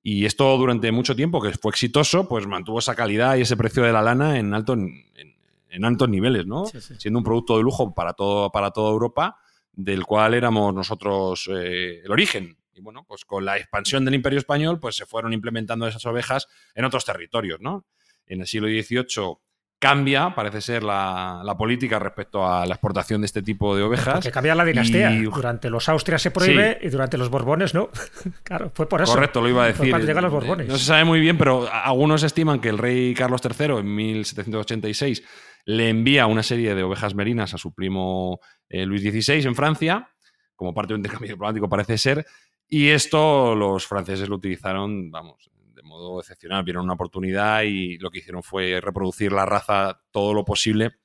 Y 0.04 0.26
esto 0.26 0.58
durante 0.58 0.92
mucho 0.92 1.16
tiempo, 1.16 1.42
que 1.42 1.52
fue 1.52 1.72
exitoso, 1.72 2.30
pues 2.30 2.48
mantuvo 2.48 2.80
esa 2.80 2.96
calidad 2.96 3.36
y 3.36 3.42
ese 3.42 3.58
precio 3.58 3.84
de 3.84 3.92
la 3.92 4.02
lana 4.02 4.40
en, 4.40 4.54
alto, 4.54 4.74
en, 4.74 5.86
altos 5.86 6.08
niveles, 6.08 6.46
¿no? 6.46 6.66
Siendo 6.66 7.18
un 7.20 7.26
producto 7.26 7.58
de 7.58 7.64
lujo 7.64 7.94
para, 7.94 8.14
todo, 8.14 8.52
para 8.52 8.72
toda 8.72 8.92
Europa 8.92 9.38
del 9.78 10.06
cual 10.06 10.34
éramos 10.34 10.74
nosotros 10.74 11.50
eh, 11.54 12.02
el 12.04 12.12
origen. 12.12 12.58
Y 12.74 12.82
bueno, 12.82 13.06
pues 13.08 13.26
con 13.26 13.46
la 13.46 13.58
expansión 13.58 14.04
del 14.04 14.16
Imperio 14.16 14.40
Español, 14.40 14.80
pues 14.80 14.96
se 14.96 15.06
fueron 15.06 15.34
implementando 15.34 15.88
esas 15.88 16.06
ovejas 16.06 16.48
en 16.76 16.84
otros 16.84 17.06
territorios, 17.06 17.62
¿no? 17.62 17.86
En 18.26 18.42
el 18.42 18.48
siglo 18.48 18.68
XVIII 18.68 19.38
cambia, 19.80 20.34
parece 20.34 20.62
ser, 20.62 20.84
la, 20.84 21.56
política 21.58 22.00
respecto 22.00 22.46
a 22.46 22.66
la 22.66 22.74
exportación 22.74 23.22
de 23.22 23.26
este 23.26 23.44
tipo 23.44 23.76
de 23.76 23.84
ovejas. 23.84 24.24
Que 24.24 24.32
cambia 24.32 24.56
la 24.56 24.66
dinastía. 24.66 25.12
Durante 25.12 25.70
los 25.70 25.88
Austrias 25.90 26.24
se 26.24 26.32
prohíbe 26.32 26.80
y 26.82 26.90
durante 26.90 27.18
los 27.18 27.30
Borbones 27.30 27.76
no. 27.76 27.90
claro, 28.44 28.72
fue 28.74 28.90
por 28.90 29.02
eso. 29.02 29.14
Correcto, 29.14 29.42
lo 29.42 29.50
iba 29.50 29.64
a 29.64 29.68
decir. 29.68 29.90
cuando 29.92 30.08
llegan 30.08 30.24
los 30.24 30.34
Borbones. 30.34 30.68
No 30.68 30.78
se 30.78 30.86
sabe 30.86 31.04
muy 31.04 31.20
bien, 31.20 31.38
pero 31.38 31.72
algunos 31.72 32.24
estiman 32.24 32.60
que 32.60 32.70
el 32.70 32.80
rey 32.80 33.14
Carlos 33.14 33.42
III 33.44 33.78
en 33.78 33.96
1786 33.96 35.24
le 35.68 35.90
envía 35.90 36.28
una 36.28 36.44
serie 36.44 36.74
de 36.76 36.84
ovejas 36.84 37.14
merinas 37.14 37.54
a 37.54 37.58
su 37.58 37.74
primo 37.74 38.40
eh, 38.70 38.86
Luis 38.86 39.02
XVI 39.02 39.46
en 39.46 39.54
Francia, 39.54 40.10
como 40.56 40.74
parte 40.74 40.90
de 40.90 40.96
un 40.96 41.00
intercambio 41.00 41.34
diplomático 41.34 41.68
parece 41.68 41.98
ser, 41.98 42.26
y 42.70 42.88
esto 42.88 43.54
los 43.54 43.86
franceses 43.86 44.30
lo 44.30 44.38
utilizaron, 44.38 45.12
vamos, 45.12 45.52
de 45.76 45.84
modo 45.84 46.22
excepcional, 46.22 46.64
vieron 46.64 46.86
una 46.86 46.94
oportunidad 46.94 47.64
y 47.64 47.98
lo 47.98 48.10
que 48.10 48.20
hicieron 48.20 48.44
fue 48.44 48.80
reproducir 48.80 49.34
la 49.34 49.46
raza 49.46 50.02
todo 50.10 50.34
lo 50.34 50.46
posible 50.46 51.00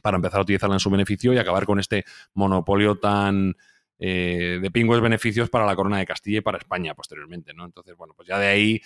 para 0.00 0.16
empezar 0.16 0.38
a 0.38 0.42
utilizarla 0.42 0.76
en 0.76 0.80
su 0.80 0.90
beneficio 0.90 1.32
y 1.32 1.38
acabar 1.38 1.66
con 1.66 1.80
este 1.80 2.04
monopolio 2.34 3.00
tan 3.00 3.56
eh, 3.98 4.60
de 4.62 4.70
pingües 4.70 5.00
beneficios 5.00 5.50
para 5.50 5.66
la 5.66 5.74
corona 5.74 5.98
de 5.98 6.06
Castilla 6.06 6.38
y 6.38 6.42
para 6.42 6.58
España 6.58 6.94
posteriormente, 6.94 7.52
¿no? 7.52 7.64
Entonces, 7.64 7.96
bueno, 7.96 8.14
pues 8.14 8.28
ya 8.28 8.38
de 8.38 8.46
ahí 8.46 8.82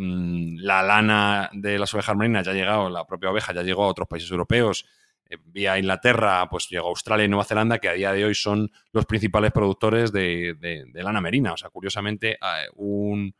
la 0.00 0.82
lana 0.82 1.50
de 1.52 1.78
las 1.78 1.92
ovejas 1.94 2.16
marinas 2.16 2.46
ya 2.46 2.52
ha 2.52 2.54
llegado, 2.54 2.88
la 2.88 3.06
propia 3.06 3.30
oveja 3.30 3.52
ya 3.52 3.62
llegó 3.62 3.84
a 3.84 3.88
otros 3.88 4.08
países 4.08 4.30
europeos, 4.30 4.86
eh, 5.28 5.36
vía 5.44 5.78
Inglaterra, 5.78 6.48
pues 6.50 6.68
llegó 6.68 6.86
a 6.86 6.90
Australia 6.90 7.24
y 7.24 7.28
Nueva 7.28 7.44
Zelanda, 7.44 7.78
que 7.78 7.88
a 7.88 7.92
día 7.92 8.12
de 8.12 8.24
hoy 8.24 8.34
son 8.34 8.70
los 8.92 9.06
principales 9.06 9.52
productores 9.52 10.12
de, 10.12 10.86
lana 10.94 11.20
merina. 11.20 11.52
O 11.52 11.56
sea, 11.56 11.70
curiosamente, 11.70 12.38
un, 12.74 13.34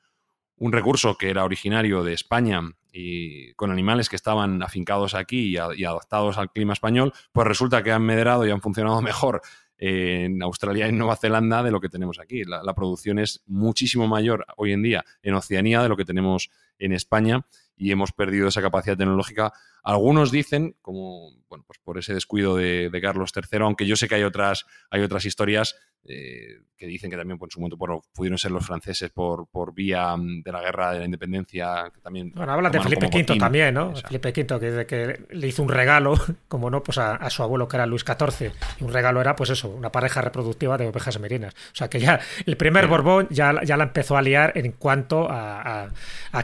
un 0.57 0.73
recurso 0.73 1.17
que 1.17 1.31
era 1.31 1.45
originario 1.45 2.05
de 2.05 2.13
España 2.13 2.61
y 2.93 3.53
con 3.55 3.71
animales 3.71 4.09
que 4.09 4.17
estaban 4.17 4.63
afincados 4.63 5.15
aquí 5.15 5.57
y, 5.57 5.57
adaptados 5.57 6.39
al 6.39 6.51
clima 6.53 6.75
español, 6.75 7.13
pues 7.33 7.47
resulta 7.47 7.83
que 7.83 7.93
han 7.93 8.03
medrado 8.03 8.47
y 8.47 8.51
han 8.51 8.61
funcionado 8.61 9.01
mejor 9.03 9.41
en 9.81 10.43
Australia 10.43 10.87
y 10.87 10.93
Nueva 10.93 11.17
Zelanda 11.17 11.63
de 11.63 11.71
lo 11.71 11.81
que 11.81 11.89
tenemos 11.89 12.21
aquí. 12.21 12.45
La, 12.45 12.75
producción 12.75 13.19
es 13.19 13.43
muchísimo 13.47 14.07
mayor 14.07 14.45
hoy 14.59 14.73
en 14.73 14.83
día 14.83 15.05
en 15.23 15.35
Oceanía 15.35 15.83
de 15.83 15.89
lo 15.89 15.97
que 15.97 16.05
tenemos 16.05 16.51
en 16.79 16.93
España 16.93 17.47
y 17.77 17.91
hemos 17.91 18.13
perdido 18.13 18.49
esa 18.49 18.61
capacidad 18.61 18.99
tecnológica. 18.99 19.55
Algunos 19.83 20.31
dicen, 20.31 20.77
como 20.83 21.31
bueno, 21.49 21.65
pues 21.67 21.79
por 21.83 21.97
ese 21.99 22.13
descuido 22.13 22.57
de, 22.57 22.91
de 22.91 23.01
Carlos 23.01 23.33
III, 23.35 23.61
aunque 23.63 23.87
yo 23.87 23.97
sé 23.97 24.07
que 24.07 24.17
hay 24.17 24.23
otras, 24.23 24.67
hay 24.91 25.01
otras 25.01 25.25
historias, 25.25 25.77
eh, 26.05 26.61
que 26.77 26.87
dicen 26.87 27.11
que 27.11 27.17
también 27.17 27.39
por 27.39 27.53
su 27.53 27.61
momento 27.61 27.77
pudieron 28.15 28.39
ser 28.39 28.51
los 28.53 28.65
franceses 28.65 29.11
por, 29.11 29.47
por 29.49 29.75
vía 29.75 30.17
mm, 30.17 30.43
de 30.43 30.51
la 30.53 30.63
guerra 30.63 30.93
de 30.93 31.01
la 31.01 31.05
independencia. 31.05 31.91
Que 31.95 32.01
también 32.01 32.33
bueno, 32.35 32.53
habla 32.53 32.71
de 32.71 32.81
Felipe 32.81 33.07
V 33.07 33.39
también, 33.39 33.75
¿no? 33.75 33.95
Felipe 33.95 34.31
V 34.31 34.59
que, 34.59 34.87
que, 34.87 35.27
le 35.29 35.47
hizo 35.47 35.63
un 35.63 35.69
regalo, 35.69 36.15
como 36.49 36.71
no, 36.71 36.83
pues 36.83 36.97
a, 36.97 37.29
su 37.29 37.43
abuelo 37.43 37.69
que 37.69 37.77
era 37.77 37.85
Luis 37.85 38.03
XIV. 38.03 38.51
Y 38.81 38.85
un 38.85 38.93
regalo 38.93 39.21
era, 39.21 39.37
pues 39.37 39.51
eso, 39.51 39.69
una 39.69 39.93
pareja 39.93 40.23
reproductiva 40.23 40.79
de 40.79 40.89
ovejas 40.89 41.21
merinas. 41.21 41.55
O 41.55 41.75
sea 41.75 41.91
que 41.91 42.01
ya 42.01 42.19
el 42.47 42.57
primer 42.57 42.87
Borbón 42.87 43.29
ya, 43.31 43.63
ya 43.63 43.77
la 43.77 43.85
empezó 43.85 44.17
a 44.17 44.23
liar 44.23 44.53
en 44.57 44.73
cuanto 44.73 45.29
a, 45.31 45.91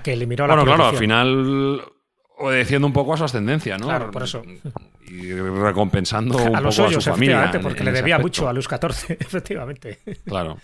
que 0.02 0.12
eliminó 0.12 0.46
la 0.46 0.54
Bueno, 0.54 0.66
claro, 0.66 0.88
al 0.88 0.96
final 0.96 1.95
obedeciendo 2.36 2.86
un 2.86 2.92
poco 2.92 3.14
a 3.14 3.16
su 3.16 3.24
ascendencia, 3.24 3.78
¿no? 3.78 3.86
Claro, 3.86 4.10
por 4.10 4.22
eso. 4.22 4.42
Y 5.08 5.32
recompensando 5.32 6.36
un 6.44 6.56
a 6.56 6.60
los 6.60 6.76
poco 6.76 6.88
a 6.88 6.92
su 6.92 7.00
familia. 7.00 7.50
porque 7.62 7.84
le 7.84 7.92
debía 7.92 8.18
mucho 8.18 8.48
a 8.48 8.52
Luis 8.52 8.66
XIV, 8.66 9.16
efectivamente. 9.20 10.00
Claro. 10.24 10.58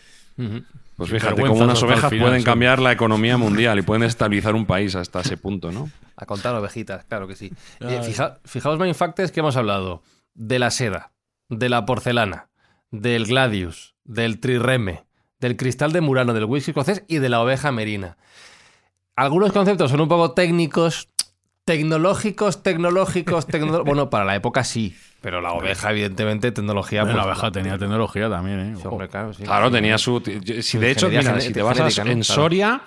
Pues 0.96 1.10
fíjate 1.10 1.42
cómo 1.42 1.64
unas 1.64 1.82
ovejas 1.82 2.12
pueden 2.12 2.42
cambiar 2.42 2.80
la 2.80 2.92
economía 2.92 3.36
mundial 3.36 3.78
y 3.78 3.82
pueden 3.82 4.02
estabilizar 4.02 4.54
un 4.54 4.66
país 4.66 4.94
hasta 4.94 5.20
ese 5.20 5.36
punto, 5.36 5.70
¿no? 5.72 5.90
A 6.16 6.26
contar 6.26 6.54
ovejitas, 6.54 7.04
claro 7.04 7.26
que 7.26 7.36
sí. 7.36 7.52
Eh, 7.80 8.00
fija, 8.02 8.38
fijaos, 8.44 8.78
Mindfactors, 8.78 9.32
que 9.32 9.40
hemos 9.40 9.56
hablado 9.56 10.02
de 10.34 10.58
la 10.58 10.70
seda, 10.70 11.12
de 11.48 11.68
la 11.68 11.84
porcelana, 11.86 12.48
del 12.90 13.26
gladius, 13.26 13.94
del 14.04 14.40
trireme, 14.40 15.04
del 15.40 15.56
cristal 15.56 15.92
de 15.92 16.00
Murano, 16.00 16.34
del 16.34 16.44
whisky 16.44 16.70
escocés 16.70 17.04
y 17.08 17.18
de 17.18 17.28
la 17.28 17.40
oveja 17.40 17.72
merina. 17.72 18.16
Algunos 19.14 19.52
conceptos 19.52 19.90
son 19.90 20.00
un 20.00 20.08
poco 20.08 20.32
técnicos, 20.32 21.08
Tecnológicos, 21.64 22.62
tecnológicos, 22.64 23.46
tecnológicos. 23.46 23.86
bueno, 23.86 24.10
para 24.10 24.24
la 24.24 24.34
época 24.34 24.64
sí. 24.64 24.96
Pero 25.20 25.40
la 25.40 25.52
oveja, 25.52 25.92
evidentemente, 25.92 26.50
tecnología. 26.50 27.04
Pues, 27.04 27.14
la 27.14 27.24
oveja 27.24 27.52
tenía 27.52 27.78
tecnología 27.78 28.28
también, 28.28 28.74
¿eh? 28.74 28.74
claro, 29.44 29.70
tenía 29.70 29.96
su. 29.96 30.20
Si 30.60 30.78
de 30.78 30.90
hecho, 30.90 31.08
mira, 31.08 31.40
si 31.40 31.52
te 31.52 31.62
vas 31.62 31.98
en 31.98 32.24
Soria, 32.24 32.82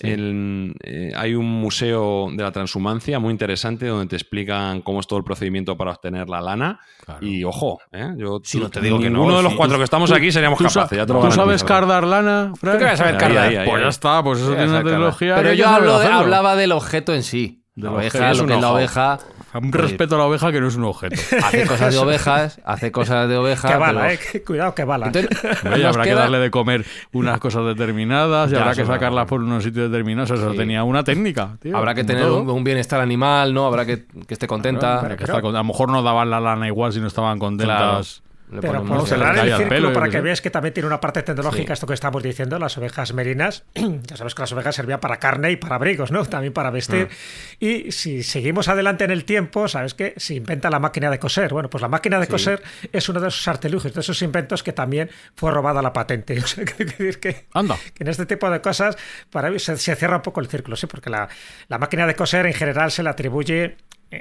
eh, 0.00 1.12
hay 1.16 1.34
un 1.34 1.46
museo 1.46 2.28
de 2.30 2.42
la 2.42 2.52
transhumancia 2.52 3.18
muy 3.18 3.30
interesante 3.30 3.86
donde 3.86 4.06
te 4.06 4.16
explican 4.16 4.82
cómo 4.82 5.00
es 5.00 5.06
todo 5.06 5.18
el 5.18 5.24
procedimiento 5.24 5.78
para 5.78 5.92
obtener 5.92 6.28
la 6.28 6.42
lana. 6.42 6.80
Y 7.22 7.44
ojo, 7.44 7.78
¿eh? 7.92 8.10
yo 8.18 8.40
si 8.44 8.60
no 8.60 8.68
te 8.68 8.82
digo 8.82 9.00
que 9.00 9.08
no. 9.08 9.24
Uno 9.24 9.38
de 9.38 9.42
los 9.42 9.54
cuatro 9.54 9.78
que 9.78 9.84
estamos 9.84 10.12
aquí 10.12 10.30
seríamos 10.30 10.58
capaces. 10.58 11.06
¿Tú 11.06 11.32
sabes 11.32 11.64
cardar 11.64 12.04
lana? 12.04 12.52
¿Tú 12.60 12.66
qué 12.78 12.84
vas 12.84 12.92
a 12.92 12.96
saber 12.98 13.16
cardar? 13.16 13.64
pues 13.64 13.82
ya 13.82 13.88
está, 13.88 14.22
pues 14.22 14.40
eso 14.40 14.54
tiene 14.54 14.68
una 14.68 14.84
tecnología. 14.84 15.36
Pero 15.36 15.54
yo 15.54 15.66
hablaba 15.66 16.56
del 16.56 16.72
objeto 16.72 17.14
en 17.14 17.22
sí 17.22 17.64
la 17.78 17.92
oveja, 17.92 18.30
es 18.30 18.40
una 18.40 18.70
oveja. 18.70 19.18
Un 19.54 19.72
respeto 19.72 20.16
a 20.16 20.18
la 20.18 20.24
oveja 20.24 20.52
que 20.52 20.60
no 20.60 20.68
es 20.68 20.76
un 20.76 20.84
objeto. 20.84 21.16
Hace 21.44 21.66
cosas 21.66 21.92
de 21.92 21.98
ovejas, 21.98 22.60
hace 22.64 22.92
cosas 22.92 23.28
de 23.28 23.36
ovejas. 23.36 23.70
Que 23.70 23.78
bala, 23.78 24.12
eh. 24.12 24.18
Cuidado, 24.46 24.74
que 24.74 24.84
bala. 24.84 25.06
habrá 25.06 26.04
que 26.04 26.14
darle 26.14 26.38
de 26.38 26.50
comer 26.50 26.84
unas 27.12 27.38
cosas 27.38 27.64
determinadas 27.64 28.52
y 28.52 28.56
habrá 28.56 28.74
que 28.74 28.84
sacarlas 28.84 29.26
por 29.26 29.40
unos 29.40 29.64
sitios 29.64 29.90
determinados. 29.90 30.30
Eso 30.30 30.52
tenía 30.52 30.84
una 30.84 31.04
técnica. 31.04 31.56
habrá 31.72 31.94
que 31.94 32.04
tener 32.04 32.30
un, 32.30 32.64
bienestar 32.64 33.00
animal, 33.00 33.54
¿no? 33.54 33.66
Habrá 33.66 33.86
que, 33.86 34.06
que 34.26 34.34
esté 34.34 34.46
contenta. 34.46 35.00
a 35.00 35.40
lo 35.40 35.64
mejor 35.64 35.90
no 35.90 36.02
daban 36.02 36.30
la 36.30 36.40
lana 36.40 36.66
igual 36.66 36.92
si 36.92 37.00
no 37.00 37.06
estaban 37.06 37.38
contentas. 37.38 38.22
Pero 38.60 38.84
por 38.84 39.06
cerrar 39.06 39.38
el 39.38 39.56
círculo 39.56 39.92
para 39.92 40.08
que 40.08 40.20
veas 40.20 40.40
que 40.40 40.50
también 40.50 40.72
tiene 40.72 40.86
una 40.86 41.00
parte 41.00 41.22
tecnológica 41.22 41.72
esto 41.72 41.86
que 41.86 41.94
estamos 41.94 42.22
diciendo, 42.22 42.58
las 42.58 42.76
ovejas 42.78 43.12
merinas, 43.12 43.64
ya 43.74 44.16
sabes 44.16 44.34
que 44.34 44.42
las 44.42 44.52
ovejas 44.52 44.74
servían 44.74 45.00
para 45.00 45.18
carne 45.18 45.50
y 45.50 45.56
para 45.56 45.76
abrigos, 45.76 46.10
¿no? 46.10 46.24
También 46.24 46.52
para 46.52 46.70
vestir. 46.70 47.08
Ah. 47.10 47.56
Y 47.60 47.92
si 47.92 48.22
seguimos 48.22 48.68
adelante 48.68 49.04
en 49.04 49.10
el 49.10 49.24
tiempo, 49.24 49.68
sabes 49.68 49.94
que 49.94 50.14
se 50.16 50.34
inventa 50.34 50.70
la 50.70 50.78
máquina 50.78 51.10
de 51.10 51.18
coser. 51.18 51.52
Bueno, 51.52 51.68
pues 51.68 51.82
la 51.82 51.88
máquina 51.88 52.18
de 52.18 52.26
coser 52.26 52.62
es 52.92 53.08
uno 53.08 53.20
de 53.20 53.28
esos 53.28 53.46
artilugios, 53.48 53.92
de 53.92 54.00
esos 54.00 54.20
inventos 54.22 54.62
que 54.62 54.72
también 54.72 55.10
fue 55.34 55.50
robada 55.50 55.82
la 55.82 55.92
patente. 55.92 56.38
O 56.48 56.50
sea, 56.50 56.64
que 56.64 56.84
decir 56.86 57.20
que, 57.20 57.34
que 57.34 58.04
en 58.04 58.08
este 58.08 58.24
tipo 58.24 58.48
de 58.48 58.62
cosas 58.62 58.96
para 59.30 59.50
mí 59.50 59.58
se, 59.58 59.76
cierra 59.76 60.16
un 60.16 60.22
poco 60.22 60.40
el 60.40 60.46
círculo, 60.46 60.76
sí, 60.76 60.86
porque 60.86 61.10
la, 61.10 61.28
la 61.68 61.78
máquina 61.78 62.06
de 62.06 62.14
coser 62.14 62.46
en 62.46 62.54
general 62.54 62.90
se 62.90 63.02
le 63.02 63.10
atribuye 63.10 63.76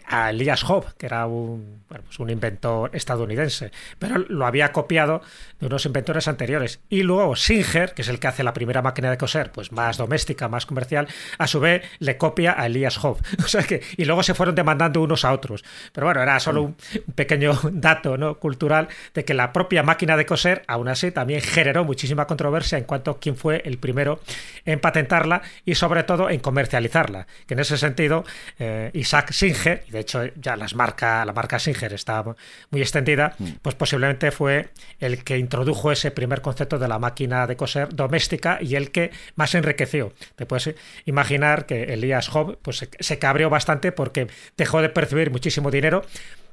a 0.07 0.29
Elias 0.31 0.63
Hobbes, 0.63 0.93
que 0.95 1.05
era 1.05 1.25
un, 1.25 1.83
pues 1.87 2.19
un, 2.19 2.29
inventor 2.29 2.89
estadounidense, 2.93 3.71
pero 3.97 4.17
lo 4.17 4.45
había 4.45 4.71
copiado 4.71 5.21
de 5.59 5.67
unos 5.67 5.85
inventores 5.85 6.27
anteriores. 6.27 6.81
Y 6.89 7.03
luego 7.03 7.35
Singer, 7.35 7.93
que 7.93 8.01
es 8.01 8.09
el 8.09 8.19
que 8.19 8.27
hace 8.27 8.43
la 8.43 8.53
primera 8.53 8.81
máquina 8.81 9.09
de 9.09 9.17
coser, 9.17 9.51
pues 9.51 9.71
más 9.71 9.97
doméstica, 9.97 10.49
más 10.49 10.65
comercial, 10.65 11.07
a 11.37 11.47
su 11.47 11.59
vez 11.59 11.83
le 11.99 12.17
copia 12.17 12.59
a 12.59 12.65
Elias 12.65 12.97
Hobbes. 12.97 13.23
O 13.47 13.49
sea 13.49 13.63
que, 13.63 13.81
y 13.95 14.03
luego 14.03 14.23
se 14.23 14.33
fueron 14.33 14.55
demandando 14.55 15.01
unos 15.01 15.23
a 15.23 15.31
otros. 15.31 15.63
Pero 15.93 16.07
bueno, 16.07 16.21
era 16.21 16.37
solo 16.39 16.63
un, 16.63 16.75
pequeño 17.15 17.57
dato 17.71 18.17
¿no? 18.17 18.35
cultural 18.39 18.89
de 19.13 19.23
que 19.23 19.33
la 19.33 19.53
propia 19.53 19.83
máquina 19.83 20.17
de 20.17 20.25
coser, 20.25 20.63
aún 20.67 20.89
así, 20.89 21.11
también 21.11 21.39
generó 21.41 21.85
muchísima 21.85 22.27
controversia 22.27 22.77
en 22.77 22.83
cuanto 22.83 23.11
a 23.11 23.19
quién 23.19 23.37
fue 23.37 23.61
el 23.63 23.77
primero 23.77 24.19
en 24.65 24.81
patentarla 24.81 25.41
y 25.63 25.75
sobre 25.75 26.03
todo 26.03 26.29
en 26.29 26.41
comercializarla. 26.41 27.27
Que 27.45 27.53
en 27.53 27.61
ese 27.61 27.77
sentido, 27.77 28.25
eh, 28.59 28.91
Isaac 28.93 29.31
Singer, 29.31 29.76
y 29.87 29.91
de 29.91 29.99
hecho 29.99 30.25
ya 30.35 30.55
las 30.55 30.75
marca, 30.75 31.23
la 31.25 31.33
marca 31.33 31.59
Singer 31.59 31.93
está 31.93 32.23
muy 32.69 32.81
extendida, 32.81 33.35
mm. 33.37 33.49
pues 33.61 33.75
posiblemente 33.75 34.31
fue 34.31 34.69
el 34.99 35.23
que 35.23 35.37
introdujo 35.37 35.91
ese 35.91 36.11
primer 36.11 36.41
concepto 36.41 36.79
de 36.79 36.87
la 36.87 36.99
máquina 36.99 37.47
de 37.47 37.55
coser 37.55 37.93
doméstica 37.93 38.59
y 38.61 38.75
el 38.75 38.91
que 38.91 39.11
más 39.35 39.55
enriqueció. 39.55 40.13
Te 40.35 40.45
puedes 40.45 40.75
imaginar 41.05 41.65
que 41.65 41.83
Elías 41.93 42.27
Job 42.27 42.57
pues, 42.61 42.87
se, 42.99 43.19
cabreó 43.19 43.49
bastante 43.49 43.91
porque 43.91 44.27
dejó 44.55 44.81
de 44.81 44.89
percibir 44.89 45.31
muchísimo 45.31 45.71
dinero 45.71 46.03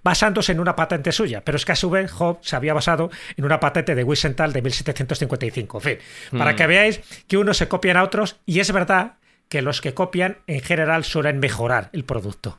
basándose 0.02 0.52
en 0.52 0.60
una 0.60 0.76
patente 0.76 1.12
suya, 1.12 1.42
pero 1.42 1.56
es 1.56 1.64
que 1.64 1.72
a 1.72 1.76
su 1.76 1.88
vez 1.88 2.10
Job 2.10 2.38
se 2.42 2.56
había 2.56 2.74
basado 2.74 3.10
en 3.36 3.44
una 3.44 3.58
patente 3.58 3.94
de 3.94 4.04
Wiesenthal 4.04 4.52
de 4.52 4.60
1755. 4.60 5.78
En 5.78 5.82
fin, 5.82 5.98
para 6.38 6.52
mm. 6.52 6.56
que 6.56 6.66
veáis 6.66 7.00
que 7.26 7.38
unos 7.38 7.56
se 7.56 7.68
copian 7.68 7.96
a 7.96 8.02
otros 8.02 8.36
y 8.44 8.60
es 8.60 8.70
verdad 8.70 9.14
que 9.48 9.62
los 9.62 9.80
que 9.80 9.94
copian 9.94 10.38
en 10.46 10.60
general 10.60 11.04
suelen 11.04 11.38
mejorar 11.38 11.90
el 11.92 12.04
producto. 12.04 12.58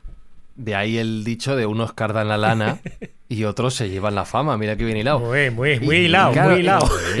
De 0.56 0.74
ahí 0.74 0.98
el 0.98 1.24
dicho 1.24 1.54
de 1.54 1.66
unos 1.66 1.92
cardan 1.92 2.28
la 2.28 2.38
lana 2.38 2.80
y 3.28 3.44
otros 3.44 3.74
se 3.74 3.90
llevan 3.90 4.14
la 4.14 4.24
fama. 4.24 4.56
Mira 4.56 4.76
que 4.76 4.84
bien 4.84 4.96
hilado. 4.96 5.20
Muy, 5.20 5.50
muy, 5.50 5.80
muy 5.80 5.96
hilado, 5.96 6.32
muy 6.32 6.60
hilado. 6.60 6.88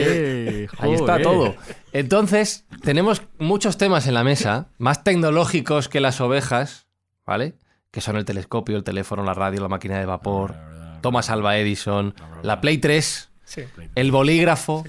ahí 0.78 0.94
está 0.94 1.20
todo. 1.20 1.54
Entonces, 1.92 2.64
tenemos 2.82 3.22
muchos 3.38 3.78
temas 3.78 4.06
en 4.06 4.14
la 4.14 4.24
mesa, 4.24 4.68
más 4.78 5.04
tecnológicos 5.04 5.88
que 5.88 6.00
las 6.00 6.20
ovejas, 6.20 6.86
¿vale? 7.24 7.54
Que 7.90 8.00
son 8.00 8.16
el 8.16 8.24
telescopio, 8.24 8.76
el 8.76 8.84
teléfono, 8.84 9.22
la 9.22 9.34
radio, 9.34 9.60
la 9.60 9.68
máquina 9.68 9.98
de 9.98 10.06
vapor, 10.06 10.54
Thomas 11.00 11.30
Alva 11.30 11.56
Edison, 11.58 12.14
la 12.42 12.60
Play 12.60 12.78
3, 12.78 13.30
el 13.94 14.10
bolígrafo. 14.10 14.84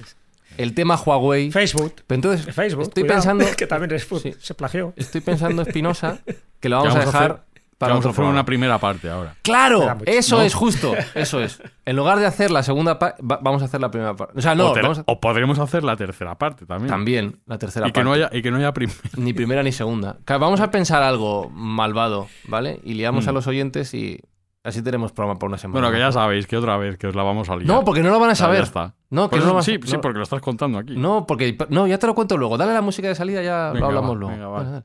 El 0.58 0.74
tema 0.74 0.96
Huawei. 0.96 1.52
Facebook. 1.52 2.04
entonces, 2.10 2.54
Facebook. 2.54 2.88
Estoy 2.88 3.04
pensando. 3.04 3.46
Que 3.58 3.68
también 3.68 3.92
es, 3.94 4.08
se 4.40 4.54
plagió. 4.56 4.94
Estoy 4.96 5.22
pensando, 5.22 5.62
Espinosa, 5.62 6.20
que 6.60 6.68
lo 6.68 6.78
vamos, 6.78 6.96
a 6.96 7.00
dejar 7.00 7.46
vamos 7.80 8.06
a 8.06 8.10
hacer 8.10 8.26
una 8.26 8.46
primera 8.46 8.78
parte 8.80 9.10
ahora. 9.10 9.36
Claro, 9.42 9.98
eso 10.06 10.42
es 10.42 10.54
justo, 10.54 10.94
eso 11.16 11.42
es. 11.42 11.62
En 11.86 11.96
lugar 11.96 12.20
de 12.20 12.26
hacer 12.26 12.52
la 12.52 12.64
segunda 12.64 13.00
parte, 13.00 13.22
vamos 13.22 13.62
a 13.62 13.66
hacer 13.66 13.82
la 13.82 13.92
primera 13.92 14.16
parte. 14.16 14.38
O 14.38 14.42
sea, 14.42 14.56
no, 14.56 14.74
o, 15.06 15.20
podremos 15.20 15.60
hacer 15.60 15.84
la 15.84 15.96
tercera 15.96 16.36
parte 16.36 16.66
también. 16.66 16.90
También, 16.90 17.40
la 17.46 17.58
tercera 17.58 17.88
y 17.88 17.92
parte. 17.92 18.00
Que 18.00 18.04
no 18.04 18.14
haya, 18.14 18.30
y 18.32 18.42
que 18.42 18.52
no 18.52 18.58
haya 18.58 18.74
ni 19.18 19.34
primera 19.34 19.64
ni 19.64 19.72
segunda. 19.72 20.18
Vamos 20.28 20.60
a 20.60 20.72
pensar 20.72 21.04
algo 21.04 21.50
malvado, 21.50 22.28
¿vale? 22.48 22.80
Y 22.84 22.94
liamos 22.94 23.26
mm. 23.26 23.30
a 23.30 23.32
los 23.32 23.48
oyentes 23.48 23.94
y 23.94 24.20
así 24.64 24.82
tenemos 24.82 25.12
programa 25.12 25.40
por 25.40 25.50
una 25.50 25.58
semana. 25.58 25.80
Bueno, 25.80 25.94
que 25.94 26.00
ya 26.00 26.12
sabéis 26.12 26.46
que 26.48 26.58
otra 26.58 26.78
vez 26.78 26.98
que 26.98 27.08
os 27.08 27.16
la 27.16 27.24
vamos 27.24 27.50
a 27.50 27.56
liar. 27.56 27.68
No, 27.68 27.84
porque 27.84 28.02
no 28.02 28.10
lo 28.10 28.20
van 28.20 28.32
a 28.32 28.36
saber. 28.36 28.64
está. 28.64 28.96
No, 29.10 29.30
que 29.30 29.38
no 29.38 29.46
lo 29.46 29.58
a... 29.58 29.64
Sí, 29.64 29.80
sí, 29.86 29.98
porque 30.02 30.18
lo 30.18 30.24
estás 30.24 30.42
contando 30.42 30.78
aquí. 30.78 30.96
No, 30.96 31.26
porque 31.26 31.58
no, 31.70 31.88
ya 31.88 31.98
te 31.98 32.08
lo 32.08 32.16
cuento 32.16 32.38
luego. 32.38 32.58
Dale 32.58 32.74
la 32.74 32.82
música 32.82 33.08
de 33.08 33.16
salida, 33.16 33.42
ya 33.42 33.72
lo 33.74 33.86
hablamos 33.86 34.18
luego. 34.18 34.34
Venga, 34.34 34.84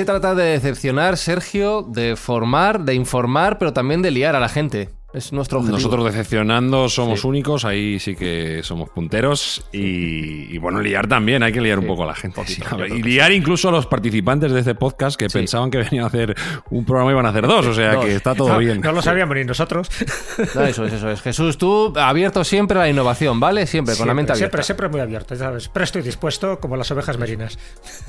se 0.00 0.06
trata 0.06 0.34
de 0.34 0.44
decepcionar, 0.44 1.18
Sergio, 1.18 1.82
de 1.82 2.16
formar, 2.16 2.84
de 2.86 2.94
informar, 2.94 3.58
pero 3.58 3.74
también 3.74 4.00
de 4.00 4.10
liar 4.10 4.34
a 4.34 4.40
la 4.40 4.48
gente. 4.48 4.88
Es 5.12 5.32
nuestro 5.32 5.58
objetivo. 5.58 5.78
Nosotros 5.78 6.04
decepcionando 6.04 6.88
somos 6.88 7.24
únicos, 7.24 7.64
ahí 7.64 7.98
sí 7.98 8.14
que 8.14 8.60
somos 8.62 8.90
punteros. 8.90 9.64
Y, 9.72 10.56
bueno, 10.58 10.80
liar 10.80 11.08
también, 11.08 11.42
hay 11.42 11.52
que 11.52 11.60
liar 11.60 11.80
un 11.80 11.86
poco 11.86 12.04
a 12.04 12.06
la 12.06 12.14
gente. 12.14 12.40
y 12.88 13.02
liar 13.02 13.32
incluso 13.32 13.68
a 13.68 13.72
los 13.72 13.86
participantes 13.86 14.52
de 14.52 14.60
este 14.60 14.74
podcast 14.76 15.18
que 15.18 15.28
pensaban 15.28 15.70
que 15.70 15.78
venían 15.78 16.04
a 16.04 16.06
hacer 16.06 16.36
un 16.70 16.84
programa 16.84 17.10
y 17.10 17.14
iban 17.14 17.26
a 17.26 17.30
hacer 17.30 17.46
dos. 17.46 17.66
O 17.66 17.74
sea 17.74 17.98
que 17.98 18.14
está 18.14 18.34
todo 18.34 18.56
bien. 18.58 18.80
No 18.80 18.92
lo 18.92 19.02
sabíamos 19.02 19.36
ni 19.36 19.44
nosotros. 19.44 19.88
eso 20.38 20.84
es, 20.84 20.92
eso 20.92 21.10
es. 21.10 21.20
Jesús, 21.22 21.58
tú 21.58 21.92
abierto 21.96 22.44
siempre 22.44 22.78
a 22.78 22.82
la 22.82 22.88
innovación, 22.88 23.40
¿vale? 23.40 23.66
Siempre, 23.66 23.96
con 23.96 24.06
la 24.06 24.14
mente 24.14 24.32
abierta. 24.32 24.62
Siempre, 24.62 24.62
siempre 24.62 24.88
muy 24.88 25.00
abierto, 25.00 25.34
¿sabes? 25.34 25.68
Presto 25.68 25.98
y 25.98 26.02
dispuesto 26.02 26.60
como 26.60 26.76
las 26.76 26.90
ovejas 26.92 27.18
merinas. 27.18 27.58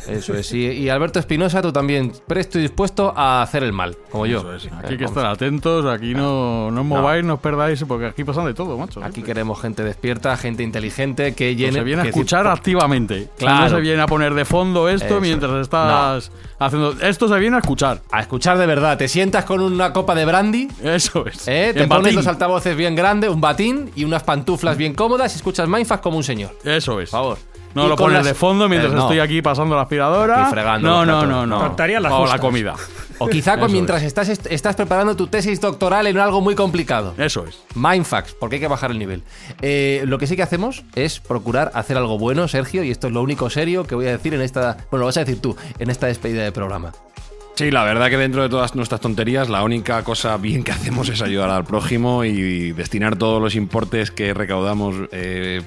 Eso 0.07 0.35
es. 0.35 0.53
Y, 0.53 0.89
Alberto 0.89 1.19
Espinosa, 1.19 1.61
tú 1.61 1.71
también 1.71 2.11
presto 2.27 2.59
y 2.59 2.61
dispuesto 2.61 3.13
a 3.15 3.41
hacer 3.41 3.63
el 3.63 3.73
mal, 3.73 3.97
como 4.11 4.27
yo. 4.27 4.41
Aquí 4.77 4.93
hay 4.93 4.97
que 4.97 5.05
estar 5.05 5.25
atentos, 5.25 5.85
aquí 5.85 6.13
no, 6.13 6.69
no 6.69 6.90
mováis, 6.91 7.23
no 7.23 7.35
os 7.35 7.39
perdáis, 7.39 7.83
porque 7.83 8.07
aquí 8.07 8.23
pasan 8.23 8.45
de 8.45 8.53
todo, 8.53 8.77
macho. 8.77 9.03
Aquí 9.03 9.21
queremos 9.21 9.59
gente 9.61 9.83
despierta, 9.83 10.35
gente 10.37 10.63
inteligente 10.63 11.33
que 11.33 11.55
llene. 11.55 11.73
se 11.73 11.83
viene 11.83 12.03
a 12.03 12.05
escuchar 12.05 12.47
activamente. 12.47 13.29
Claro. 13.37 13.63
No 13.63 13.69
se 13.77 13.81
viene 13.81 14.01
a 14.01 14.07
poner 14.07 14.33
de 14.33 14.45
fondo 14.45 14.89
esto 14.89 15.19
mientras 15.21 15.53
estás 15.61 16.31
haciendo. 16.59 16.95
Esto 17.01 17.27
se 17.27 17.39
viene 17.39 17.55
a 17.55 17.59
escuchar. 17.59 18.01
A 18.11 18.21
escuchar 18.21 18.57
de 18.57 18.65
verdad. 18.65 18.97
Te 18.97 19.07
sientas 19.07 19.45
con 19.45 19.61
una 19.61 19.93
copa 19.93 20.15
de 20.15 20.25
brandy. 20.25 20.67
Eso 20.83 21.25
es. 21.25 21.47
¿eh? 21.47 21.71
Te 21.73 21.87
pones 21.87 22.13
los 22.13 22.27
altavoces 22.27 22.75
bien 22.75 22.95
grandes, 22.95 23.29
un 23.29 23.41
batín 23.41 23.91
y 23.95 24.03
unas 24.03 24.23
pantuflas 24.23 24.77
bien 24.77 24.93
cómodas 24.93 25.33
y 25.33 25.37
escuchas 25.37 25.67
Mindfuck 25.67 26.01
como 26.01 26.17
un 26.17 26.23
señor. 26.23 26.51
Eso 26.63 26.99
es. 26.99 27.09
Por 27.09 27.19
favor. 27.19 27.50
No 27.73 27.87
lo 27.87 27.95
pones 27.95 28.25
de 28.25 28.33
fondo 28.33 28.67
mientras 28.67 28.93
eh, 28.93 28.97
estoy 28.97 29.19
aquí 29.19 29.41
pasando 29.41 29.75
la 29.75 29.83
aspiradora. 29.83 30.47
fregando 30.47 30.87
no, 30.87 31.05
no, 31.05 31.25
no, 31.25 31.45
no, 31.45 31.75
o 32.17 32.25
la 32.25 32.39
comida. 32.39 32.75
O 33.19 33.27
quizá 33.27 33.59
con, 33.59 33.71
mientras 33.71 34.01
estás, 34.01 34.29
estás 34.29 34.75
preparando 34.75 35.15
tu 35.15 35.27
tesis 35.27 35.61
doctoral 35.61 36.07
en 36.07 36.17
algo 36.17 36.41
muy 36.41 36.55
complicado. 36.55 37.13
Eso 37.17 37.45
es. 37.45 37.61
Mindfax, 37.75 38.33
porque 38.33 38.55
hay 38.55 38.61
que 38.61 38.67
bajar 38.67 38.89
el 38.89 38.97
nivel. 38.97 39.23
Eh, 39.61 40.03
lo 40.07 40.17
que 40.17 40.25
sí 40.25 40.35
que 40.35 40.41
hacemos 40.41 40.83
es 40.95 41.19
procurar 41.19 41.71
hacer 41.75 41.97
algo 41.97 42.17
bueno, 42.17 42.47
Sergio, 42.47 42.83
y 42.83 42.89
esto 42.89 43.07
es 43.07 43.13
lo 43.13 43.21
único 43.21 43.49
serio 43.49 43.85
que 43.85 43.93
voy 43.93 44.07
a 44.07 44.11
decir 44.11 44.33
en 44.33 44.41
esta. 44.41 44.77
Bueno, 44.89 45.01
lo 45.01 45.05
vas 45.05 45.17
a 45.17 45.21
decir 45.21 45.39
tú, 45.39 45.55
en 45.77 45.91
esta 45.91 46.07
despedida 46.07 46.43
de 46.43 46.51
programa. 46.51 46.93
Sí, 47.61 47.69
la 47.69 47.83
verdad 47.83 48.09
que 48.09 48.17
dentro 48.17 48.41
de 48.41 48.49
todas 48.49 48.73
nuestras 48.73 49.01
tonterías, 49.01 49.47
la 49.47 49.63
única 49.63 50.03
cosa 50.03 50.35
bien 50.37 50.63
que 50.63 50.71
hacemos 50.71 51.09
es 51.09 51.21
ayudar 51.21 51.51
al 51.51 51.63
prójimo 51.63 52.23
y 52.23 52.71
destinar 52.71 53.19
todos 53.19 53.39
los 53.39 53.53
importes 53.53 54.09
que 54.09 54.33
recaudamos 54.33 54.95
eh, 55.11 55.61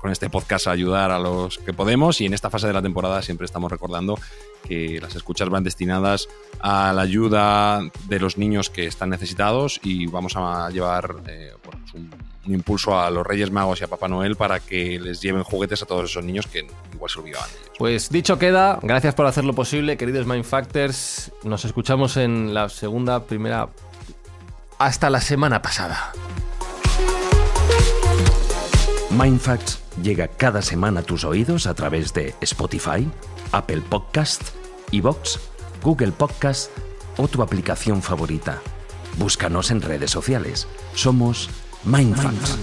con 0.00 0.10
este 0.10 0.30
podcast 0.30 0.66
a 0.66 0.72
ayudar 0.72 1.12
a 1.12 1.20
los 1.20 1.58
que 1.58 1.72
podemos. 1.72 2.20
Y 2.20 2.26
en 2.26 2.34
esta 2.34 2.50
fase 2.50 2.66
de 2.66 2.72
la 2.72 2.82
temporada 2.82 3.22
siempre 3.22 3.44
estamos 3.44 3.70
recordando 3.70 4.18
que 4.66 4.98
las 5.00 5.14
escuchas 5.14 5.48
van 5.48 5.62
destinadas 5.62 6.28
a 6.58 6.92
la 6.92 7.02
ayuda 7.02 7.82
de 8.08 8.18
los 8.18 8.36
niños 8.36 8.68
que 8.68 8.86
están 8.86 9.10
necesitados 9.10 9.78
y 9.84 10.08
vamos 10.08 10.32
a 10.34 10.68
llevar 10.70 11.22
eh, 11.28 11.52
un 11.94 12.10
un 12.48 12.54
impulso 12.54 12.98
a 12.98 13.10
los 13.10 13.26
Reyes 13.26 13.50
Magos 13.50 13.80
y 13.80 13.84
a 13.84 13.88
Papá 13.88 14.08
Noel 14.08 14.34
para 14.34 14.58
que 14.60 14.98
les 14.98 15.20
lleven 15.20 15.42
juguetes 15.42 15.82
a 15.82 15.86
todos 15.86 16.10
esos 16.10 16.24
niños 16.24 16.46
que 16.46 16.66
igual 16.94 17.10
se 17.10 17.20
olvidaban. 17.20 17.48
Pues 17.78 18.10
dicho 18.10 18.40
queda, 18.40 18.80
gracias 18.82 19.14
por 19.14 19.26
hacerlo 19.26 19.52
posible, 19.52 19.96
queridos 19.96 20.26
Mindfactors. 20.26 21.30
Nos 21.44 21.64
escuchamos 21.64 22.16
en 22.16 22.52
la 22.52 22.68
segunda, 22.68 23.24
primera. 23.24 23.68
Hasta 24.80 25.08
la 25.10 25.20
semana 25.20 25.62
pasada. 25.62 26.12
Mindfacts 29.10 29.80
llega 30.02 30.26
cada 30.26 30.60
semana 30.60 31.00
a 31.00 31.02
tus 31.04 31.24
oídos 31.24 31.68
a 31.68 31.74
través 31.74 32.12
de 32.12 32.34
Spotify, 32.40 33.08
Apple 33.52 33.82
Podcast, 33.88 34.42
Evox, 34.90 35.38
Google 35.80 36.10
Podcast 36.10 36.72
o 37.16 37.28
tu 37.28 37.42
aplicación 37.42 38.02
favorita. 38.02 38.60
Búscanos 39.18 39.70
en 39.70 39.82
redes 39.82 40.10
sociales. 40.10 40.66
Somos 40.94 41.48
Mindfacts. 41.84 42.58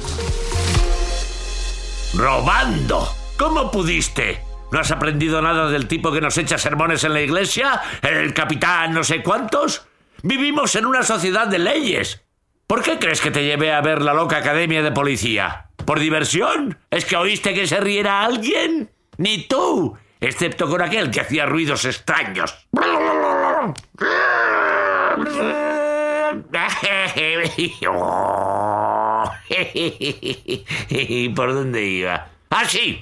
¡Robando! 2.16 3.08
¿Cómo 3.38 3.72
pudiste? 3.72 4.55
¿No 4.76 4.82
has 4.82 4.92
aprendido 4.92 5.42
nada 5.42 5.70
del 5.70 5.88
tipo 5.88 6.12
que 6.12 6.20
nos 6.20 6.38
echa 6.38 6.58
sermones 6.58 7.06
en 7.06 7.14
la 7.14 7.22
iglesia? 7.22 7.82
¿El 8.02 8.34
capitán 8.34 8.94
no 8.94 9.06
sé 9.06 9.24
cuántos? 9.24 9.88
Vivimos 10.22 10.76
en 10.76 10.86
una 10.86 11.02
sociedad 11.02 11.48
de 11.48 11.60
leyes. 11.60 12.26
¿Por 12.68 12.84
qué 12.84 13.00
crees 13.00 13.22
que 13.22 13.32
te 13.32 13.46
llevé 13.46 13.72
a 13.72 13.80
ver 13.80 14.02
la 14.02 14.14
loca 14.14 14.36
academia 14.36 14.84
de 14.84 14.92
policía? 14.92 15.68
¿Por 15.86 16.02
diversión? 16.02 16.78
¿Es 16.92 17.06
que 17.06 17.16
oíste 17.16 17.54
que 17.54 17.68
se 17.68 17.80
riera 17.80 18.26
alguien? 18.26 18.92
Ni 19.16 19.48
tú, 19.48 19.98
excepto 20.20 20.70
con 20.70 20.82
aquel 20.82 21.10
que 21.10 21.22
hacía 21.22 21.46
ruidos 21.46 21.86
extraños. 21.86 22.68
¿Por 31.34 31.54
dónde 31.54 31.82
iba? 31.82 32.28
¡Ah, 32.50 32.66
sí! 32.66 33.02